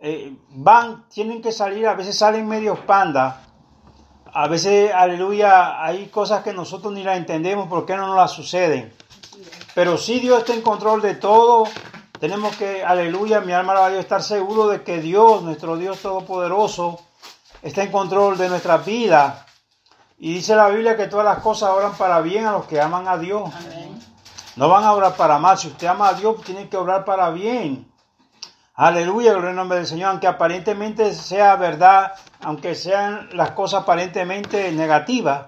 Eh, 0.00 0.36
van, 0.50 1.08
tienen 1.08 1.42
que 1.42 1.50
salir, 1.50 1.88
a 1.88 1.94
veces 1.94 2.16
salen 2.16 2.46
medios 2.46 2.78
panda, 2.78 3.42
a 4.32 4.46
veces, 4.46 4.92
aleluya, 4.94 5.82
hay 5.84 6.06
cosas 6.06 6.44
que 6.44 6.52
nosotros 6.52 6.92
ni 6.92 7.02
las 7.02 7.16
entendemos, 7.16 7.68
¿por 7.68 7.84
qué 7.84 7.96
no 7.96 8.06
nos 8.06 8.16
las 8.16 8.30
suceden? 8.30 8.94
Pero 9.74 9.98
si 9.98 10.20
Dios 10.20 10.38
está 10.38 10.54
en 10.54 10.62
control 10.62 11.02
de 11.02 11.16
todo, 11.16 11.64
tenemos 12.20 12.54
que, 12.56 12.84
aleluya, 12.84 13.40
mi 13.40 13.52
alma 13.52 13.72
alaba 13.72 13.86
a 13.86 13.90
Dios, 13.90 14.04
estar 14.04 14.22
seguro 14.22 14.68
de 14.68 14.84
que 14.84 15.00
Dios, 15.00 15.42
nuestro 15.42 15.76
Dios 15.76 15.98
Todopoderoso, 15.98 17.00
está 17.62 17.82
en 17.82 17.90
control 17.90 18.38
de 18.38 18.48
nuestras 18.48 18.86
vidas. 18.86 19.44
Y 20.18 20.34
dice 20.34 20.54
la 20.54 20.68
Biblia 20.68 20.96
que 20.96 21.08
todas 21.08 21.24
las 21.26 21.38
cosas 21.38 21.70
obran 21.70 21.94
para 21.94 22.20
bien 22.20 22.46
a 22.46 22.52
los 22.52 22.66
que 22.66 22.80
aman 22.80 23.08
a 23.08 23.18
Dios. 23.18 23.50
No 24.54 24.68
van 24.68 24.84
a 24.84 24.92
obrar 24.92 25.16
para 25.16 25.38
mal. 25.38 25.58
Si 25.58 25.66
usted 25.66 25.88
ama 25.88 26.10
a 26.10 26.14
Dios, 26.14 26.40
tiene 26.44 26.68
que 26.68 26.76
obrar 26.76 27.04
para 27.04 27.30
bien. 27.30 27.89
Aleluya, 28.74 29.32
gloria 29.32 29.50
al 29.50 29.56
nombre 29.56 29.78
del 29.78 29.86
Señor. 29.86 30.10
Aunque 30.10 30.26
aparentemente 30.26 31.12
sea 31.14 31.56
verdad, 31.56 32.12
aunque 32.40 32.74
sean 32.74 33.28
las 33.32 33.50
cosas 33.50 33.82
aparentemente 33.82 34.70
negativas. 34.72 35.44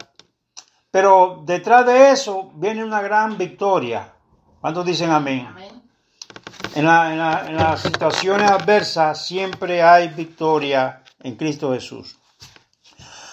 Pero 0.90 1.42
detrás 1.46 1.86
de 1.86 2.10
eso 2.10 2.50
viene 2.54 2.84
una 2.84 3.00
gran 3.00 3.38
victoria. 3.38 4.12
¿Cuántos 4.60 4.84
dicen 4.84 5.10
amén? 5.10 5.46
Amén. 5.48 5.82
En, 6.74 6.86
la- 6.86 7.12
en 7.12 7.18
la- 7.18 7.44
en 7.48 7.56
las 7.56 7.80
situaciones 7.80 8.50
adversas 8.50 9.24
siempre 9.24 9.82
hay 9.82 10.08
victoria 10.08 11.02
en 11.22 11.36
Cristo 11.36 11.72
Jesús. 11.72 12.18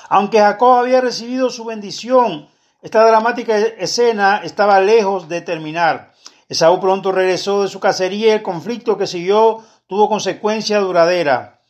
Aunque 0.10 0.40
Jacob 0.40 0.78
había 0.80 1.02
recibido 1.02 1.50
su 1.50 1.66
bendición, 1.66 2.50
esta 2.82 3.06
dramática 3.06 3.58
escena 3.58 4.38
estaba 4.44 4.80
lejos 4.80 5.28
de 5.30 5.42
terminar. 5.42 6.14
Esaú 6.48 6.80
pronto 6.80 7.12
regresó 7.12 7.62
de 7.62 7.68
su 7.68 7.80
cacería 7.80 8.28
y 8.28 8.32
el 8.32 8.42
conflicto 8.42 8.98
que 8.98 9.06
siguió 9.06 9.64
tuvo 9.90 10.08
consecuencia 10.08 10.80
duradera. 10.80 11.62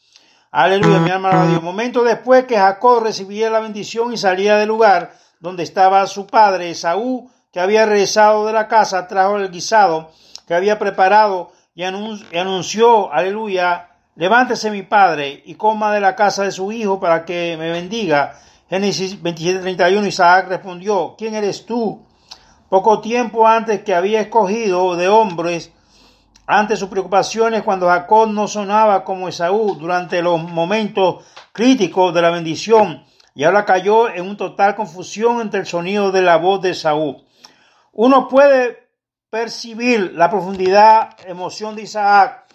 Aleluya, 0.52 1.00
mi 1.00 1.10
alma 1.10 1.48
Dios. 1.48 1.64
Momento 1.64 2.04
después 2.04 2.44
que 2.44 2.58
Jacob 2.58 3.02
recibía 3.02 3.50
la 3.50 3.62
bendición 3.62 4.12
y 4.12 4.18
salía 4.18 4.58
del 4.58 4.68
lugar 4.68 5.14
donde 5.40 5.64
estaba 5.64 6.06
su 6.06 6.28
padre, 6.28 6.70
Esaú, 6.70 7.32
que 7.54 7.62
había 7.62 7.86
regresado 7.86 8.46
de 8.46 8.52
la 8.52 8.68
casa, 8.68 9.08
trajo 9.08 9.38
el 9.38 9.50
guisado 9.50 10.12
que 10.46 10.54
había 10.54 10.78
preparado 10.78 11.54
y 11.74 11.84
anunció, 11.84 13.14
aleluya, 13.14 13.88
levántese 14.16 14.70
mi 14.70 14.82
padre 14.84 15.42
y 15.46 15.56
coma 15.56 15.94
de 15.94 16.02
la 16.02 16.18
casa 16.18 16.44
de 16.44 16.52
su 16.52 16.74
hijo 16.74 17.00
para 17.00 17.24
que 17.24 17.56
me 17.58 17.72
bendiga. 17.72 18.38
Génesis 18.70 19.24
27:31 19.24 20.06
Isaac 20.08 20.50
respondió, 20.50 21.16
¿quién 21.18 21.36
eres 21.36 21.66
tú? 21.66 22.06
Poco 22.68 23.00
tiempo 23.00 23.48
antes 23.48 23.82
que 23.84 23.96
había 23.96 24.20
escogido 24.20 24.98
de 24.98 25.08
hombres, 25.08 25.72
ante 26.52 26.76
sus 26.76 26.90
preocupaciones 26.90 27.62
cuando 27.62 27.90
Jacob 27.90 28.28
no 28.28 28.48
sonaba 28.48 29.04
como 29.04 29.30
Esaú 29.30 29.76
durante 29.76 30.20
los 30.24 30.42
momentos 30.42 31.24
críticos 31.54 32.12
de 32.12 32.24
la 32.24 32.32
bendición 32.32 33.06
y 33.36 33.44
ahora 33.44 33.66
cayó 33.66 34.10
en 34.10 34.28
un 34.28 34.36
total 34.36 34.74
confusión 34.74 35.42
entre 35.42 35.60
el 35.60 35.68
sonido 35.68 36.12
de 36.12 36.24
la 36.24 36.38
voz 36.38 36.60
de 36.64 36.72
Esaú. 36.72 37.24
Uno 37.94 38.28
puede 38.28 38.90
percibir 39.30 40.14
la 40.16 40.32
profundidad 40.32 41.12
emoción 41.28 41.76
de 41.76 41.84
Isaac 41.84 42.48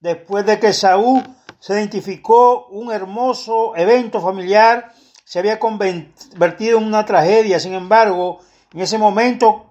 después 0.00 0.46
de 0.46 0.58
que 0.58 0.68
Esaú 0.68 1.22
se 1.58 1.74
identificó 1.74 2.68
un 2.68 2.90
hermoso 2.90 3.76
evento 3.76 4.22
familiar, 4.22 4.94
se 5.24 5.40
había 5.40 5.58
convertido 5.58 6.78
en 6.78 6.84
una 6.84 7.04
tragedia. 7.04 7.60
Sin 7.60 7.74
embargo, 7.74 8.38
en 8.72 8.80
ese 8.80 8.96
momento 8.96 9.66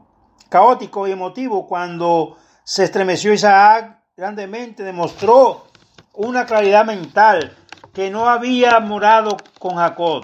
caótico 0.50 1.08
y 1.08 1.14
emotivo, 1.14 1.68
cuando 1.68 2.38
se 2.72 2.86
estremeció 2.86 3.34
Isaac 3.34 4.00
grandemente, 4.16 4.84
demostró 4.84 5.68
una 6.14 6.46
claridad 6.46 6.86
mental 6.86 7.54
que 7.94 8.10
no 8.10 8.30
había 8.30 8.80
morado 8.80 9.36
con 9.60 9.76
Jacob. 9.76 10.24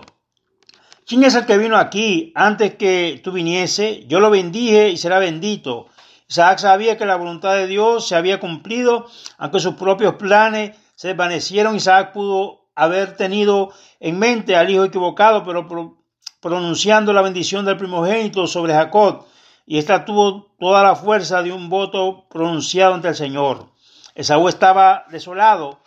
¿Quién 1.05 1.25
es 1.25 1.35
el 1.35 1.45
que 1.45 1.57
vino 1.57 1.75
aquí 1.75 2.31
antes 2.35 2.75
que 2.75 3.19
tú 3.21 3.33
viniese? 3.33 4.05
Yo 4.07 4.21
lo 4.21 4.29
bendije 4.29 4.87
y 4.87 4.95
será 4.95 5.19
bendito. 5.19 5.87
Isaac 6.29 6.59
sabía 6.59 6.97
que 6.97 7.05
la 7.05 7.17
voluntad 7.17 7.53
de 7.53 7.67
Dios 7.67 8.07
se 8.07 8.15
había 8.15 8.39
cumplido, 8.39 9.07
aunque 9.37 9.59
sus 9.59 9.73
propios 9.73 10.15
planes 10.15 10.73
se 10.95 11.09
desvanecieron. 11.09 11.75
Isaac 11.75 12.13
pudo 12.13 12.69
haber 12.75 13.17
tenido 13.17 13.73
en 13.99 14.19
mente 14.19 14.55
al 14.55 14.69
hijo 14.69 14.85
equivocado, 14.85 15.43
pero 15.43 15.97
pronunciando 16.39 17.11
la 17.11 17.23
bendición 17.23 17.65
del 17.65 17.75
primogénito 17.75 18.47
sobre 18.47 18.71
Jacob, 18.71 19.25
y 19.67 19.77
ésta 19.77 20.05
tuvo 20.05 20.47
toda 20.59 20.81
la 20.81 20.95
fuerza 20.95 21.43
de 21.43 21.51
un 21.51 21.69
voto 21.69 22.25
pronunciado 22.29 22.93
ante 22.93 23.09
el 23.09 23.15
Señor. 23.15 23.67
Esaú 24.15 24.47
estaba 24.47 25.03
desolado. 25.11 25.79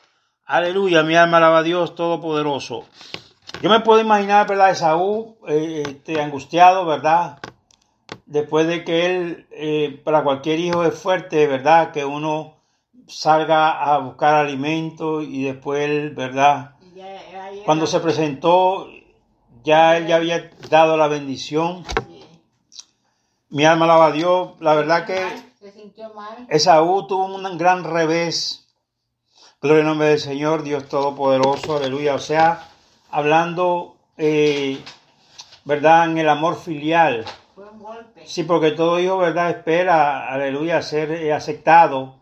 Aleluya, 0.45 1.03
mi 1.03 1.17
alma 1.17 1.39
alaba 1.39 1.59
a 1.59 1.63
Dios 1.63 1.95
Todopoderoso. 1.95 2.85
Yo 3.63 3.71
me 3.71 3.81
puedo 3.81 4.01
imaginar, 4.01 4.47
¿verdad? 4.47 4.71
Esaú 4.71 5.39
eh, 5.49 5.83
este, 5.87 6.21
angustiado, 6.21 6.85
¿verdad? 6.85 7.39
Después 8.27 8.67
de 8.67 8.85
que 8.85 9.07
él, 9.07 9.47
eh, 9.51 10.01
para 10.05 10.23
cualquier 10.25 10.61
hijo 10.61 10.85
es 10.85 10.95
fuerte, 10.95 11.47
¿verdad? 11.47 11.91
Que 11.91 12.05
uno 12.05 12.57
salga 13.09 13.71
a 13.83 13.97
buscar 13.99 14.35
alimento 14.35 15.23
y 15.23 15.45
después, 15.45 16.15
¿verdad? 16.15 16.73
Cuando 17.65 17.87
se 17.87 18.01
presentó, 18.01 18.89
ya 19.65 19.97
él 19.97 20.07
ya 20.07 20.17
había 20.17 20.51
dado 20.69 20.99
la 20.99 21.09
bendición. 21.09 21.85
Mi 23.51 23.65
alma 23.65 23.85
alaba 23.85 24.07
a 24.07 24.13
Dios. 24.13 24.53
La 24.61 24.75
verdad 24.75 25.07
que 25.07 25.27
Esaú 26.49 27.07
tuvo 27.07 27.27
un 27.27 27.59
gran 27.59 27.85
revés. 27.85 28.69
Gloria 29.61 29.83
al 29.83 29.89
nombre 29.89 30.09
del 30.09 30.21
Señor, 30.21 30.63
Dios 30.63 30.89
Todopoderoso, 30.89 31.77
aleluya. 31.77 32.15
O 32.15 32.19
sea, 32.19 32.69
hablando, 33.11 33.97
eh, 34.17 34.83
¿verdad? 35.65 36.11
En 36.11 36.19
el 36.19 36.29
amor 36.29 36.57
filial. 36.57 37.25
Sí, 38.25 38.45
porque 38.45 38.71
todo 38.71 38.99
hijo, 38.99 39.19
¿verdad? 39.19 39.51
Espera, 39.51 40.33
aleluya, 40.33 40.81
ser 40.81 41.11
eh, 41.11 41.33
aceptado, 41.33 42.15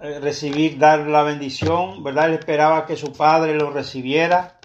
eh, 0.00 0.18
recibir, 0.20 0.78
dar 0.78 1.00
la 1.00 1.22
bendición, 1.22 2.02
¿verdad? 2.02 2.26
Él 2.26 2.34
esperaba 2.34 2.86
que 2.86 2.96
su 2.96 3.12
padre 3.12 3.54
lo 3.54 3.70
recibiera 3.70 4.58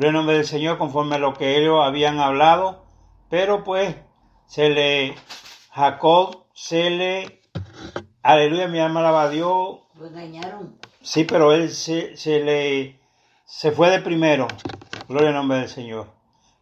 el 0.00 0.12
nombre 0.12 0.36
del 0.36 0.46
Señor 0.46 0.78
conforme 0.78 1.16
a 1.16 1.18
lo 1.18 1.34
que 1.34 1.58
ellos 1.58 1.80
habían 1.82 2.18
hablado, 2.18 2.84
pero 3.28 3.62
pues 3.62 3.94
se 4.52 4.68
le, 4.68 5.14
Jacob 5.70 6.44
se 6.52 6.90
le, 6.90 7.40
aleluya, 8.22 8.68
mi 8.68 8.80
alma 8.80 9.00
alaba 9.00 9.22
a 9.22 9.28
Dios. 9.30 9.78
Lo 9.94 10.06
engañaron. 10.06 10.78
Sí, 11.00 11.24
pero 11.24 11.54
él 11.54 11.70
se, 11.70 12.18
se 12.18 12.40
le, 12.40 13.00
se 13.46 13.72
fue 13.72 13.88
de 13.88 14.00
primero, 14.00 14.46
gloria 15.08 15.30
al 15.30 15.36
nombre 15.36 15.56
del 15.56 15.70
Señor. 15.70 16.12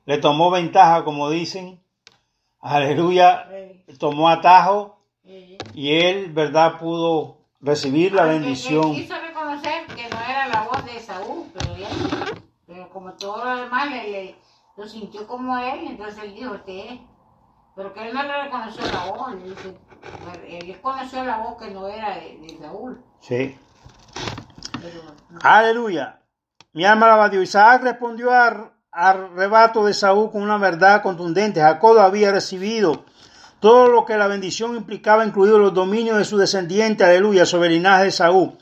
Le 0.04 0.18
tomó 0.18 0.52
ventaja, 0.52 1.02
como 1.02 1.30
dicen, 1.30 1.82
aleluya, 2.60 3.48
tomó 3.98 4.28
atajo 4.28 5.02
y 5.74 5.96
él, 5.96 6.30
verdad, 6.32 6.78
pudo 6.78 7.38
recibir 7.60 8.12
la 8.12 8.22
bendición. 8.22 8.94
quiso 8.94 9.16
reconocer 9.20 9.86
que 9.88 10.08
no 10.08 10.20
era 10.20 10.46
la 10.46 10.62
voz 10.62 10.84
de 10.84 11.00
Saúl, 11.00 11.50
pero 11.58 11.76
ya 11.76 11.88
pero 12.68 12.88
como 12.90 13.14
todo 13.14 13.44
lo 13.44 13.62
demás 13.64 13.90
le, 13.90 14.36
lo 14.76 14.86
sintió 14.86 15.26
como 15.26 15.58
él, 15.58 15.88
entonces 15.88 16.22
él 16.22 16.34
dijo, 16.36 16.52
usted 16.52 17.00
Pero 17.80 17.94
que 17.94 18.06
él 18.06 18.12
no 18.12 18.22
le 18.22 18.42
reconoció 18.42 18.82
la 18.92 19.10
voz. 19.10 19.32
Él, 20.46 20.78
conoció 20.82 21.24
la 21.24 21.38
voz 21.38 21.56
que 21.58 21.70
no 21.70 21.88
era 21.88 22.10
de, 22.10 22.58
Saúl. 22.60 23.02
Sí. 23.20 23.56
Aleluya. 25.42 26.20
Mi 26.74 26.84
alma 26.84 27.06
alaba 27.06 27.24
a 27.24 27.28
Dios. 27.30 27.44
Isaac 27.44 27.82
respondió 27.82 28.32
al, 28.32 28.70
arrebato 28.92 29.86
de 29.86 29.94
Saúl 29.94 30.30
con 30.30 30.42
una 30.42 30.58
verdad 30.58 31.00
contundente. 31.00 31.62
Jacob 31.62 31.98
había 32.00 32.30
recibido 32.30 33.06
todo 33.60 33.88
lo 33.88 34.04
que 34.04 34.18
la 34.18 34.26
bendición 34.26 34.76
implicaba, 34.76 35.24
incluidos 35.24 35.58
los 35.58 35.72
dominios 35.72 36.18
de 36.18 36.26
su 36.26 36.36
descendiente, 36.36 37.04
aleluya, 37.04 37.46
sobre 37.46 37.68
el 37.68 37.74
linaje 37.76 38.04
de 38.04 38.10
Saúl. 38.10 38.58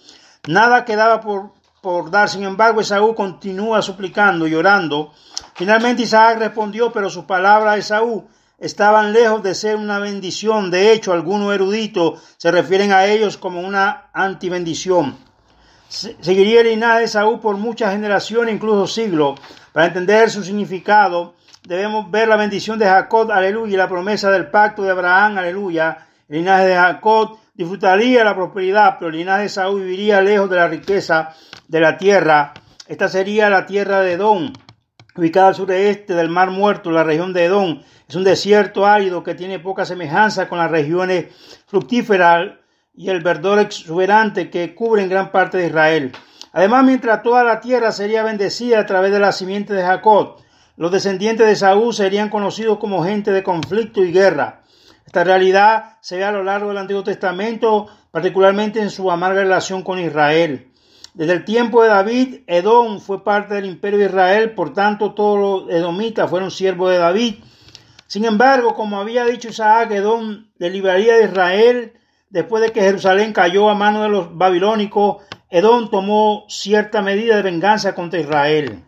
Nada 0.47 0.85
quedaba 0.85 1.21
por 1.21 1.59
por 1.81 2.11
dar. 2.11 2.29
Sin 2.29 2.45
embargo, 2.45 2.81
Esaú 2.81 3.15
continúa 3.15 3.83
suplicando, 3.83 4.47
llorando. 4.47 5.13
Finalmente 5.55 6.03
Isaac 6.03 6.39
respondió, 6.39 6.93
pero 6.93 7.11
sus 7.11 7.25
palabras 7.25 7.75
a 7.75 7.79
Esaú 7.79 8.29
estaban 8.59 9.13
lejos 9.13 9.43
de 9.43 9.55
ser 9.55 9.77
una 9.77 9.99
bendición. 9.99 10.71
De 10.71 10.93
hecho, 10.93 11.13
algunos 11.13 11.55
eruditos 11.55 12.21
se 12.37 12.51
refieren 12.51 12.93
a 12.93 13.07
ellos 13.07 13.37
como 13.37 13.61
una 13.61 14.11
antibendición. 14.13 15.17
Seguiría 15.89 16.61
el 16.61 16.69
linaje 16.69 16.99
de 16.99 17.05
Esaú 17.05 17.41
por 17.41 17.57
muchas 17.57 17.93
generaciones, 17.93 18.55
incluso 18.55 18.87
siglos. 18.87 19.41
Para 19.73 19.87
entender 19.87 20.29
su 20.31 20.45
significado, 20.45 21.35
debemos 21.67 22.11
ver 22.11 22.29
la 22.29 22.37
bendición 22.37 22.79
de 22.79 22.85
Jacob, 22.85 23.31
aleluya, 23.33 23.75
y 23.75 23.77
la 23.77 23.89
promesa 23.89 24.31
del 24.31 24.51
pacto 24.51 24.83
de 24.83 24.91
Abraham, 24.91 25.39
aleluya. 25.39 26.07
El 26.29 26.39
linaje 26.39 26.67
de 26.67 26.75
Jacob 26.75 27.39
disfrutaría 27.55 28.23
la 28.23 28.35
prosperidad, 28.35 28.97
pero 28.99 29.11
el 29.11 29.17
linaje 29.17 29.45
de 29.45 29.49
Saúl 29.49 29.81
viviría 29.81 30.21
lejos 30.21 30.51
de 30.51 30.57
la 30.57 30.69
riqueza 30.69 31.35
de 31.67 31.81
la 31.81 31.97
tierra. 31.97 32.53
Esta 32.87 33.09
sería 33.09 33.49
la 33.49 33.65
tierra 33.65 34.01
de 34.01 34.13
Edom, 34.13 34.53
ubicada 35.19 35.49
al 35.49 35.55
sureste 35.55 36.15
del 36.15 36.29
Mar 36.29 36.51
Muerto, 36.51 36.91
la 36.91 37.05
región 37.05 37.33
de 37.33 37.45
Edom. 37.45 37.83
Es 38.09 38.15
un 38.15 38.25
desierto 38.25 38.87
árido 38.87 39.23
que 39.23 39.35
tiene 39.35 39.59
poca 39.59 39.85
semejanza 39.85 40.49
con 40.49 40.59
las 40.59 40.71
regiones 40.71 41.27
fructíferas 41.67 42.53
y 42.95 43.11
el 43.11 43.23
verdor 43.23 43.59
exuberante 43.59 44.51
que 44.51 44.75
cubren 44.75 45.09
gran 45.09 45.31
parte 45.31 45.59
de 45.59 45.67
Israel. 45.67 46.13
Además, 46.53 46.85
mientras 46.85 47.23
toda 47.23 47.45
la 47.45 47.61
tierra 47.61 47.93
sería 47.93 48.23
bendecida 48.23 48.81
a 48.81 48.87
través 48.87 49.13
de 49.13 49.19
la 49.19 49.33
simiente 49.33 49.75
de 49.75 49.83
Jacob, 49.83 50.37
los 50.77 50.93
descendientes 50.93 51.47
de 51.47 51.57
Saúl 51.57 51.93
serían 51.93 52.31
conocidos 52.31 52.79
como 52.79 53.05
gente 53.05 53.33
de 53.33 53.43
conflicto 53.43 54.03
y 54.03 54.13
guerra. 54.13 54.63
Esta 55.05 55.25
realidad 55.25 55.97
se 56.01 56.17
ve 56.17 56.25
a 56.25 56.33
lo 56.33 56.45
largo 56.45 56.69
del 56.69 56.79
Antiguo 56.79 57.03
Testamento, 57.03 57.87
particularmente 58.11 58.81
en 58.81 58.91
su 58.91 59.11
amarga 59.11 59.43
relación 59.43 59.83
con 59.83 59.99
Israel. 59.99 60.71
Desde 61.19 61.33
el 61.33 61.45
tiempo 61.45 61.83
de 61.83 61.89
David, 61.89 62.37
Edom 62.47 63.01
fue 63.01 63.25
parte 63.25 63.55
del 63.55 63.65
imperio 63.65 63.99
de 63.99 64.05
Israel, 64.05 64.53
por 64.53 64.73
tanto 64.73 65.15
todos 65.15 65.67
los 65.67 65.75
edomitas 65.77 66.31
fueron 66.31 66.53
siervos 66.53 66.93
de 66.93 66.99
David. 66.99 67.35
Sin 68.07 68.25
embargo, 68.25 68.77
como 68.77 69.01
había 69.01 69.25
dicho 69.25 69.49
Isaac, 69.49 69.91
Edom 69.91 70.47
le 70.59 70.71
libraría 70.71 71.17
de 71.17 71.25
Israel 71.25 71.93
después 72.31 72.63
de 72.63 72.71
que 72.71 72.83
Jerusalén 72.83 73.33
cayó 73.33 73.69
a 73.69 73.75
manos 73.75 74.03
de 74.03 74.11
los 74.11 74.39
babilónicos. 74.39 75.25
Edom 75.51 75.91
tomó 75.91 76.45
cierta 76.49 77.03
medida 77.03 77.35
de 77.35 77.43
venganza 77.43 77.97
contra 77.97 78.21
Israel. 78.21 78.85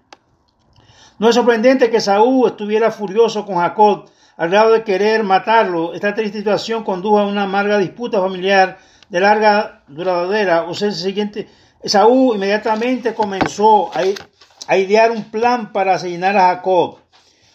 No 1.18 1.30
es 1.30 1.34
sorprendente 1.34 1.90
que 1.90 1.98
Saúl 1.98 2.46
estuviera 2.46 2.92
furioso 2.92 3.44
con 3.44 3.56
Jacob, 3.56 4.08
al 4.36 4.50
grado 4.50 4.70
de 4.70 4.84
querer 4.84 5.24
matarlo. 5.24 5.94
Esta 5.94 6.14
triste 6.14 6.38
situación 6.38 6.84
condujo 6.84 7.18
a 7.18 7.26
una 7.26 7.42
amarga 7.42 7.76
disputa 7.78 8.20
familiar 8.20 8.78
de 9.08 9.18
larga 9.18 9.82
duradera. 9.88 10.62
O 10.68 10.74
sea, 10.74 10.86
el 10.86 10.94
siguiente, 10.94 11.48
Saúl 11.84 12.36
inmediatamente 12.36 13.14
comenzó 13.14 13.90
a, 13.94 14.76
idear 14.76 15.10
un 15.10 15.30
plan 15.30 15.72
para 15.72 15.94
asesinar 15.94 16.36
a 16.36 16.54
Jacob. 16.56 16.98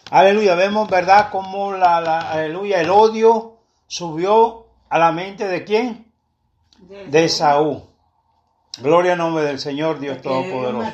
Aleluya, 0.10 0.56
vemos, 0.56 0.90
¿verdad?, 0.90 1.30
cómo 1.32 1.74
la, 1.74 1.98
aleluya, 2.20 2.82
el 2.82 2.90
odio 2.90 3.58
subió 3.88 4.68
a 4.90 5.00
la 5.00 5.12
mente 5.12 5.48
de 5.48 5.64
quién? 5.64 6.12
de 7.10 7.24
Esaú. 7.26 7.84
Gloria 8.80 9.14
al 9.14 9.18
nombre 9.20 9.44
del 9.46 9.60
Señor 9.60 10.00
Dios 10.00 10.22
Todopoderoso. 10.22 10.92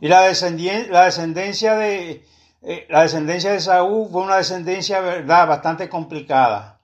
Y 0.00 0.08
la, 0.08 0.28
descendien- 0.28 0.88
la 0.88 1.04
descendencia 1.04 1.76
de 1.76 2.24
eh, 2.62 2.86
la 2.88 3.02
descendencia 3.02 3.52
de 3.52 3.60
Saúl 3.60 4.08
fue 4.10 4.22
una 4.22 4.36
descendencia, 4.36 5.00
verdad, 5.00 5.48
bastante 5.48 5.88
complicada. 5.88 6.80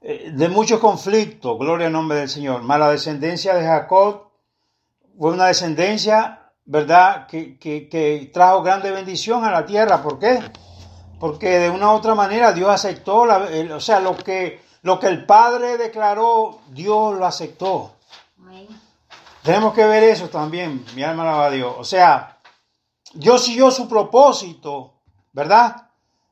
Eh, 0.00 0.30
de 0.32 0.48
muchos 0.48 0.80
conflictos, 0.80 1.58
gloria 1.58 1.86
al 1.88 1.92
nombre 1.92 2.18
del 2.18 2.28
Señor. 2.28 2.62
Más 2.62 2.78
la 2.78 2.90
descendencia 2.90 3.54
de 3.54 3.64
Jacob 3.64 4.31
fue 5.18 5.32
una 5.32 5.46
descendencia, 5.46 6.50
verdad, 6.64 7.26
que, 7.26 7.58
que- 7.58 7.88
que 7.88 8.30
trajo 8.32 8.62
grande 8.62 8.90
bendición 8.90 9.44
a 9.44 9.50
la 9.50 9.66
tierra. 9.66 10.02
¿Por 10.02 10.18
qué? 10.18 10.40
Porque 11.20 11.58
de 11.58 11.70
una 11.70 11.90
u 11.92 11.96
otra 11.96 12.14
manera 12.14 12.52
Dios 12.52 12.70
aceptó, 12.70 13.26
la- 13.26 13.48
el- 13.48 13.72
o 13.72 13.80
sea, 13.80 14.00
lo 14.00 14.16
que, 14.16 14.60
lo 14.82 14.98
que 14.98 15.06
el 15.08 15.24
Padre 15.26 15.76
declaró, 15.76 16.60
Dios 16.68 17.14
lo 17.18 17.26
aceptó. 17.26 17.92
Amén. 18.38 18.66
Tenemos 19.42 19.74
que 19.74 19.84
ver 19.84 20.04
eso 20.04 20.28
también, 20.28 20.84
mi 20.94 21.02
alma 21.02 21.22
alaba 21.24 21.46
a 21.46 21.50
Dios. 21.50 21.74
O 21.78 21.84
sea, 21.84 22.38
Dios 23.14 23.44
siguió 23.44 23.70
su 23.70 23.88
propósito, 23.88 24.94
¿verdad? 25.32 25.88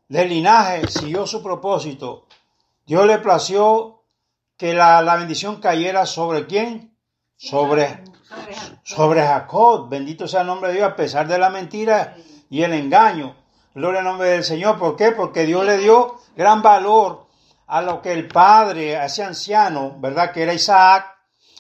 Del 0.09 0.29
linaje 0.29 0.89
siguió 0.89 1.27
su 1.27 1.43
propósito. 1.43 2.27
Dios 2.87 3.07
le 3.07 3.19
plació 3.19 4.03
que 4.57 4.75
la, 4.75 5.03
la 5.03 5.17
bendición 5.17 5.61
cayera 5.61 6.07
sobre 6.07 6.47
quién? 6.47 6.97
Sobre, 7.37 8.03
Sobre 8.83 9.23
Jacob. 9.23 9.89
Bendito 9.89 10.27
sea 10.27 10.43
el 10.43 10.47
nombre 10.47 10.71
de 10.71 10.77
Dios 10.77 10.91
a 10.91 10.97
pesar 10.97 11.27
de 11.29 11.39
la 11.39 11.51
mentira 11.51 12.17
y 12.49 12.63
el 12.63 12.73
engaño. 12.73 13.37
Gloria 13.75 14.01
al 14.01 14.07
nombre 14.07 14.31
del 14.31 14.45
Señor. 14.45 14.79
¿Por 14.79 14.97
qué? 14.97 15.13
Porque 15.13 15.47
Dios 15.47 15.65
le 15.65 15.79
dio 15.79 16.17
gran 16.37 16.63
valor 16.63 17.27
a 17.67 17.83
lo 17.83 18.03
que 18.03 18.13
el 18.13 18.27
padre, 18.27 18.97
a 18.97 19.07
ese 19.07 19.23
anciano, 19.23 19.95
¿verdad? 19.99 20.33
Que 20.33 20.43
era 20.43 20.53
Isaac, 20.53 21.07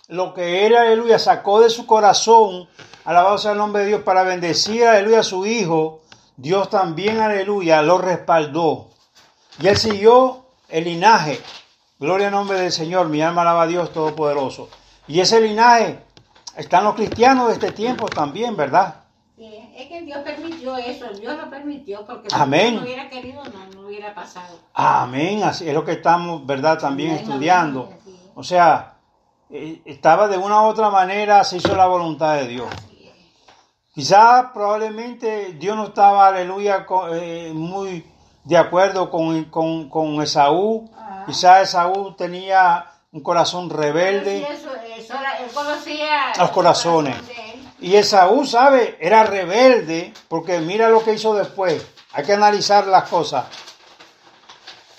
lo 0.09 0.35
que 0.35 0.66
él, 0.66 0.74
aleluya, 0.74 1.20
sacó 1.20 1.61
de 1.61 1.70
su 1.70 1.87
corazón, 1.87 2.68
alabado 3.04 3.38
sea 3.38 3.52
el 3.52 3.59
nombre 3.59 3.83
de 3.83 3.88
Dios, 3.88 4.02
para 4.02 4.24
bendecir, 4.24 4.85
aleluya, 4.85 5.20
a 5.20 5.22
su 5.22 5.46
hijo. 5.46 6.02
Dios 6.37 6.68
también, 6.68 7.20
aleluya, 7.20 7.80
lo 7.83 7.98
respaldó. 7.98 8.88
Y 9.61 9.68
él 9.68 9.76
siguió 9.76 10.46
el 10.68 10.85
linaje. 10.85 11.40
Gloria 12.00 12.28
al 12.28 12.33
nombre 12.33 12.59
del 12.59 12.72
Señor. 12.72 13.09
Mi 13.09 13.22
alma 13.22 13.42
alaba 13.42 13.62
a 13.62 13.66
Dios 13.66 13.92
Todopoderoso. 13.92 14.68
Y 15.06 15.20
ese 15.20 15.40
linaje 15.40 16.02
están 16.56 16.84
los 16.84 16.94
cristianos 16.94 17.48
de 17.48 17.54
este 17.54 17.72
tiempo 17.72 18.08
también, 18.08 18.56
¿verdad? 18.56 18.96
Sí, 19.36 19.72
es 19.74 19.88
que 19.88 20.02
Dios 20.02 20.18
permitió 20.18 20.76
eso, 20.76 21.06
Dios 21.18 21.36
lo 21.36 21.48
permitió, 21.48 22.04
porque 22.04 22.28
si 22.28 22.36
Amén. 22.36 22.76
No 22.76 22.82
hubiera 22.82 23.08
querido, 23.08 23.42
no, 23.44 23.66
no 23.74 23.86
hubiera 23.86 24.14
pasado. 24.14 24.58
Amén. 24.74 25.42
Así 25.42 25.66
es 25.66 25.74
lo 25.74 25.84
que 25.84 25.92
estamos, 25.92 26.44
¿verdad? 26.44 26.78
También 26.78 27.12
estudiando. 27.12 27.90
O 28.34 28.42
sea, 28.42 28.98
eh, 29.48 29.80
estaba 29.84 30.28
de 30.28 30.36
una 30.36 30.62
u 30.62 30.66
otra 30.66 30.90
manera, 30.90 31.42
se 31.44 31.56
hizo 31.56 31.74
la 31.74 31.86
voluntad 31.86 32.36
de 32.36 32.48
Dios. 32.48 32.68
Quizás 33.94 34.46
probablemente 34.52 35.54
Dios 35.54 35.76
no 35.76 35.86
estaba, 35.86 36.28
aleluya, 36.28 36.86
eh, 37.12 37.50
muy 37.54 38.06
de 38.44 38.56
acuerdo 38.56 39.10
con, 39.10 39.46
con, 39.46 39.88
con 39.88 40.22
Esaú. 40.22 40.88
Ah. 40.94 41.24
Quizás 41.26 41.68
Esaú 41.68 42.14
tenía 42.14 42.86
un 43.12 43.22
corazón 43.22 43.68
rebelde. 43.68 44.46
eso, 44.52 44.70
conocía 45.64 46.33
Los 46.38 46.51
corazones. 46.51 47.16
Y 47.81 47.96
Esaú, 47.96 48.44
¿sabe? 48.44 48.99
Era 49.01 49.25
rebelde 49.25 50.12
porque 50.29 50.61
mira 50.61 50.88
lo 50.88 51.03
que 51.03 51.14
hizo 51.14 51.35
después. 51.35 51.87
Hay 52.12 52.25
que 52.25 52.35
analizar 52.35 52.87
las 52.87 53.09
cosas. 53.09 53.46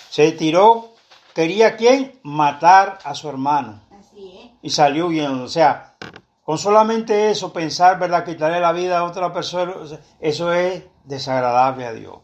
Se 0.10 0.32
tiró, 0.32 0.94
quería 1.34 1.76
quién? 1.78 2.20
Matar 2.24 3.00
a 3.04 3.14
su 3.14 3.30
hermano. 3.30 3.82
Así 4.00 4.40
es. 4.40 4.52
Y 4.62 4.70
salió 4.72 5.08
huyendo. 5.08 5.44
O 5.44 5.48
sea, 5.48 5.96
con 6.44 6.58
solamente 6.58 7.30
eso, 7.30 7.54
pensar, 7.54 8.00
¿verdad? 8.00 8.26
Quitarle 8.26 8.60
la 8.60 8.72
vida 8.72 9.00
a 9.00 9.04
otra 9.04 9.32
persona, 9.32 9.74
eso 10.20 10.52
es 10.54 10.84
desagradable 11.04 11.86
a 11.86 11.94
Dios. 11.94 12.18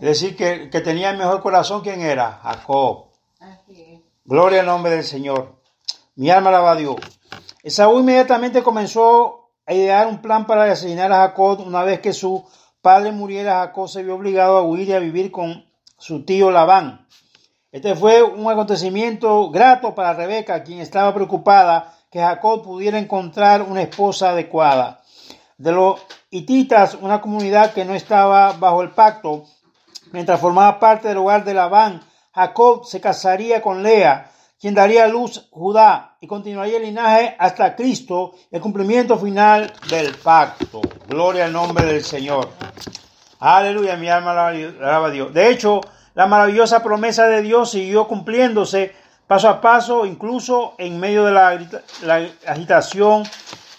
Es 0.00 0.08
decir, 0.08 0.36
que, 0.36 0.70
que 0.70 0.80
tenía 0.80 1.10
el 1.10 1.18
mejor 1.18 1.40
corazón, 1.40 1.82
¿quién 1.82 2.00
era? 2.00 2.40
Jacob. 2.42 3.06
Así 3.38 3.82
es. 3.82 4.00
Gloria 4.24 4.60
al 4.60 4.66
nombre 4.66 4.92
del 4.92 5.04
Señor. 5.04 5.60
Mi 6.16 6.30
alma 6.30 6.48
alaba 6.50 6.72
a 6.72 6.76
Dios. 6.76 6.96
Esaú 7.62 8.00
inmediatamente 8.00 8.62
comenzó 8.62 9.50
a 9.66 9.74
idear 9.74 10.06
un 10.06 10.22
plan 10.22 10.46
para 10.46 10.64
asesinar 10.64 11.12
a 11.12 11.28
Jacob. 11.28 11.60
Una 11.66 11.84
vez 11.84 12.00
que 12.00 12.12
su 12.12 12.44
padre 12.80 13.12
muriera, 13.12 13.60
Jacob 13.60 13.88
se 13.88 14.02
vio 14.02 14.14
obligado 14.14 14.56
a 14.56 14.62
huir 14.62 14.88
y 14.88 14.92
a 14.92 14.98
vivir 14.98 15.30
con 15.30 15.66
su 15.98 16.24
tío 16.24 16.50
Labán. 16.50 17.06
Este 17.70 17.94
fue 17.94 18.22
un 18.22 18.50
acontecimiento 18.50 19.50
grato 19.50 19.94
para 19.94 20.14
Rebeca, 20.14 20.64
quien 20.64 20.80
estaba 20.80 21.14
preocupada 21.14 21.94
que 22.10 22.18
Jacob 22.18 22.62
pudiera 22.62 22.98
encontrar 22.98 23.62
una 23.62 23.82
esposa 23.82 24.30
adecuada. 24.30 25.02
De 25.58 25.70
los 25.70 26.00
hititas, 26.30 26.94
una 26.94 27.20
comunidad 27.20 27.72
que 27.72 27.84
no 27.84 27.94
estaba 27.94 28.52
bajo 28.54 28.82
el 28.82 28.90
pacto, 28.90 29.44
mientras 30.10 30.40
formaba 30.40 30.80
parte 30.80 31.08
del 31.08 31.18
hogar 31.18 31.44
de 31.44 31.54
Labán, 31.54 32.00
Jacob 32.32 32.86
se 32.86 33.00
casaría 33.00 33.60
con 33.60 33.82
Lea, 33.82 34.30
quien 34.60 34.74
daría 34.74 35.08
luz 35.08 35.48
Judá 35.50 36.16
y 36.20 36.26
continuaría 36.26 36.76
el 36.76 36.82
linaje 36.82 37.34
hasta 37.38 37.74
Cristo, 37.74 38.32
el 38.50 38.60
cumplimiento 38.60 39.18
final 39.18 39.72
del 39.88 40.14
pacto. 40.16 40.82
Gloria 41.08 41.46
al 41.46 41.52
nombre 41.52 41.86
del 41.86 42.04
Señor. 42.04 42.50
Aleluya, 43.38 43.96
mi 43.96 44.10
alma 44.10 44.32
alaba 44.32 45.06
a 45.06 45.10
Dios. 45.10 45.32
De 45.32 45.48
hecho, 45.48 45.80
la 46.14 46.26
maravillosa 46.26 46.82
promesa 46.82 47.26
de 47.26 47.40
Dios 47.40 47.70
siguió 47.70 48.06
cumpliéndose 48.06 48.94
paso 49.26 49.48
a 49.48 49.62
paso, 49.62 50.04
incluso 50.04 50.74
en 50.76 51.00
medio 51.00 51.24
de 51.24 51.32
la, 51.32 51.58
la 52.02 52.28
agitación 52.46 53.22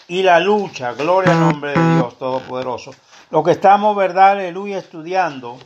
y 0.08 0.24
la 0.24 0.40
lucha. 0.40 0.94
Gloria 0.94 1.32
al 1.32 1.40
nombre 1.40 1.78
de 1.78 1.94
Dios 1.94 2.18
Todopoderoso. 2.18 2.90
Lo 3.30 3.44
que 3.44 3.52
estamos, 3.52 3.94
verdad, 3.94 4.32
aleluya, 4.32 4.78
estudiando, 4.78 5.58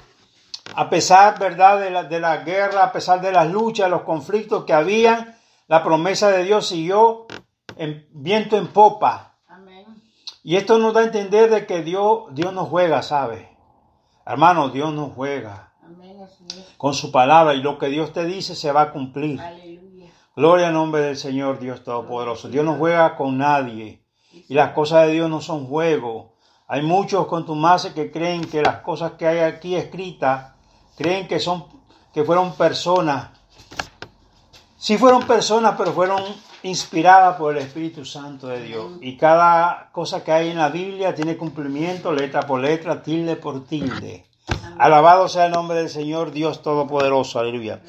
a 0.75 0.91
pesar, 0.91 1.39
verdad, 1.39 1.81
de 1.81 1.91
la, 1.91 2.05
de 2.05 2.21
la 2.21 2.39
guerra, 2.39 2.85
a 2.85 2.93
pesar 2.93 3.21
de 3.21 3.33
las 3.33 3.51
luchas, 3.51 3.91
los 3.91 4.03
conflictos 4.03 4.65
que 4.65 4.73
habían, 4.73 5.37
la 5.69 5.83
promesa 5.83 6.31
de 6.31 6.45
Dios 6.45 6.67
siguió 6.67 7.27
en 7.77 8.07
viento 8.11 8.57
en 8.57 8.69
popa. 8.69 9.37
Amén. 9.49 9.87
Y 10.43 10.57
esto 10.57 10.79
nos 10.79 10.95
da 10.95 11.01
a 11.01 11.05
entender 11.05 11.51
de 11.51 11.67
que 11.67 11.83
Dios, 11.83 12.25
Dios 12.33 12.53
no 12.53 12.67
juega, 12.67 13.03
¿sabe? 13.03 13.57
Hermano, 14.25 14.71
Dios 14.71 14.93
no 14.93 15.11
juega 15.11 15.73
Amén. 15.85 16.17
Con 16.77 16.95
su 16.95 17.13
palabra 17.13 17.55
y 17.55 17.63
lo 17.63 17.79
que 17.79 17.87
Dios 17.89 18.13
te 18.13 18.25
dice 18.25 18.55
se 18.55 18.73
va 18.73 18.83
a 18.83 18.93
cumplir. 18.93 19.41
Aleluya. 19.41 20.11
Gloria 20.35 20.69
al 20.69 20.75
nombre 20.75 21.01
del 21.03 21.17
Señor 21.17 21.59
Dios 21.59 21.85
Todopoderoso. 21.85 22.49
Dios 22.49 22.65
no 22.65 22.75
juega 22.75 23.17
con 23.17 23.39
nadie 23.39 24.03
y 24.49 24.55
las 24.55 24.73
cosas 24.73 25.07
de 25.07 25.15
Dios 25.15 25.31
no 25.31 25.41
son 25.41 25.67
juego. 25.67 26.35
Hay 26.69 26.83
muchos 26.83 27.27
contumaces 27.27 27.95
que 27.95 28.11
creen 28.11 28.45
que 28.45 28.63
las 28.63 28.81
cosas 28.81 29.13
que 29.13 29.27
hay 29.27 29.39
aquí 29.39 29.77
escritas, 29.77 30.56
creen 30.97 31.29
que 31.29 31.39
son, 31.39 31.67
que 32.13 32.25
fueron 32.25 32.55
personas. 32.55 33.31
Sí 34.79 34.99
fueron 34.99 35.27
personas, 35.27 35.75
pero 35.77 35.93
fueron 35.93 36.23
inspiradas 36.63 37.37
por 37.37 37.57
el 37.57 37.63
Espíritu 37.63 38.05
Santo 38.05 38.49
de 38.49 38.63
Dios. 38.63 38.93
Y 39.01 39.17
cada 39.17 39.91
cosa 39.93 40.25
que 40.25 40.33
hay 40.33 40.51
en 40.51 40.59
la 40.59 40.69
Biblia 40.69 41.15
tiene 41.15 41.37
cumplimiento, 41.37 42.13
letra 42.13 42.43
por 42.43 42.61
letra, 42.61 43.03
tilde 43.03 43.37
por 43.37 43.65
tilde. 43.67 44.27
Alabado 44.79 45.29
sea 45.29 45.47
el 45.47 45.53
nombre 45.53 45.79
del 45.79 45.89
Señor 45.89 46.33
Dios 46.33 46.63
Todopoderoso. 46.63 47.39
Aleluya. 47.39 47.81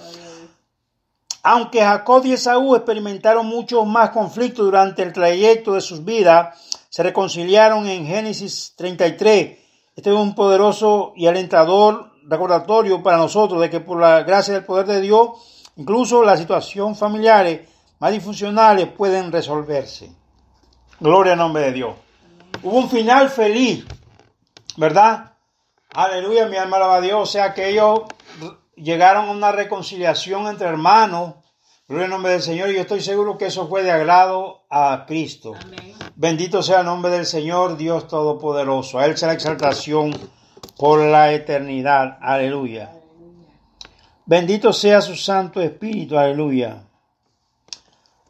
Aunque 1.43 1.81
Jacob 1.81 2.25
y 2.25 2.33
Esaú 2.33 2.75
experimentaron 2.75 3.45
muchos 3.45 3.85
más 3.85 4.09
conflictos 4.09 4.65
durante 4.65 5.03
el 5.03 5.13
trayecto 5.13 5.73
de 5.73 5.81
sus 5.81 6.03
vidas, 6.03 6.57
se 6.89 7.03
reconciliaron 7.03 7.87
en 7.87 8.05
Génesis 8.05 8.73
33. 8.75 9.57
Este 9.95 10.09
es 10.09 10.15
un 10.15 10.35
poderoso 10.35 11.13
y 11.15 11.27
alentador 11.27 12.11
recordatorio 12.27 13.01
para 13.01 13.17
nosotros 13.17 13.61
de 13.61 13.69
que 13.69 13.79
por 13.79 13.99
la 13.99 14.23
gracia 14.23 14.53
del 14.53 14.65
poder 14.65 14.85
de 14.85 15.01
Dios, 15.01 15.63
incluso 15.77 16.23
las 16.23 16.39
situaciones 16.39 16.97
familiares 16.99 17.67
más 17.99 18.11
disfuncionales 18.11 18.87
pueden 18.87 19.31
resolverse. 19.31 20.11
Gloria 20.99 21.33
al 21.33 21.39
nombre 21.39 21.63
de 21.63 21.71
Dios. 21.71 21.95
Hubo 22.63 22.77
un 22.77 22.89
final 22.89 23.29
feliz, 23.29 23.85
¿verdad? 24.77 25.33
Aleluya, 25.93 26.47
mi 26.47 26.57
alma 26.57 26.77
alaba 26.77 26.95
a 26.97 27.01
Dios. 27.01 27.21
O 27.21 27.25
sea 27.25 27.53
que 27.53 27.69
ellos 27.69 28.01
llegaron 28.75 29.29
a 29.29 29.31
una 29.31 29.51
reconciliación 29.51 30.47
entre 30.47 30.67
hermanos. 30.67 31.35
Gloria 31.87 32.05
al 32.05 32.11
nombre 32.11 32.33
del 32.33 32.41
Señor. 32.41 32.69
Y 32.69 32.75
yo 32.75 32.81
estoy 32.81 33.01
seguro 33.01 33.37
que 33.37 33.45
eso 33.45 33.67
fue 33.67 33.83
de 33.83 33.91
agrado 33.91 34.65
a 34.69 35.05
Cristo. 35.07 35.53
Amén. 35.59 35.93
Bendito 36.15 36.63
sea 36.63 36.79
el 36.79 36.85
nombre 36.87 37.11
del 37.11 37.25
Señor, 37.25 37.77
Dios 37.77 38.07
Todopoderoso. 38.07 38.99
A 38.99 39.05
Él 39.05 39.15
sea 39.17 39.29
la 39.29 39.35
exaltación 39.35 40.11
por 40.77 40.99
la 40.99 41.33
eternidad. 41.33 42.17
Aleluya. 42.21 42.91
Bendito 44.25 44.73
sea 44.73 45.01
su 45.01 45.15
Santo 45.15 45.61
Espíritu. 45.61 46.17
Aleluya. 46.17 46.83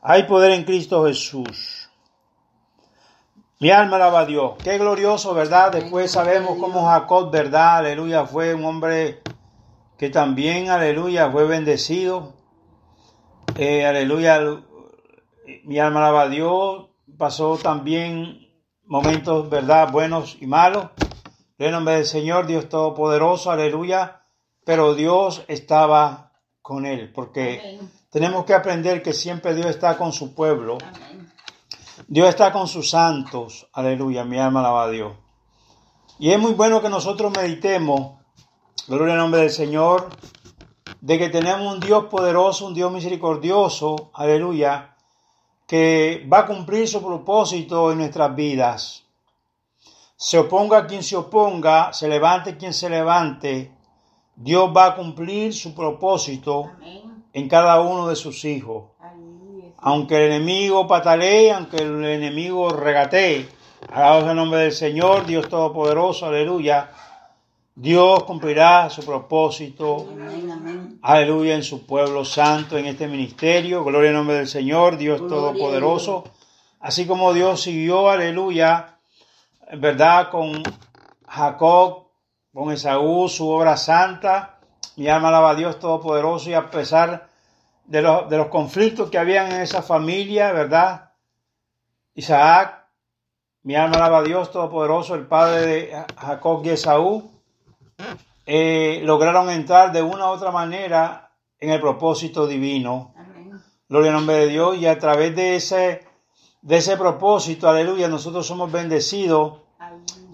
Hay 0.01 0.23
poder 0.23 0.51
en 0.51 0.63
Cristo 0.63 1.05
Jesús. 1.05 1.89
Mi 3.59 3.71
alma 3.71 3.95
alaba 3.95 4.19
a 4.19 4.25
Dios. 4.25 4.53
Qué 4.63 4.77
glorioso, 4.77 5.33
¿verdad? 5.33 5.71
Después 5.71 6.11
sabemos 6.11 6.59
cómo 6.59 6.85
Jacob, 6.85 7.31
¿verdad? 7.31 7.77
Aleluya, 7.77 8.25
fue 8.25 8.53
un 8.53 8.63
hombre 8.63 9.21
que 9.97 10.11
también, 10.11 10.69
aleluya, 10.69 11.31
fue 11.31 11.47
bendecido. 11.47 12.33
Eh, 13.55 13.83
aleluya, 13.83 14.39
mi 15.63 15.79
alma 15.79 16.01
alaba 16.01 16.21
a 16.23 16.29
Dios, 16.29 16.85
pasó 17.17 17.57
también 17.57 18.47
momentos, 18.85 19.49
¿verdad?, 19.49 19.91
buenos 19.91 20.37
y 20.39 20.45
malos. 20.45 20.91
En 21.57 21.67
el 21.67 21.71
nombre 21.71 21.95
del 21.95 22.05
Señor, 22.05 22.45
Dios 22.45 22.69
Todopoderoso, 22.69 23.49
aleluya. 23.49 24.21
Pero 24.63 24.93
Dios 24.93 25.43
estaba 25.47 26.33
con 26.61 26.85
él, 26.85 27.11
porque 27.13 27.59
Amén. 27.59 27.91
tenemos 28.11 28.45
que 28.45 28.53
aprender 28.53 29.01
que 29.01 29.13
siempre 29.13 29.55
Dios 29.55 29.67
está 29.67 29.97
con 29.97 30.11
su 30.11 30.35
pueblo. 30.35 30.77
Amén. 30.81 31.31
Dios 32.07 32.29
está 32.29 32.51
con 32.51 32.67
sus 32.67 32.89
santos. 32.89 33.67
Aleluya, 33.73 34.23
mi 34.23 34.37
alma 34.37 34.59
alaba 34.59 34.83
a 34.83 34.89
Dios. 34.89 35.13
Y 36.19 36.31
es 36.31 36.39
muy 36.39 36.53
bueno 36.53 36.81
que 36.81 36.89
nosotros 36.89 37.31
meditemos, 37.35 38.19
gloria 38.87 39.13
al 39.13 39.19
nombre 39.19 39.41
del 39.41 39.49
Señor, 39.49 40.09
de 41.01 41.17
que 41.17 41.29
tenemos 41.29 41.73
un 41.73 41.79
Dios 41.79 42.05
poderoso, 42.05 42.67
un 42.67 42.73
Dios 42.73 42.91
misericordioso, 42.91 44.11
aleluya, 44.13 44.95
que 45.65 46.27
va 46.31 46.39
a 46.39 46.45
cumplir 46.45 46.87
su 46.87 47.03
propósito 47.03 47.91
en 47.91 47.99
nuestras 47.99 48.35
vidas. 48.35 49.06
Se 50.20 50.39
oponga 50.39 50.88
quien 50.88 51.03
se 51.03 51.15
oponga, 51.15 51.93
se 51.93 52.07
levante 52.07 52.57
quien 52.57 52.74
se 52.74 52.89
levante, 52.89 53.72
Dios 54.36 54.72
va 54.76 54.88
a 54.88 54.95
cumplir 54.95 55.53
su 55.53 55.76
propósito 55.76 56.72
Amén. 56.76 57.24
en 57.34 57.47
cada 57.47 57.82
uno 57.82 58.07
de 58.07 58.15
sus 58.15 58.43
hijos. 58.43 58.86
Aunque 59.78 60.15
el 60.18 60.32
enemigo 60.32 60.88
patalee, 60.88 61.51
aunque 61.51 61.78
el 61.78 62.03
enemigo 62.03 62.72
regatee, 62.72 63.47
alabado 63.93 64.32
el 64.32 64.36
nombre 64.36 64.61
del 64.61 64.72
Señor, 64.72 65.28
Dios 65.28 65.47
Todopoderoso, 65.49 66.26
aleluya, 66.26 66.89
Dios 67.76 68.24
cumplirá 68.24 68.89
su 68.89 69.05
propósito, 69.05 70.07
Amén, 70.11 70.99
aleluya, 71.03 71.53
en 71.53 71.63
su 71.63 71.86
pueblo 71.86 72.26
santo, 72.26 72.76
en 72.76 72.88
este 72.88 73.07
ministerio, 73.07 73.84
gloria 73.84 74.09
al 74.09 74.15
nombre 74.15 74.38
del 74.38 74.47
Señor, 74.47 74.97
Dios 74.97 75.20
Gloria 75.20 75.36
Todopoderoso, 75.36 76.24
así 76.80 77.05
como 77.05 77.34
Dios 77.34 77.61
siguió, 77.61 78.09
aleluya, 78.09 78.96
verdad, 79.74 80.30
con 80.30 80.63
Jacob, 81.28 82.07
con 82.53 82.72
Esaú, 82.72 83.28
su 83.28 83.47
obra 83.49 83.78
santa, 83.78 84.59
mi 84.95 85.07
alma 85.07 85.28
alaba 85.28 85.51
a 85.51 85.55
Dios 85.55 85.80
Todopoderoso 85.80 86.49
y 86.49 86.53
a 86.53 86.70
pesar 86.70 87.28
de 87.86 88.01
los, 88.01 88.30
de 88.30 88.38
los 88.38 88.47
conflictos 88.47 89.09
que 89.09 89.18
habían 89.18 89.51
en 89.51 89.61
esa 89.61 89.82
familia, 89.82 90.51
¿verdad? 90.51 91.11
Isaac, 92.15 92.86
mi 93.63 93.76
alma 93.76 93.97
alaba 93.97 94.20
a 94.20 94.24
Dios 94.24 94.51
Todopoderoso, 94.51 95.15
el 95.15 95.28
padre 95.28 95.61
de 95.61 96.05
Jacob 96.18 96.61
y 96.65 96.70
Esaú, 96.70 97.30
eh, 98.45 99.01
lograron 99.03 99.49
entrar 99.49 99.91
de 99.91 100.01
una 100.01 100.28
u 100.28 100.30
otra 100.30 100.51
manera 100.51 101.32
en 101.59 101.72
el 101.72 101.82
propósito 101.82 102.47
divino. 102.47 103.13
Amén. 103.18 103.61
Gloria 103.89 104.11
al 104.11 104.18
nombre 104.18 104.38
de 104.38 104.47
Dios. 104.47 104.78
Y 104.78 104.88
a 104.88 104.97
través 104.97 105.36
de 105.36 105.57
ese, 105.57 106.06
de 106.61 106.77
ese 106.77 106.97
propósito, 106.97 107.69
aleluya, 107.69 108.07
nosotros 108.07 108.45
somos 108.45 108.71
bendecidos. 108.71 109.59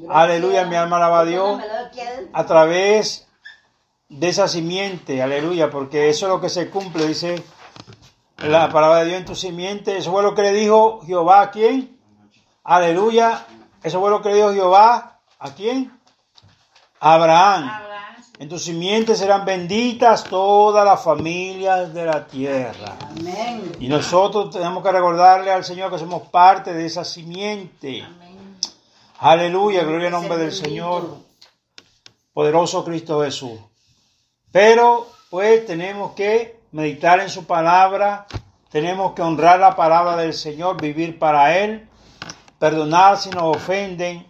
Aleluya. 0.10 0.66
Mi 0.66 0.76
alma 0.76 0.98
alaba 0.98 1.22
a 1.22 1.26
Dios. 1.26 1.62
A 2.34 2.46
través 2.46 3.28
de 4.10 4.30
esa 4.30 4.48
simiente, 4.48 5.22
aleluya, 5.22 5.70
porque 5.70 6.10
eso 6.10 6.26
es 6.26 6.32
lo 6.32 6.42
que 6.42 6.50
se 6.50 6.70
cumple, 6.70 7.08
dice 7.08 7.44
la 8.38 8.70
palabra 8.70 9.00
de 9.00 9.06
Dios 9.06 9.20
en 9.20 9.26
tu 9.26 9.36
simiente. 9.36 9.98
Eso 9.98 10.12
fue 10.12 10.24
lo 10.24 10.36
que 10.36 10.42
le 10.42 10.52
dijo 10.52 11.02
Jehová 11.06 11.42
a 11.42 11.52
quién. 11.52 12.00
Aleluya. 12.64 13.46
Eso 13.82 14.00
fue 14.00 14.10
lo 14.10 14.22
que 14.22 14.30
le 14.30 14.36
dijo 14.36 14.54
Jehová 14.54 15.20
a 15.40 15.54
quién. 15.54 15.98
Abraham. 17.00 17.93
En 18.44 18.50
tu 18.50 18.60
simiente 18.60 19.16
serán 19.16 19.46
benditas 19.46 20.26
todas 20.26 20.84
las 20.84 21.02
familias 21.02 21.94
de 21.94 22.04
la 22.04 22.28
tierra. 22.28 22.98
Amén. 23.00 23.72
Y 23.80 23.88
nosotros 23.88 24.50
tenemos 24.50 24.84
que 24.84 24.92
recordarle 24.92 25.50
al 25.50 25.64
Señor 25.64 25.90
que 25.90 25.98
somos 25.98 26.24
parte 26.24 26.74
de 26.74 26.86
esa 26.86 27.06
simiente. 27.06 28.04
Amén. 28.04 28.58
Aleluya, 29.20 29.86
gloria 29.86 30.08
al 30.08 30.12
nombre 30.12 30.38
del 30.38 30.52
Señor. 30.52 31.20
Poderoso 32.34 32.84
Cristo 32.84 33.24
Jesús. 33.24 33.62
Pero 34.52 35.08
pues 35.30 35.66
tenemos 35.66 36.12
que 36.12 36.60
meditar 36.74 37.22
en 37.22 37.30
su 37.30 37.46
palabra, 37.46 38.26
tenemos 38.70 39.14
que 39.14 39.22
honrar 39.22 39.58
la 39.58 39.74
palabra 39.74 40.18
del 40.18 40.34
Señor, 40.34 40.82
vivir 40.82 41.18
para 41.18 41.58
Él, 41.58 41.88
perdonar 42.60 43.18
si 43.18 43.30
nos 43.30 43.56
ofenden. 43.56 44.28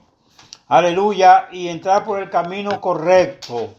Aleluya, 0.67 1.47
y 1.51 1.67
entrar 1.67 2.05
por 2.05 2.21
el 2.21 2.29
camino 2.29 2.79
correcto. 2.79 3.73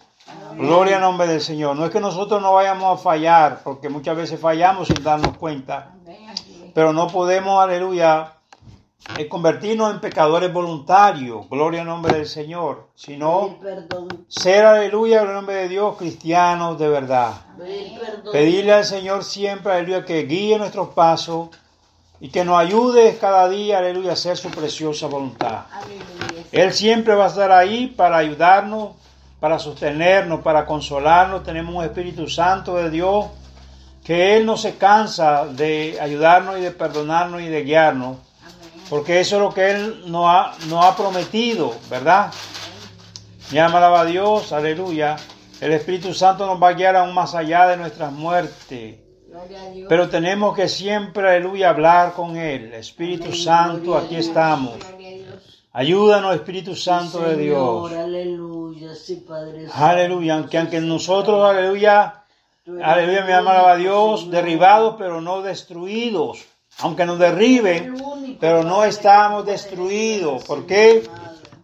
Gloria 0.57 0.97
al 0.97 1.03
nombre 1.03 1.27
del 1.27 1.41
Señor. 1.41 1.77
No 1.77 1.85
es 1.85 1.91
que 1.91 2.01
nosotros 2.01 2.41
no 2.41 2.53
vayamos 2.53 2.99
a 2.99 3.03
fallar, 3.03 3.61
porque 3.65 3.89
muchas 3.89 4.17
veces 4.17 4.39
fallamos 4.39 4.89
sin 4.89 5.03
darnos 5.03 5.37
cuenta. 5.37 5.93
Pero 6.75 6.93
no 6.93 7.09
podemos, 7.09 7.63
aleluya, 7.63 8.33
eh, 9.19 9.29
convertirnos 9.29 9.93
en 9.93 10.01
pecadores 10.01 10.53
voluntarios. 10.53 11.49
Gloria 11.51 11.83
al 11.83 11.89
nombre 11.89 12.17
del 12.17 12.27
Señor. 12.27 12.89
Sino 12.95 13.59
ser, 14.29 14.65
aleluya, 14.65 15.23
en 15.23 15.29
el 15.29 15.35
nombre 15.35 15.55
de 15.57 15.69
Dios, 15.69 15.97
cristianos 15.97 16.79
de 16.79 16.89
verdad. 16.89 17.33
Pedirle 18.33 18.73
al 18.73 18.85
Señor 18.85 19.25
siempre, 19.25 19.73
aleluya, 19.73 20.05
que 20.05 20.25
guíe 20.25 20.59
nuestros 20.59 20.89
pasos 20.91 21.51
y 22.21 22.29
que 22.31 22.45
nos 22.45 22.59
ayude 22.59 23.19
cada 23.21 23.49
día, 23.49 23.79
aleluya, 23.79 24.11
a 24.11 24.13
hacer 24.15 24.37
su 24.37 24.51
preciosa 24.51 25.07
voluntad. 25.07 25.65
Él 26.53 26.73
siempre 26.73 27.15
va 27.15 27.25
a 27.25 27.29
estar 27.29 27.53
ahí 27.53 27.89
para 27.89 28.17
ayudarnos, 28.17 28.93
para 29.45 29.59
sostenernos, 29.59 30.41
para 30.41 30.65
consolarnos. 30.65 31.43
Tenemos 31.43 31.75
un 31.75 31.85
Espíritu 31.85 32.27
Santo 32.27 32.77
de 32.77 32.89
Dios 32.89 33.27
que 34.03 34.39
Él 34.39 34.47
no 34.47 34.57
se 34.57 34.77
cansa 34.77 35.45
de 35.45 35.99
ayudarnos 36.01 36.57
y 36.57 36.63
de 36.63 36.71
perdonarnos 36.71 37.43
y 37.43 37.49
de 37.49 37.63
guiarnos, 37.63 38.17
porque 38.89 39.21
eso 39.21 39.37
es 39.37 39.43
lo 39.43 39.53
que 39.53 39.71
Él 39.71 40.05
nos 40.07 40.25
ha, 40.29 40.53
nos 40.71 40.83
ha 40.83 40.97
prometido, 40.97 41.75
¿verdad? 41.91 42.33
Mi 43.53 43.59
alma 43.59 44.01
a 44.01 44.07
Dios, 44.07 44.51
aleluya. 44.51 45.17
El 45.61 45.75
Espíritu 45.75 46.15
Santo 46.15 46.47
nos 46.47 46.63
va 46.63 46.69
a 46.69 46.73
guiar 46.73 46.97
aún 46.97 47.13
más 47.13 47.35
allá 47.35 47.67
de 47.67 47.77
nuestras 47.77 48.13
muertes. 48.13 48.97
Pero 49.91 50.09
tenemos 50.09 50.57
que 50.57 50.71
siempre, 50.71 51.29
aleluya, 51.29 51.69
hablar 51.69 52.15
con 52.15 52.39
Él. 52.39 52.73
Espíritu 52.73 53.35
Santo, 53.35 53.95
aquí 53.95 54.17
estamos. 54.17 54.79
Ayúdanos, 55.71 56.35
Espíritu 56.35 56.75
Santo 56.75 57.19
de 57.19 57.37
Dios. 57.37 57.91
Aleluya, 58.95 59.07
sí, 59.07 59.17
Padre. 59.17 59.67
Aleluya, 59.73 60.35
aunque, 60.35 60.59
aunque 60.59 60.81
nosotros, 60.81 61.45
aleluya, 61.45 62.23
aleluya, 62.67 63.19
el 63.21 63.45
mi 63.45 63.51
a 63.51 63.77
Dios, 63.77 64.31
derribados 64.31 64.95
pero 64.99 65.21
no 65.21 65.43
destruidos. 65.43 66.45
Aunque 66.79 67.05
nos 67.05 67.19
derriben, 67.19 67.95
pero 68.41 68.65
no 68.65 68.85
estamos 68.85 69.47
destruidos. 69.47 70.45
¿Por 70.45 70.67
qué? 70.67 71.09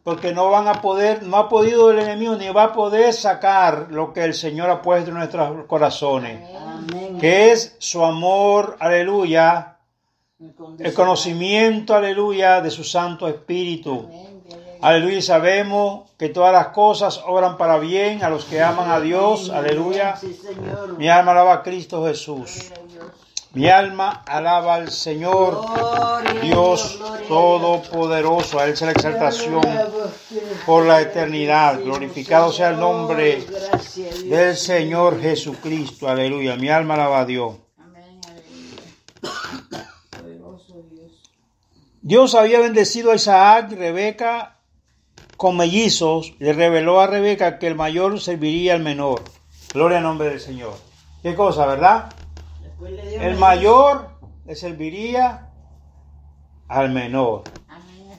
Porque 0.04 0.32
no 0.32 0.50
van 0.50 0.68
a 0.68 0.80
poder, 0.80 1.24
no 1.24 1.36
ha 1.36 1.48
podido 1.48 1.90
el 1.90 1.98
enemigo 1.98 2.36
ni 2.36 2.48
va 2.48 2.64
a 2.64 2.72
poder 2.72 3.12
sacar 3.12 3.88
lo 3.90 4.12
que 4.12 4.24
el 4.24 4.34
Señor 4.34 4.70
ha 4.70 4.80
puesto 4.80 5.10
en 5.10 5.16
nuestros 5.16 5.66
corazones, 5.66 6.48
que 7.20 7.50
es 7.52 7.76
su 7.78 8.04
amor, 8.04 8.76
aleluya, 8.78 9.76
el 10.78 10.94
conocimiento, 10.94 11.94
aleluya, 11.94 12.60
de 12.60 12.70
su 12.70 12.84
Santo 12.84 13.28
Espíritu. 13.28 14.06
Amén. 14.08 14.29
Aleluya, 14.82 15.20
sabemos 15.20 16.10
que 16.18 16.30
todas 16.30 16.54
las 16.54 16.68
cosas 16.68 17.20
obran 17.26 17.58
para 17.58 17.78
bien 17.78 18.24
a 18.24 18.30
los 18.30 18.46
que 18.46 18.62
aman 18.62 18.90
a 18.90 18.98
Dios. 18.98 19.50
Aleluya. 19.50 20.18
Mi 20.96 21.08
alma 21.08 21.32
alaba 21.32 21.54
a 21.54 21.62
Cristo 21.62 22.06
Jesús. 22.06 22.72
Mi 23.52 23.68
alma 23.68 24.22
alaba 24.26 24.76
al 24.76 24.90
Señor, 24.90 25.66
Dios. 26.40 26.98
Todopoderoso. 27.28 28.58
A 28.58 28.66
Él 28.66 28.76
sea 28.76 28.86
la 28.86 28.92
exaltación 28.92 29.62
por 30.64 30.86
la 30.86 31.02
eternidad. 31.02 31.80
Glorificado 31.80 32.50
sea 32.50 32.70
el 32.70 32.80
nombre 32.80 33.44
del 34.24 34.56
Señor 34.56 35.20
Jesucristo. 35.20 36.08
Aleluya. 36.08 36.56
Mi 36.56 36.70
alma 36.70 36.94
alaba 36.94 37.20
a 37.20 37.24
Dios. 37.26 37.56
Dios. 40.24 40.72
Dios 42.00 42.34
había 42.34 42.60
bendecido 42.60 43.10
a 43.10 43.16
Isaac 43.16 43.72
y 43.72 43.74
Rebeca 43.74 44.56
con 45.40 45.56
mellizos. 45.56 46.34
Le 46.38 46.52
reveló 46.52 47.00
a 47.00 47.06
Rebeca 47.06 47.58
que 47.58 47.66
el 47.66 47.74
mayor 47.74 48.20
serviría 48.20 48.74
al 48.74 48.82
menor. 48.82 49.22
Gloria 49.72 49.96
al 49.96 50.04
nombre 50.04 50.28
del 50.28 50.38
Señor. 50.38 50.74
¿Qué 51.22 51.34
cosa, 51.34 51.64
verdad? 51.64 52.12
El 53.18 53.38
mayor 53.38 54.18
le 54.44 54.54
serviría 54.54 55.48
al 56.68 56.90
menor. 56.90 57.44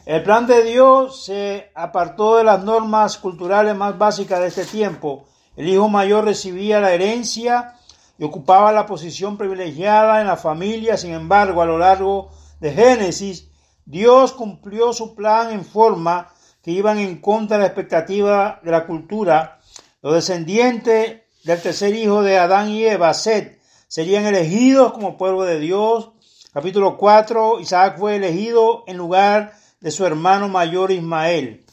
El 0.04 0.24
plan 0.24 0.48
de 0.48 0.64
Dios 0.64 1.24
se 1.24 1.70
apartó 1.76 2.38
de 2.38 2.44
las 2.44 2.64
normas 2.64 3.20
culturales 3.20 3.76
más 3.76 4.00
básicas 4.00 4.40
de 4.40 4.48
este 4.48 4.66
tiempo. 4.66 5.26
El 5.56 5.70
hijo 5.70 5.88
mayor 5.90 6.26
recibía 6.26 6.80
la 6.80 6.92
herencia 6.92 7.76
y 8.18 8.24
ocupaba 8.24 8.72
la 8.72 8.88
posición 8.88 9.38
privilegiada 9.38 10.22
en 10.22 10.28
la 10.28 10.38
familia. 10.38 10.98
Sin 10.98 11.14
embargo, 11.14 11.62
a 11.62 11.68
lo 11.68 11.78
largo 11.78 12.32
de 12.60 12.74
Génesis, 12.74 13.48
Dios 13.86 14.34
cumplió 14.34 14.92
su 14.92 15.14
plan 15.14 15.52
en 15.52 15.64
forma 15.64 16.28
que 16.64 16.72
iban 16.72 17.00
en 17.00 17.18
contra 17.18 17.58
de 17.58 17.62
la 17.62 17.68
expectativa 17.68 18.60
de 18.64 18.72
la 18.72 18.86
cultura. 18.86 19.60
Los 20.02 20.14
descendientes 20.14 21.22
del 21.44 21.62
tercer 21.62 21.96
hijo 21.96 22.22
de 22.22 22.38
Adán 22.38 22.70
y 22.70 22.86
Eva, 22.86 23.14
Set, 23.14 23.60
serían 23.88 24.26
elegidos 24.26 24.94
como 24.94 25.18
pueblo 25.18 25.44
de 25.44 25.60
Dios. 25.60 26.12
capítulo 26.54 26.98
4, 26.98 27.60
Isaac 27.60 27.98
fue 27.98 28.16
elegido 28.16 28.84
en 28.88 28.98
lugar 28.98 29.54
de 29.80 29.92
su 29.92 30.06
hermano 30.06 30.48
mayor 30.48 30.92
Ismael. 30.92 31.66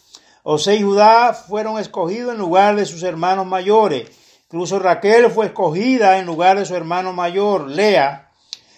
José 0.42 0.76
y 0.76 0.82
Judá 0.82 1.34
fueron 1.34 1.78
escogidos 1.78 2.32
en 2.32 2.38
lugar 2.38 2.74
de 2.74 2.86
sus 2.86 3.02
hermanos 3.02 3.46
mayores. 3.46 4.10
Incluso 4.44 4.78
Raquel 4.78 5.30
fue 5.30 5.46
escogida 5.46 6.18
en 6.18 6.24
lugar 6.24 6.58
de 6.58 6.64
su 6.64 6.74
hermano 6.74 7.12
mayor, 7.12 7.68
Lea. 7.68 8.30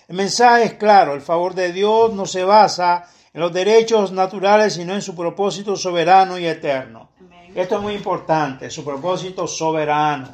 El 0.09 0.17
mensaje 0.17 0.65
es 0.65 0.75
claro, 0.75 1.15
el 1.15 1.21
favor 1.21 1.55
de 1.55 1.73
Dios 1.73 2.13
no 2.13 2.27
se 2.27 2.43
basa 2.43 3.07
en 3.33 3.41
los 3.41 3.53
derechos 3.53 4.13
naturales, 4.13 4.75
sino 4.75 4.95
en 4.95 5.03
su 5.03 5.15
propósito 5.15 5.77
soberano 5.77 6.39
y 6.39 6.47
eterno. 6.47 7.11
Esto 7.55 7.77
es 7.77 7.83
muy 7.83 7.95
importante, 7.95 8.71
su 8.71 8.85
propósito 8.85 9.47
soberano. 9.47 10.29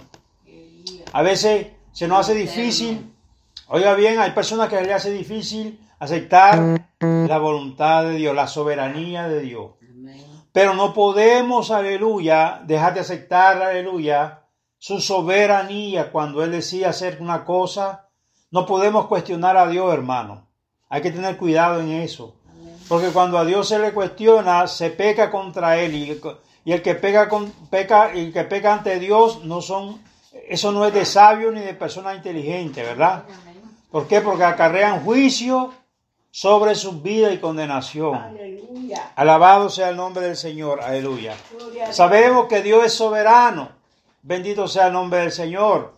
A 1.13 1.23
veces 1.23 1.69
se 1.93 2.09
nos 2.09 2.21
hace 2.21 2.35
difícil, 2.35 3.11
oiga 3.69 3.95
bien, 3.95 4.19
hay 4.19 4.33
personas 4.33 4.69
que 4.69 4.81
les 4.81 4.93
hace 4.93 5.11
difícil 5.11 5.81
aceptar 5.99 6.87
la 7.01 7.39
voluntad 7.39 8.05
de 8.05 8.17
Dios, 8.17 8.35
la 8.35 8.47
soberanía 8.47 9.29
de 9.29 9.41
Dios. 9.41 9.73
Pero 10.53 10.75
no 10.75 10.95
podemos, 10.95 11.71
aleluya, 11.71 12.63
dejar 12.65 12.95
de 12.95 13.01
aceptar, 13.01 13.63
aleluya, 13.63 14.43
su 14.79 15.01
soberanía 15.01 16.11
cuando 16.11 16.43
Él 16.43 16.51
decía 16.53 16.91
hacer 16.91 17.19
una 17.21 17.45
cosa. 17.45 18.09
No 18.51 18.65
podemos 18.65 19.07
cuestionar 19.07 19.57
a 19.57 19.69
Dios, 19.69 19.93
hermano. 19.93 20.47
Hay 20.89 21.03
que 21.03 21.11
tener 21.11 21.37
cuidado 21.37 21.81
en 21.81 21.91
eso. 21.91 22.37
Porque 22.89 23.09
cuando 23.09 23.39
a 23.39 23.45
Dios 23.45 23.69
se 23.69 23.79
le 23.79 23.93
cuestiona, 23.93 24.67
se 24.67 24.91
peca 24.91 25.31
contra 25.31 25.79
Él. 25.79 25.95
Y, 25.95 26.21
y 26.65 26.73
el 26.73 26.83
que 26.83 26.99
con, 27.29 27.51
peca, 27.71 28.13
el 28.13 28.33
que 28.33 28.45
peca 28.45 28.75
ante 28.75 28.99
Dios 28.99 29.45
no 29.45 29.61
son, 29.61 30.01
eso 30.49 30.73
no 30.73 30.87
es 30.87 30.95
de 30.95 31.05
sabio 31.05 31.51
ni 31.51 31.61
de 31.61 31.75
persona 31.75 32.15
inteligente, 32.15 32.83
¿verdad? 32.83 33.25
¿Por 33.91 34.07
qué? 34.07 34.21
Porque 34.21 34.45
acarrean 34.45 35.05
juicio 35.05 35.73
sobre 36.31 36.75
su 36.75 37.01
vida 37.01 37.33
y 37.33 37.39
condenación. 37.39 38.15
Aleluya. 38.15 39.13
Alabado 39.17 39.71
sea 39.71 39.89
el 39.89 39.97
nombre 39.97 40.27
del 40.27 40.37
Señor, 40.37 40.83
aleluya. 40.83 41.35
Dios. 41.73 41.97
Sabemos 41.97 42.47
que 42.47 42.63
Dios 42.63 42.85
es 42.85 42.93
soberano. 42.93 43.71
Bendito 44.23 44.69
sea 44.69 44.89
el 44.89 44.93
nombre 44.93 45.21
del 45.21 45.33
Señor. 45.33 45.95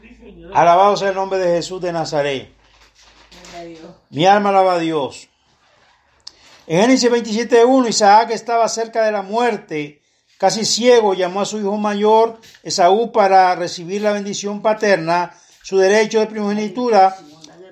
Sí, 0.00 0.14
Señor. 0.14 0.56
Alabado 0.56 0.96
sea 0.96 1.10
el 1.10 1.14
nombre 1.14 1.38
de 1.38 1.56
Jesús 1.56 1.80
de 1.80 1.92
Nazaret. 1.92 2.54
Dios. 3.64 3.80
Mi 4.08 4.24
alma 4.24 4.48
alaba 4.48 4.74
a 4.74 4.78
Dios. 4.78 5.29
En 6.70 6.82
Génesis 6.82 7.10
27.1, 7.10 7.88
Isaac 7.88 8.30
estaba 8.30 8.68
cerca 8.68 9.02
de 9.02 9.10
la 9.10 9.22
muerte, 9.22 10.02
casi 10.38 10.64
ciego, 10.64 11.14
llamó 11.14 11.40
a 11.40 11.44
su 11.44 11.58
hijo 11.58 11.76
mayor, 11.76 12.38
Esaú, 12.62 13.10
para 13.10 13.56
recibir 13.56 14.02
la 14.02 14.12
bendición 14.12 14.62
paterna, 14.62 15.34
su 15.64 15.78
derecho 15.78 16.20
de 16.20 16.28
primogenitura, 16.28 17.16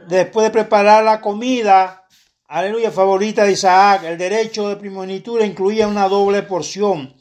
después 0.09 0.43
de 0.43 0.51
preparar 0.51 1.05
la 1.05 1.21
comida, 1.21 2.09
aleluya, 2.49 2.91
favorita 2.91 3.45
de 3.45 3.53
Isaac. 3.53 4.03
El 4.03 4.19
derecho 4.19 4.69
de 4.69 4.75
primogenitura 4.75 5.47
incluía 5.47 5.87
una 5.87 6.09
doble 6.09 6.43
porción 6.43 7.15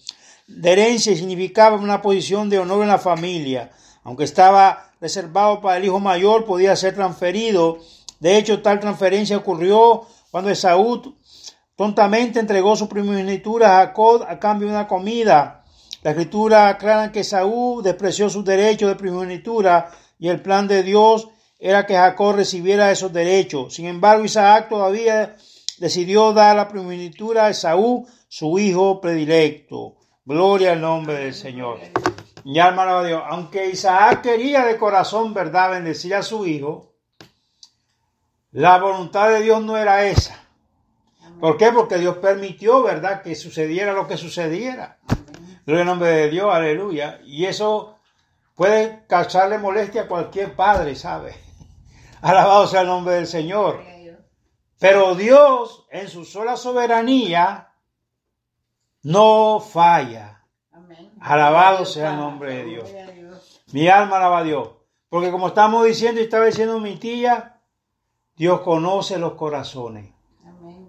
de 0.48 0.72
herencia 0.72 1.12
y 1.12 1.18
significaba 1.18 1.76
una 1.76 2.02
posición 2.02 2.50
de 2.50 2.58
honor 2.58 2.82
en 2.82 2.88
la 2.88 2.98
familia. 2.98 3.70
Aunque 4.04 4.24
estaba 4.24 4.94
reservado 5.00 5.62
para 5.62 5.78
el 5.78 5.86
hijo 5.86 6.00
mayor, 6.00 6.44
podía 6.44 6.76
ser 6.76 6.96
transferido. 6.96 7.78
De 8.20 8.36
hecho, 8.36 8.64
tal 8.64 8.80
transferencia 8.80 9.38
ocurrió 9.38 10.08
cuando 10.32 10.50
Esaú 10.50 11.16
tontamente 11.78 12.40
entregó 12.40 12.76
su 12.76 12.90
primogenitura 12.90 13.80
a 13.80 13.86
Jacob 13.86 14.26
a 14.28 14.40
cambio 14.40 14.68
de 14.68 14.74
una 14.74 14.88
comida. 14.88 15.64
La 16.02 16.12
escritura 16.12 16.68
aclara 16.68 17.12
que 17.12 17.22
Esaú 17.22 17.82
despreció 17.82 18.30
sus 18.30 18.44
derechos 18.44 18.90
de 18.90 18.96
primogenitura 18.96 19.92
y 20.20 20.28
el 20.28 20.42
plan 20.42 20.68
de 20.68 20.84
Dios 20.84 21.30
era 21.60 21.86
que 21.86 21.96
Jacob 21.96 22.36
recibiera 22.36 22.92
esos 22.92 23.14
derechos. 23.14 23.76
Sin 23.76 23.86
embargo, 23.86 24.26
Isaac 24.26 24.70
todavía 24.70 25.38
decidió 25.78 26.34
dar 26.34 26.56
la 26.56 26.68
primogenitura 26.68 27.46
a 27.46 27.50
Esaú, 27.52 28.08
su 28.28 28.58
hijo 28.58 29.00
predilecto. 29.00 29.96
Gloria 30.26 30.74
al 30.74 30.82
nombre 30.82 31.14
del 31.16 31.34
Señor. 31.34 31.80
Mi 32.44 32.60
alma 32.60 32.84
alaba 32.84 33.06
Dios. 33.06 33.22
Aunque 33.28 33.70
Isaac 33.70 34.22
quería 34.22 34.66
de 34.66 34.78
corazón, 34.78 35.34
¿verdad?, 35.34 35.72
bendecir 35.72 36.16
a 36.16 36.24
su 36.24 36.46
hijo, 36.48 36.94
la 38.52 38.80
voluntad 38.80 39.30
de 39.30 39.42
Dios 39.42 39.64
no 39.64 39.78
era 39.78 40.06
esa. 40.06 40.47
¿Por 41.40 41.58
qué? 41.58 41.72
Porque 41.72 41.98
Dios 41.98 42.18
permitió, 42.18 42.84
¿verdad?, 42.84 43.22
que 43.22 43.36
sucediera 43.36 43.94
lo 43.94 44.08
que 44.08 44.18
sucediera. 44.18 44.98
Gloria 45.66 45.82
al 45.82 45.88
nombre 45.88 46.10
de 46.10 46.30
Dios, 46.30 46.54
aleluya. 46.54 47.20
Y 47.26 47.46
eso 47.46 48.00
puede 48.56 49.06
causarle 49.08 49.58
molestia 49.58 50.04
a 50.04 50.08
cualquier 50.08 50.56
padre, 50.56 50.96
¿sabe? 50.96 51.36
Alabado 52.22 52.68
sea 52.68 52.82
el 52.82 52.88
nombre 52.88 53.16
del 53.16 53.28
Señor. 53.28 53.84
Pero 54.80 55.16
Dios, 55.16 55.88
en 55.92 56.08
su 56.08 56.24
sola 56.24 56.56
soberanía, 56.56 57.74
no 59.04 59.60
falla. 59.60 60.44
Alabado 61.20 61.86
sea 61.86 62.12
el 62.12 62.18
nombre 62.18 62.58
de 62.58 62.64
Dios. 62.64 62.90
Mi 63.72 63.88
alma 63.88 64.18
alaba 64.18 64.40
a 64.40 64.44
Dios. 64.44 64.70
Porque 65.10 65.32
como 65.32 65.48
estamos 65.48 65.86
diciendo 65.86 66.22
y 66.22 66.26
estaba 66.26 66.46
diciendo 66.46 66.80
mi 66.80 66.98
tía, 66.98 67.60
Dios 68.36 68.62
conoce 68.62 69.18
los 69.18 69.34
corazones. 69.34 70.14
Amén. 70.46 70.48
Gloria 70.48 70.66
a 70.68 70.76
Dios. 70.76 70.87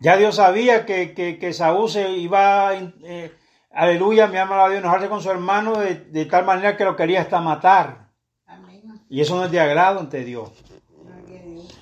Ya 0.00 0.16
Dios 0.16 0.36
sabía 0.36 0.84
que, 0.84 1.14
que, 1.14 1.38
que 1.38 1.52
Saúl 1.52 1.88
se 1.88 2.10
iba, 2.10 2.74
eh, 2.74 3.32
aleluya, 3.70 4.26
mi 4.26 4.36
alma 4.36 4.54
alaba 4.54 4.68
a 4.68 4.70
Dios, 4.70 4.80
enojarse 4.82 5.08
con 5.08 5.22
su 5.22 5.30
hermano 5.30 5.78
de, 5.78 5.94
de 5.94 6.24
tal 6.26 6.44
manera 6.44 6.76
que 6.76 6.84
lo 6.84 6.96
quería 6.96 7.20
hasta 7.20 7.40
matar. 7.40 8.08
Amén. 8.46 8.82
Y 9.08 9.20
eso 9.20 9.36
no 9.36 9.44
es 9.44 9.50
de 9.50 9.60
agrado 9.60 10.00
ante 10.00 10.24
Dios. 10.24 10.50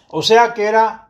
O 0.09 0.23
sea 0.23 0.53
que 0.53 0.65
era 0.65 1.09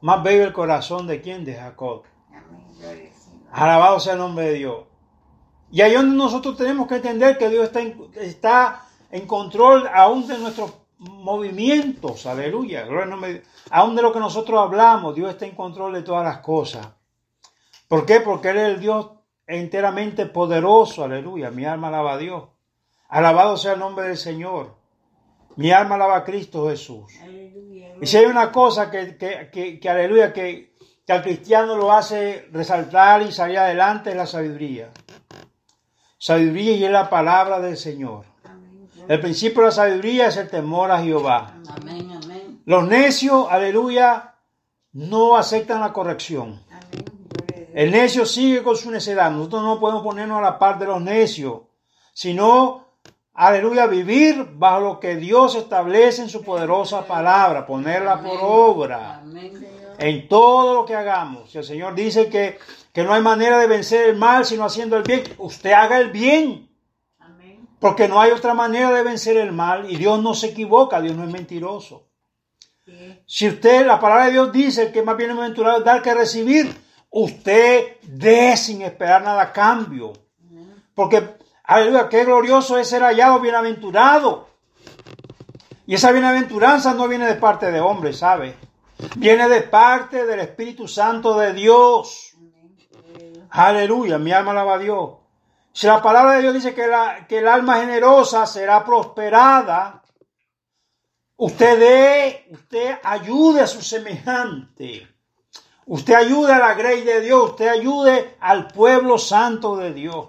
más 0.00 0.22
bello 0.22 0.44
el 0.44 0.52
corazón 0.52 1.06
de 1.06 1.20
quién? 1.20 1.44
De 1.44 1.54
Jacob. 1.54 2.04
Amén. 2.28 3.10
Alabado 3.50 3.98
sea 3.98 4.12
el 4.12 4.20
nombre 4.20 4.46
de 4.46 4.54
Dios. 4.54 4.84
Y 5.72 5.80
ahí 5.80 5.94
donde 5.94 6.16
nosotros 6.16 6.56
tenemos 6.56 6.86
que 6.86 6.96
entender 6.96 7.36
que 7.36 7.48
Dios 7.48 7.64
está 7.64 7.80
en, 7.80 8.10
está 8.14 8.86
en 9.10 9.26
control 9.26 9.88
aún 9.92 10.26
de 10.28 10.38
nuestros 10.38 10.72
movimientos. 10.98 12.26
Aleluya. 12.26 12.84
Gloria. 12.84 13.42
Aún 13.70 13.96
de 13.96 14.02
lo 14.02 14.12
que 14.12 14.18
nosotros 14.18 14.60
hablamos, 14.60 15.14
Dios 15.14 15.30
está 15.30 15.46
en 15.46 15.54
control 15.54 15.94
de 15.94 16.02
todas 16.02 16.24
las 16.24 16.38
cosas. 16.38 16.88
¿Por 17.88 18.06
qué? 18.06 18.20
Porque 18.20 18.50
Él 18.50 18.56
es 18.58 18.68
el 18.68 18.80
Dios 18.80 19.10
enteramente 19.46 20.26
poderoso. 20.26 21.04
Aleluya. 21.04 21.50
Mi 21.50 21.64
alma 21.64 21.88
alaba 21.88 22.14
a 22.14 22.18
Dios. 22.18 22.44
Alabado 23.08 23.56
sea 23.56 23.74
el 23.74 23.78
nombre 23.78 24.08
del 24.08 24.16
Señor. 24.16 24.74
Mi 25.56 25.70
alma 25.70 25.94
alaba 25.94 26.16
a 26.16 26.24
Cristo 26.24 26.68
Jesús. 26.68 27.12
Aleluya. 27.22 27.94
Y 28.00 28.06
si 28.06 28.16
hay 28.16 28.26
una 28.26 28.52
cosa 28.52 28.90
que, 28.90 29.16
que, 29.16 29.48
que, 29.50 29.80
que, 29.80 29.88
aleluya, 29.88 30.32
que, 30.32 30.74
que 31.06 31.12
al 31.12 31.22
cristiano 31.22 31.76
lo 31.76 31.92
hace 31.92 32.48
resaltar 32.52 33.22
y 33.22 33.32
salir 33.32 33.58
adelante 33.58 34.10
es 34.10 34.16
la 34.16 34.26
sabiduría. 34.26 34.90
Sabiduría 36.18 36.72
y 36.72 36.84
es 36.84 36.90
la 36.90 37.08
palabra 37.08 37.60
del 37.60 37.76
Señor. 37.76 38.24
El 39.08 39.20
principio 39.20 39.62
de 39.62 39.68
la 39.68 39.72
sabiduría 39.72 40.28
es 40.28 40.36
el 40.36 40.48
temor 40.48 40.90
a 40.90 41.00
Jehová. 41.00 41.54
Amén. 41.68 42.10
Amén. 42.22 42.62
Los 42.64 42.88
necios, 42.88 43.46
aleluya, 43.48 44.34
no 44.92 45.36
aceptan 45.36 45.80
la 45.80 45.92
corrección. 45.92 46.60
El 47.72 47.92
necio 47.92 48.26
sigue 48.26 48.62
con 48.62 48.76
su 48.76 48.90
necedad. 48.90 49.30
Nosotros 49.30 49.62
no 49.62 49.78
podemos 49.78 50.02
ponernos 50.02 50.38
a 50.38 50.42
la 50.42 50.58
par 50.58 50.78
de 50.78 50.86
los 50.86 51.00
necios, 51.00 51.60
sino, 52.14 52.86
aleluya, 53.34 53.86
vivir 53.86 54.48
bajo 54.54 54.80
lo 54.80 55.00
que 55.00 55.14
Dios 55.14 55.54
establece 55.54 56.22
en 56.22 56.28
su 56.28 56.42
poderosa 56.42 57.06
palabra, 57.06 57.66
ponerla 57.66 58.20
por 58.20 58.38
obra. 58.42 59.18
Amén. 59.18 59.68
En 59.98 60.26
todo 60.26 60.74
lo 60.74 60.84
que 60.84 60.96
hagamos. 60.96 61.50
Si 61.50 61.58
el 61.58 61.64
Señor 61.64 61.94
dice 61.94 62.28
que, 62.28 62.58
que 62.92 63.04
no 63.04 63.12
hay 63.14 63.22
manera 63.22 63.58
de 63.58 63.66
vencer 63.66 64.08
el 64.08 64.16
mal 64.16 64.44
sino 64.44 64.64
haciendo 64.64 64.96
el 64.96 65.04
bien, 65.04 65.22
usted 65.38 65.72
haga 65.72 65.98
el 65.98 66.10
bien. 66.10 66.65
Porque 67.78 68.08
no 68.08 68.20
hay 68.20 68.30
otra 68.30 68.54
manera 68.54 68.90
de 68.92 69.02
vencer 69.02 69.36
el 69.36 69.52
mal 69.52 69.90
y 69.90 69.96
Dios 69.96 70.22
no 70.22 70.34
se 70.34 70.48
equivoca, 70.48 71.00
Dios 71.00 71.16
no 71.16 71.24
es 71.24 71.30
mentiroso. 71.30 72.08
Sí. 72.84 73.22
Si 73.26 73.48
usted, 73.48 73.86
la 73.86 74.00
palabra 74.00 74.26
de 74.26 74.32
Dios 74.32 74.52
dice 74.52 74.92
que 74.92 75.02
más 75.02 75.16
bienaventurado 75.16 75.78
es 75.78 75.84
dar 75.84 76.02
que 76.02 76.14
recibir, 76.14 76.74
usted 77.10 77.96
dé 78.02 78.56
sin 78.56 78.82
esperar 78.82 79.22
nada 79.22 79.42
a 79.42 79.52
cambio. 79.52 80.12
Porque, 80.94 81.36
aleluya, 81.64 82.08
qué 82.08 82.24
glorioso 82.24 82.78
es 82.78 82.88
ser 82.88 83.02
hallado 83.02 83.40
bienaventurado. 83.40 84.48
Y 85.86 85.94
esa 85.94 86.10
bienaventuranza 86.12 86.94
no 86.94 87.06
viene 87.06 87.26
de 87.26 87.34
parte 87.34 87.70
de 87.70 87.80
hombres, 87.80 88.18
¿sabe? 88.18 88.56
Viene 89.16 89.48
de 89.48 89.60
parte 89.62 90.24
del 90.24 90.40
Espíritu 90.40 90.88
Santo 90.88 91.38
de 91.38 91.52
Dios. 91.52 92.34
Aleluya, 93.50 94.18
mi 94.18 94.32
alma 94.32 94.52
alaba 94.52 94.74
a 94.74 94.78
Dios. 94.78 95.10
Si 95.76 95.86
la 95.86 96.00
palabra 96.00 96.36
de 96.36 96.40
Dios 96.40 96.54
dice 96.54 96.74
que, 96.74 96.86
la, 96.86 97.26
que 97.28 97.36
el 97.36 97.46
alma 97.46 97.80
generosa 97.80 98.46
será 98.46 98.82
prosperada, 98.82 100.02
usted 101.36 101.78
dé, 101.78 102.46
usted 102.50 102.98
ayude 103.02 103.60
a 103.60 103.66
su 103.66 103.82
semejante. 103.82 105.06
Usted 105.84 106.14
ayude 106.14 106.54
a 106.54 106.60
la 106.60 106.72
grey 106.72 107.02
de 107.02 107.20
Dios, 107.20 107.50
usted 107.50 107.68
ayude 107.68 108.36
al 108.40 108.68
pueblo 108.68 109.18
santo 109.18 109.76
de 109.76 109.92
Dios. 109.92 110.28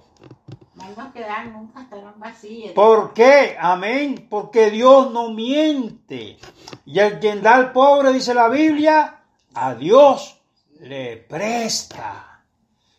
no 0.76 0.90
nos 1.02 1.14
quedan 1.14 1.54
nunca, 1.54 1.88
vacías. 2.18 2.74
¿Por 2.74 3.14
qué? 3.14 3.56
Amén. 3.58 4.28
Porque 4.30 4.70
Dios 4.70 5.14
no 5.14 5.30
miente. 5.30 6.40
Y 6.86 7.00
el 7.00 7.20
quien 7.20 7.42
da 7.42 7.56
al 7.56 7.72
pobre, 7.72 8.12
dice 8.12 8.34
la 8.34 8.50
Biblia, 8.50 9.22
a 9.54 9.76
Dios 9.76 10.42
le 10.82 11.16
presta. 11.16 12.27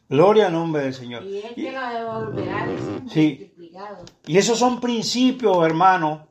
Gloria 0.08 0.46
al 0.46 0.52
nombre 0.52 0.82
del 0.84 0.94
Señor. 0.94 1.22
Y 1.24 1.38
él 1.38 1.54
te 1.54 1.72
lo 1.72 1.88
devolverá, 1.88 2.66
Sí. 3.08 3.36
multiplicado. 3.40 4.04
Y 4.26 4.38
esos 4.38 4.58
son 4.58 4.80
principios, 4.80 5.64
hermano. 5.66 6.28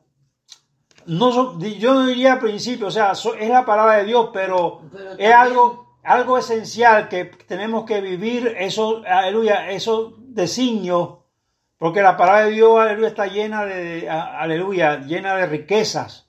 No 1.06 1.32
son- 1.32 1.60
yo 1.60 1.94
no 1.94 2.06
diría 2.06 2.38
principios, 2.40 2.88
o 2.88 2.90
sea, 2.90 3.12
es 3.38 3.48
la 3.48 3.64
palabra 3.64 3.98
de 3.98 4.04
Dios, 4.04 4.30
pero, 4.32 4.82
Pero 4.92 5.12
es 5.16 5.32
algo, 5.32 5.96
algo 6.02 6.36
esencial 6.38 7.08
que 7.08 7.26
tenemos 7.46 7.84
que 7.84 8.00
vivir 8.00 8.54
esos, 8.58 9.04
aleluya, 9.06 9.70
esos 9.70 10.14
designios, 10.34 11.18
porque 11.78 12.02
la 12.02 12.16
palabra 12.16 12.44
de 12.46 12.50
Dios, 12.50 12.78
aleluya, 12.78 13.08
está 13.08 13.26
llena 13.26 13.64
de, 13.64 14.10
aleluya, 14.10 14.98
llena 15.00 15.36
de 15.36 15.46
riquezas, 15.46 16.28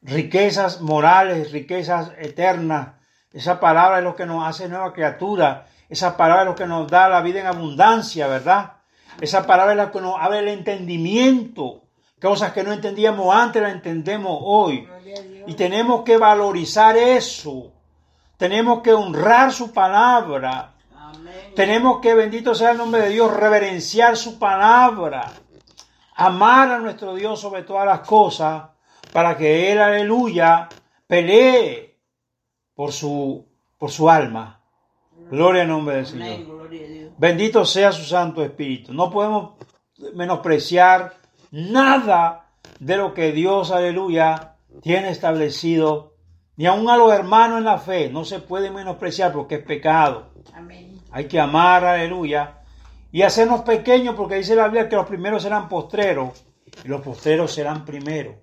riquezas 0.00 0.80
morales, 0.80 1.52
riquezas 1.52 2.12
eternas. 2.18 2.94
Esa 3.32 3.60
palabra 3.60 3.98
es 3.98 4.04
lo 4.04 4.14
que 4.16 4.26
nos 4.26 4.46
hace 4.46 4.68
nueva 4.68 4.92
criatura. 4.92 5.66
Esa 5.92 6.16
palabra 6.16 6.44
es 6.44 6.48
lo 6.48 6.54
que 6.54 6.66
nos 6.66 6.88
da 6.88 7.06
la 7.10 7.20
vida 7.20 7.40
en 7.40 7.46
abundancia, 7.46 8.26
¿verdad? 8.26 8.76
Esa 9.20 9.46
palabra 9.46 9.72
es 9.72 9.76
la 9.76 9.90
que 9.90 10.00
nos 10.00 10.14
abre 10.18 10.38
el 10.38 10.48
entendimiento. 10.48 11.82
Cosas 12.18 12.54
que 12.54 12.64
no 12.64 12.72
entendíamos 12.72 13.34
antes 13.34 13.60
las 13.60 13.72
entendemos 13.72 14.38
hoy. 14.40 14.88
Y 15.46 15.52
tenemos 15.52 16.00
que 16.00 16.16
valorizar 16.16 16.96
eso. 16.96 17.74
Tenemos 18.38 18.80
que 18.80 18.94
honrar 18.94 19.52
su 19.52 19.70
palabra. 19.70 20.72
Amén. 20.96 21.52
Tenemos 21.54 22.00
que, 22.00 22.14
bendito 22.14 22.54
sea 22.54 22.70
el 22.70 22.78
nombre 22.78 23.02
de 23.02 23.10
Dios, 23.10 23.30
reverenciar 23.30 24.16
su 24.16 24.38
palabra. 24.38 25.30
Amar 26.14 26.70
a 26.70 26.78
nuestro 26.78 27.14
Dios 27.14 27.38
sobre 27.38 27.64
todas 27.64 27.84
las 27.84 28.00
cosas 28.00 28.62
para 29.12 29.36
que 29.36 29.70
Él, 29.70 29.78
aleluya, 29.78 30.70
pelee 31.06 31.98
por 32.74 32.92
su, 32.92 33.46
por 33.76 33.90
su 33.90 34.08
alma. 34.08 34.61
Gloria 35.32 35.62
al 35.62 35.68
nombre 35.68 35.96
del. 35.96 36.06
Señor. 36.06 36.68
Bendito 37.16 37.64
sea 37.64 37.90
su 37.90 38.04
Santo 38.04 38.44
Espíritu. 38.44 38.92
No 38.92 39.10
podemos 39.10 39.54
menospreciar 40.12 41.14
nada 41.50 42.50
de 42.78 42.98
lo 42.98 43.14
que 43.14 43.32
Dios, 43.32 43.70
aleluya, 43.70 44.56
tiene 44.82 45.08
establecido. 45.08 46.12
Ni 46.56 46.66
aun 46.66 46.90
a 46.90 46.98
los 46.98 47.10
hermanos 47.10 47.58
en 47.58 47.64
la 47.64 47.78
fe. 47.78 48.10
No 48.10 48.26
se 48.26 48.40
puede 48.40 48.70
menospreciar 48.70 49.32
porque 49.32 49.54
es 49.54 49.64
pecado. 49.64 50.32
Amén. 50.52 51.00
Hay 51.10 51.24
que 51.24 51.40
amar, 51.40 51.82
aleluya. 51.82 52.58
Y 53.10 53.22
hacernos 53.22 53.62
pequeños 53.62 54.14
porque 54.14 54.34
dice 54.34 54.54
la 54.54 54.64
Biblia 54.64 54.86
que 54.86 54.96
los 54.96 55.06
primeros 55.06 55.42
serán 55.42 55.66
postreros 55.66 56.44
y 56.84 56.88
los 56.88 57.00
postreros 57.00 57.54
serán 57.54 57.86
primeros. 57.86 58.34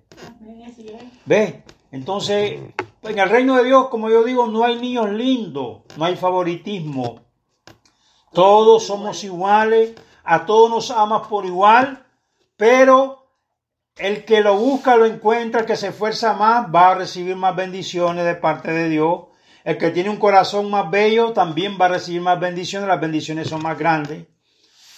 ¿Ves? 1.24 1.54
Entonces, 1.92 2.60
en 3.02 3.18
el 3.18 3.28
reino 3.28 3.56
de 3.56 3.64
Dios, 3.64 3.88
como 3.88 4.10
yo 4.10 4.22
digo, 4.24 4.46
no 4.46 4.64
hay 4.64 4.78
niños 4.78 5.10
lindos, 5.10 5.82
no 5.96 6.04
hay 6.04 6.16
favoritismo. 6.16 7.20
Todos 8.32 8.86
somos 8.86 9.24
iguales, 9.24 9.94
a 10.24 10.46
todos 10.46 10.70
nos 10.70 10.90
amas 10.90 11.26
por 11.26 11.46
igual, 11.46 12.04
pero 12.56 13.26
el 13.96 14.24
que 14.24 14.40
lo 14.40 14.56
busca 14.56 14.96
lo 14.96 15.06
encuentra, 15.06 15.60
el 15.60 15.66
que 15.66 15.76
se 15.76 15.88
esfuerza 15.88 16.34
más 16.34 16.66
va 16.72 16.90
a 16.90 16.94
recibir 16.94 17.36
más 17.36 17.56
bendiciones 17.56 18.24
de 18.24 18.34
parte 18.34 18.70
de 18.72 18.88
Dios. 18.88 19.24
El 19.64 19.76
que 19.76 19.90
tiene 19.90 20.10
un 20.10 20.16
corazón 20.16 20.70
más 20.70 20.90
bello 20.90 21.32
también 21.32 21.76
va 21.80 21.86
a 21.86 21.90
recibir 21.90 22.20
más 22.20 22.38
bendiciones, 22.38 22.88
las 22.88 23.00
bendiciones 23.00 23.48
son 23.48 23.62
más 23.62 23.78
grandes. 23.78 24.26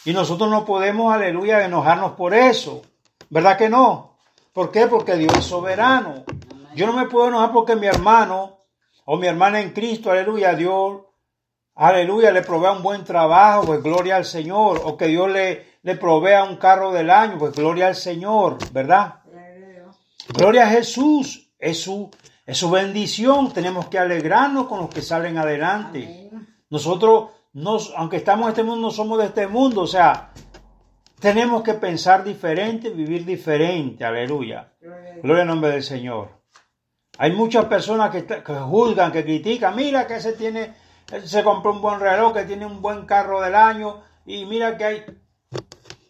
Y 0.04 0.12
nosotros 0.12 0.50
no 0.50 0.64
podemos, 0.64 1.14
aleluya, 1.14 1.64
enojarnos 1.64 2.12
por 2.12 2.34
eso. 2.34 2.82
¿Verdad 3.30 3.56
que 3.56 3.68
no? 3.68 4.16
¿Por 4.52 4.70
qué? 4.70 4.86
Porque 4.86 5.16
Dios 5.16 5.32
es 5.36 5.44
soberano. 5.44 6.24
Yo 6.74 6.86
no 6.86 6.92
me 6.92 7.06
puedo 7.06 7.28
enojar 7.28 7.52
porque 7.52 7.76
mi 7.76 7.86
hermano 7.86 8.58
o 9.04 9.16
mi 9.16 9.26
hermana 9.26 9.60
en 9.60 9.72
Cristo, 9.72 10.10
aleluya, 10.10 10.54
Dios, 10.54 11.02
aleluya, 11.74 12.30
le 12.30 12.42
provea 12.42 12.72
un 12.72 12.82
buen 12.82 13.04
trabajo, 13.04 13.66
pues 13.66 13.82
gloria 13.82 14.16
al 14.16 14.24
Señor. 14.24 14.80
O 14.84 14.96
que 14.96 15.08
Dios 15.08 15.30
le, 15.30 15.78
le 15.82 15.96
provea 15.96 16.44
un 16.44 16.56
carro 16.56 16.92
del 16.92 17.10
año, 17.10 17.38
pues 17.38 17.52
gloria 17.52 17.88
al 17.88 17.96
Señor, 17.96 18.58
¿verdad? 18.72 19.20
Gloria 20.28 20.64
a 20.64 20.70
Jesús, 20.70 21.52
es 21.58 21.82
su, 21.82 22.10
es 22.46 22.56
su 22.56 22.70
bendición. 22.70 23.52
Tenemos 23.52 23.88
que 23.88 23.98
alegrarnos 23.98 24.66
con 24.66 24.80
los 24.80 24.88
que 24.88 25.02
salen 25.02 25.36
adelante. 25.36 26.30
Nosotros, 26.70 27.30
nos, 27.52 27.92
aunque 27.96 28.16
estamos 28.16 28.46
en 28.46 28.50
este 28.50 28.62
mundo, 28.62 28.86
no 28.86 28.90
somos 28.90 29.18
de 29.18 29.26
este 29.26 29.46
mundo. 29.46 29.82
O 29.82 29.86
sea, 29.86 30.32
tenemos 31.20 31.62
que 31.62 31.74
pensar 31.74 32.24
diferente, 32.24 32.90
vivir 32.90 33.26
diferente. 33.26 34.04
Aleluya. 34.04 34.72
Gloria 35.22 35.42
al 35.42 35.48
nombre 35.48 35.70
del 35.70 35.82
Señor. 35.82 36.41
Hay 37.22 37.30
muchas 37.30 37.66
personas 37.66 38.10
que, 38.10 38.42
juzgan, 38.42 39.12
que 39.12 39.22
critican. 39.22 39.76
Mira 39.76 40.08
que 40.08 40.16
ese 40.16 40.32
tiene, 40.32 40.72
ese 41.08 41.28
se 41.28 41.44
compró 41.44 41.70
un 41.70 41.80
buen 41.80 42.00
reloj, 42.00 42.34
que 42.34 42.42
tiene 42.42 42.66
un 42.66 42.82
buen 42.82 43.06
carro 43.06 43.40
del 43.40 43.54
año. 43.54 44.00
Y 44.26 44.44
mira 44.44 44.76
que 44.76 44.84
hay. 44.84 45.04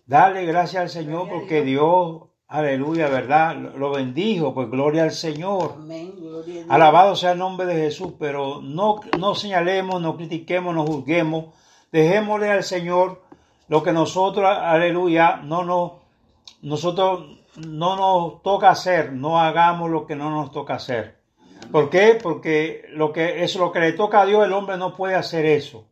Dale 0.06 0.46
gracias 0.46 0.80
al 0.80 0.88
Señor 0.88 1.24
Gloria 1.24 1.34
porque 1.34 1.60
Dios, 1.64 2.22
aleluya, 2.48 3.10
¿verdad? 3.10 3.54
Lo 3.56 3.76
lo 3.76 3.90
bendijo. 3.90 4.54
Pues 4.54 4.70
gloria 4.70 5.02
al 5.02 5.10
Señor. 5.10 5.74
Amén. 5.76 6.14
Gloria 6.16 6.40
a 6.40 6.46
Dios. 6.46 6.66
Alabado 6.70 7.14
sea 7.14 7.32
el 7.32 7.38
nombre 7.38 7.66
de 7.66 7.74
Jesús, 7.74 8.14
pero 8.18 8.62
no, 8.62 9.00
no 9.18 9.34
señalemos, 9.34 10.00
no 10.00 10.16
critiquemos, 10.16 10.74
no 10.74 10.86
juzguemos. 10.86 11.54
Dejémosle 11.92 12.50
al 12.50 12.64
Señor 12.64 13.20
lo 13.68 13.82
que 13.82 13.92
nosotros, 13.92 14.48
aleluya, 14.48 15.42
no 15.44 15.62
nos, 15.62 15.92
nosotros 16.62 17.41
no 17.56 17.96
nos 17.96 18.42
toca 18.42 18.70
hacer, 18.70 19.12
no 19.12 19.40
hagamos 19.40 19.90
lo 19.90 20.06
que 20.06 20.16
no 20.16 20.30
nos 20.30 20.52
toca 20.52 20.74
hacer. 20.74 21.20
¿Por 21.70 21.90
qué? 21.90 22.18
Porque 22.20 22.86
lo 22.90 23.12
que 23.12 23.44
es 23.44 23.56
lo 23.56 23.72
que 23.72 23.80
le 23.80 23.92
toca 23.92 24.22
a 24.22 24.26
Dios, 24.26 24.44
el 24.44 24.52
hombre 24.52 24.76
no 24.76 24.94
puede 24.94 25.14
hacer 25.14 25.46
eso. 25.46 25.88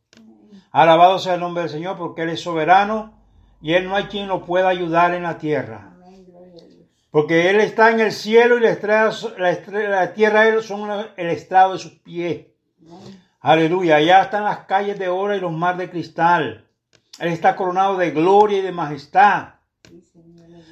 Alabado 0.72 1.18
sea 1.18 1.34
el 1.34 1.40
nombre 1.40 1.62
del 1.62 1.70
Señor, 1.70 1.96
porque 1.96 2.22
Él 2.22 2.30
es 2.30 2.40
soberano 2.40 3.14
y 3.60 3.74
Él 3.74 3.88
no 3.88 3.96
hay 3.96 4.04
quien 4.04 4.28
lo 4.28 4.44
pueda 4.44 4.68
ayudar 4.68 5.14
en 5.14 5.24
la 5.24 5.38
tierra. 5.38 5.92
Porque 7.10 7.50
Él 7.50 7.60
está 7.60 7.90
en 7.90 8.00
el 8.00 8.12
cielo 8.12 8.56
y 8.56 8.60
la, 8.60 8.70
estrella, 8.70 9.08
la, 9.38 9.88
la 9.88 10.12
tierra 10.12 10.62
son 10.62 10.88
el 11.16 11.30
estrado 11.30 11.72
de 11.72 11.78
sus 11.78 11.92
pies. 11.92 12.46
Aleluya. 13.40 13.96
Allá 13.96 14.22
están 14.22 14.44
las 14.44 14.66
calles 14.66 14.98
de 14.98 15.08
oro 15.08 15.34
y 15.34 15.40
los 15.40 15.52
mares 15.52 15.78
de 15.78 15.90
cristal. 15.90 16.66
Él 17.18 17.32
está 17.32 17.56
coronado 17.56 17.96
de 17.96 18.10
gloria 18.12 18.58
y 18.58 18.62
de 18.62 18.72
majestad. 18.72 19.54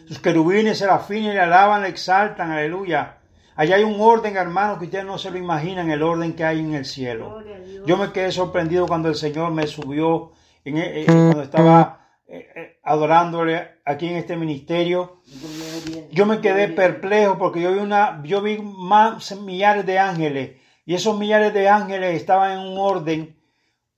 Sus 0.09 0.18
querubines, 0.20 0.78
serafines 0.78 1.34
le 1.34 1.40
alaban, 1.40 1.82
le 1.82 1.88
exaltan. 1.88 2.50
Aleluya. 2.50 3.18
Allá 3.56 3.76
hay 3.76 3.84
un 3.84 4.00
orden, 4.00 4.36
hermano, 4.36 4.78
que 4.78 4.86
ustedes 4.86 5.04
no 5.04 5.18
se 5.18 5.30
lo 5.30 5.36
imaginan, 5.36 5.90
el 5.90 6.02
orden 6.02 6.32
que 6.32 6.44
hay 6.44 6.61
en 6.61 6.72
el 6.72 6.86
cielo. 6.86 7.28
Gloria 7.28 7.56
a 7.56 7.59
Dios. 7.59 7.84
Yo 7.86 7.98
me 7.98 8.11
quedé 8.11 8.32
sorprendido 8.32 8.86
cuando 8.86 9.11
el 9.11 9.16
Señor 9.16 9.52
me 9.52 9.66
subió, 9.66 10.32
en, 10.64 10.78
eh, 10.78 11.02
eh, 11.02 11.04
cuando 11.04 11.42
estaba 11.42 12.09
eh, 12.26 12.48
eh, 12.54 12.78
adorándole 12.84 13.80
aquí 13.84 14.09
en 14.09 14.16
este 14.16 14.34
ministerio. 14.36 15.20
Gloria 15.26 15.66
a 15.66 15.90
Dios. 15.90 16.04
Yo 16.11 16.24
me 16.24 16.40
quedé 16.40 16.68
perplejo 16.68 17.36
porque 17.36 17.61
yo 17.61 17.72
vi 17.72 17.80
una, 17.80 18.22
yo 18.24 18.40
vi 18.40 18.59
más 18.59 19.38
millares 19.40 19.84
de 19.84 19.98
ángeles 19.98 20.56
y 20.86 20.94
esos 20.94 21.18
millares 21.18 21.52
de 21.52 21.68
ángeles 21.68 22.16
estaban 22.16 22.52
en 22.52 22.59
un 22.61 22.78
orden, 22.78 23.36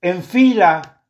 en 0.01 0.25
fila 0.25 1.05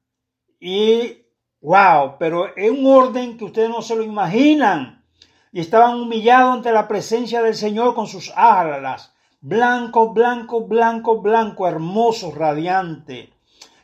y 0.61 1.20
wow, 1.63 2.17
pero 2.19 2.57
en 2.57 2.79
un 2.85 2.87
orden 2.87 3.37
que 3.37 3.45
ustedes 3.45 3.69
no 3.69 3.83
se 3.83 3.97
lo 3.97 4.03
imaginan 4.03 5.05
y 5.53 5.61
estaban 5.61 6.01
humillados 6.01 6.55
ante 6.57 6.73
la 6.73 6.87
presencia 6.89 7.43
del 7.43 7.55
Señor 7.55 7.95
con 7.95 8.07
sus 8.07 8.33
alas, 8.37 9.13
blanco, 9.41 10.13
blanco, 10.13 10.63
blanco, 10.67 11.21
blanco, 11.21 11.67
hermoso, 11.67 12.33
radiante. 12.35 13.33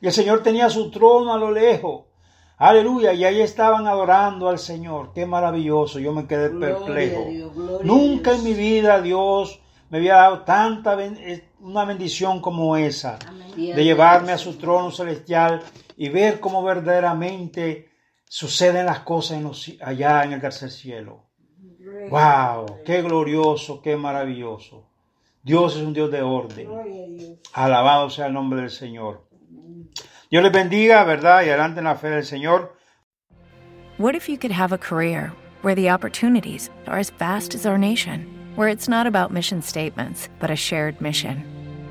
Y 0.00 0.06
el 0.06 0.12
Señor 0.12 0.42
tenía 0.42 0.70
su 0.70 0.90
trono 0.90 1.32
a 1.32 1.38
lo 1.38 1.50
lejos. 1.50 2.04
Aleluya, 2.58 3.12
y 3.12 3.24
ahí 3.24 3.40
estaban 3.42 3.86
adorando 3.86 4.48
al 4.48 4.58
Señor. 4.58 5.12
Qué 5.14 5.26
maravilloso, 5.26 5.98
yo 5.98 6.12
me 6.12 6.26
quedé 6.26 6.48
perplejo. 6.50 7.24
Gloria 7.54 7.78
Nunca 7.84 8.32
en 8.32 8.44
mi 8.44 8.54
vida 8.54 9.02
Dios 9.02 9.60
me 9.90 9.98
había 9.98 10.14
dado 10.14 10.40
tanta 10.42 10.94
ben- 10.94 11.18
una 11.60 11.84
bendición 11.84 12.40
como 12.40 12.76
esa, 12.76 13.18
Amén. 13.26 13.74
de 13.76 13.84
llevarme 13.84 14.32
a 14.32 14.38
su 14.38 14.54
trono 14.56 14.90
celestial 14.90 15.62
y 15.96 16.08
ver 16.08 16.40
cómo 16.40 16.62
verdaderamente 16.62 17.88
suceden 18.28 18.86
las 18.86 19.00
cosas 19.00 19.38
en 19.38 19.44
los- 19.44 19.72
allá 19.80 20.22
en 20.24 20.32
el 20.32 20.40
tercer 20.40 20.70
cielo. 20.70 21.24
Wow, 22.10 22.82
qué 22.84 23.02
glorioso, 23.02 23.80
qué 23.80 23.96
maravilloso. 23.96 24.88
Dios 25.42 25.76
es 25.76 25.82
un 25.82 25.92
Dios 25.92 26.10
de 26.10 26.22
orden. 26.22 26.68
Alabado 27.52 28.10
sea 28.10 28.26
el 28.26 28.32
nombre 28.34 28.60
del 28.60 28.70
Señor. 28.70 29.24
Dios 30.30 30.42
les 30.42 30.52
bendiga, 30.52 31.04
¿verdad? 31.04 31.44
Y 31.44 31.48
adelante 31.50 31.78
en 31.78 31.84
la 31.84 31.94
fe 31.94 32.10
del 32.10 32.24
Señor. 32.24 32.74
What 33.98 34.14
if 34.14 34.28
you 34.28 34.36
could 34.36 34.52
have 34.52 34.74
a 34.74 34.78
career 34.78 35.32
where 35.62 35.74
the 35.74 35.90
opportunities 35.90 36.70
are 36.86 36.98
as 36.98 37.10
vast 37.16 37.54
as 37.54 37.64
our 37.64 37.78
nation, 37.78 38.26
where 38.56 38.68
it's 38.70 38.88
not 38.88 39.06
about 39.06 39.30
mission 39.30 39.62
statements, 39.62 40.28
but 40.40 40.50
a 40.50 40.56
shared 40.56 41.00
mission? 41.00 41.55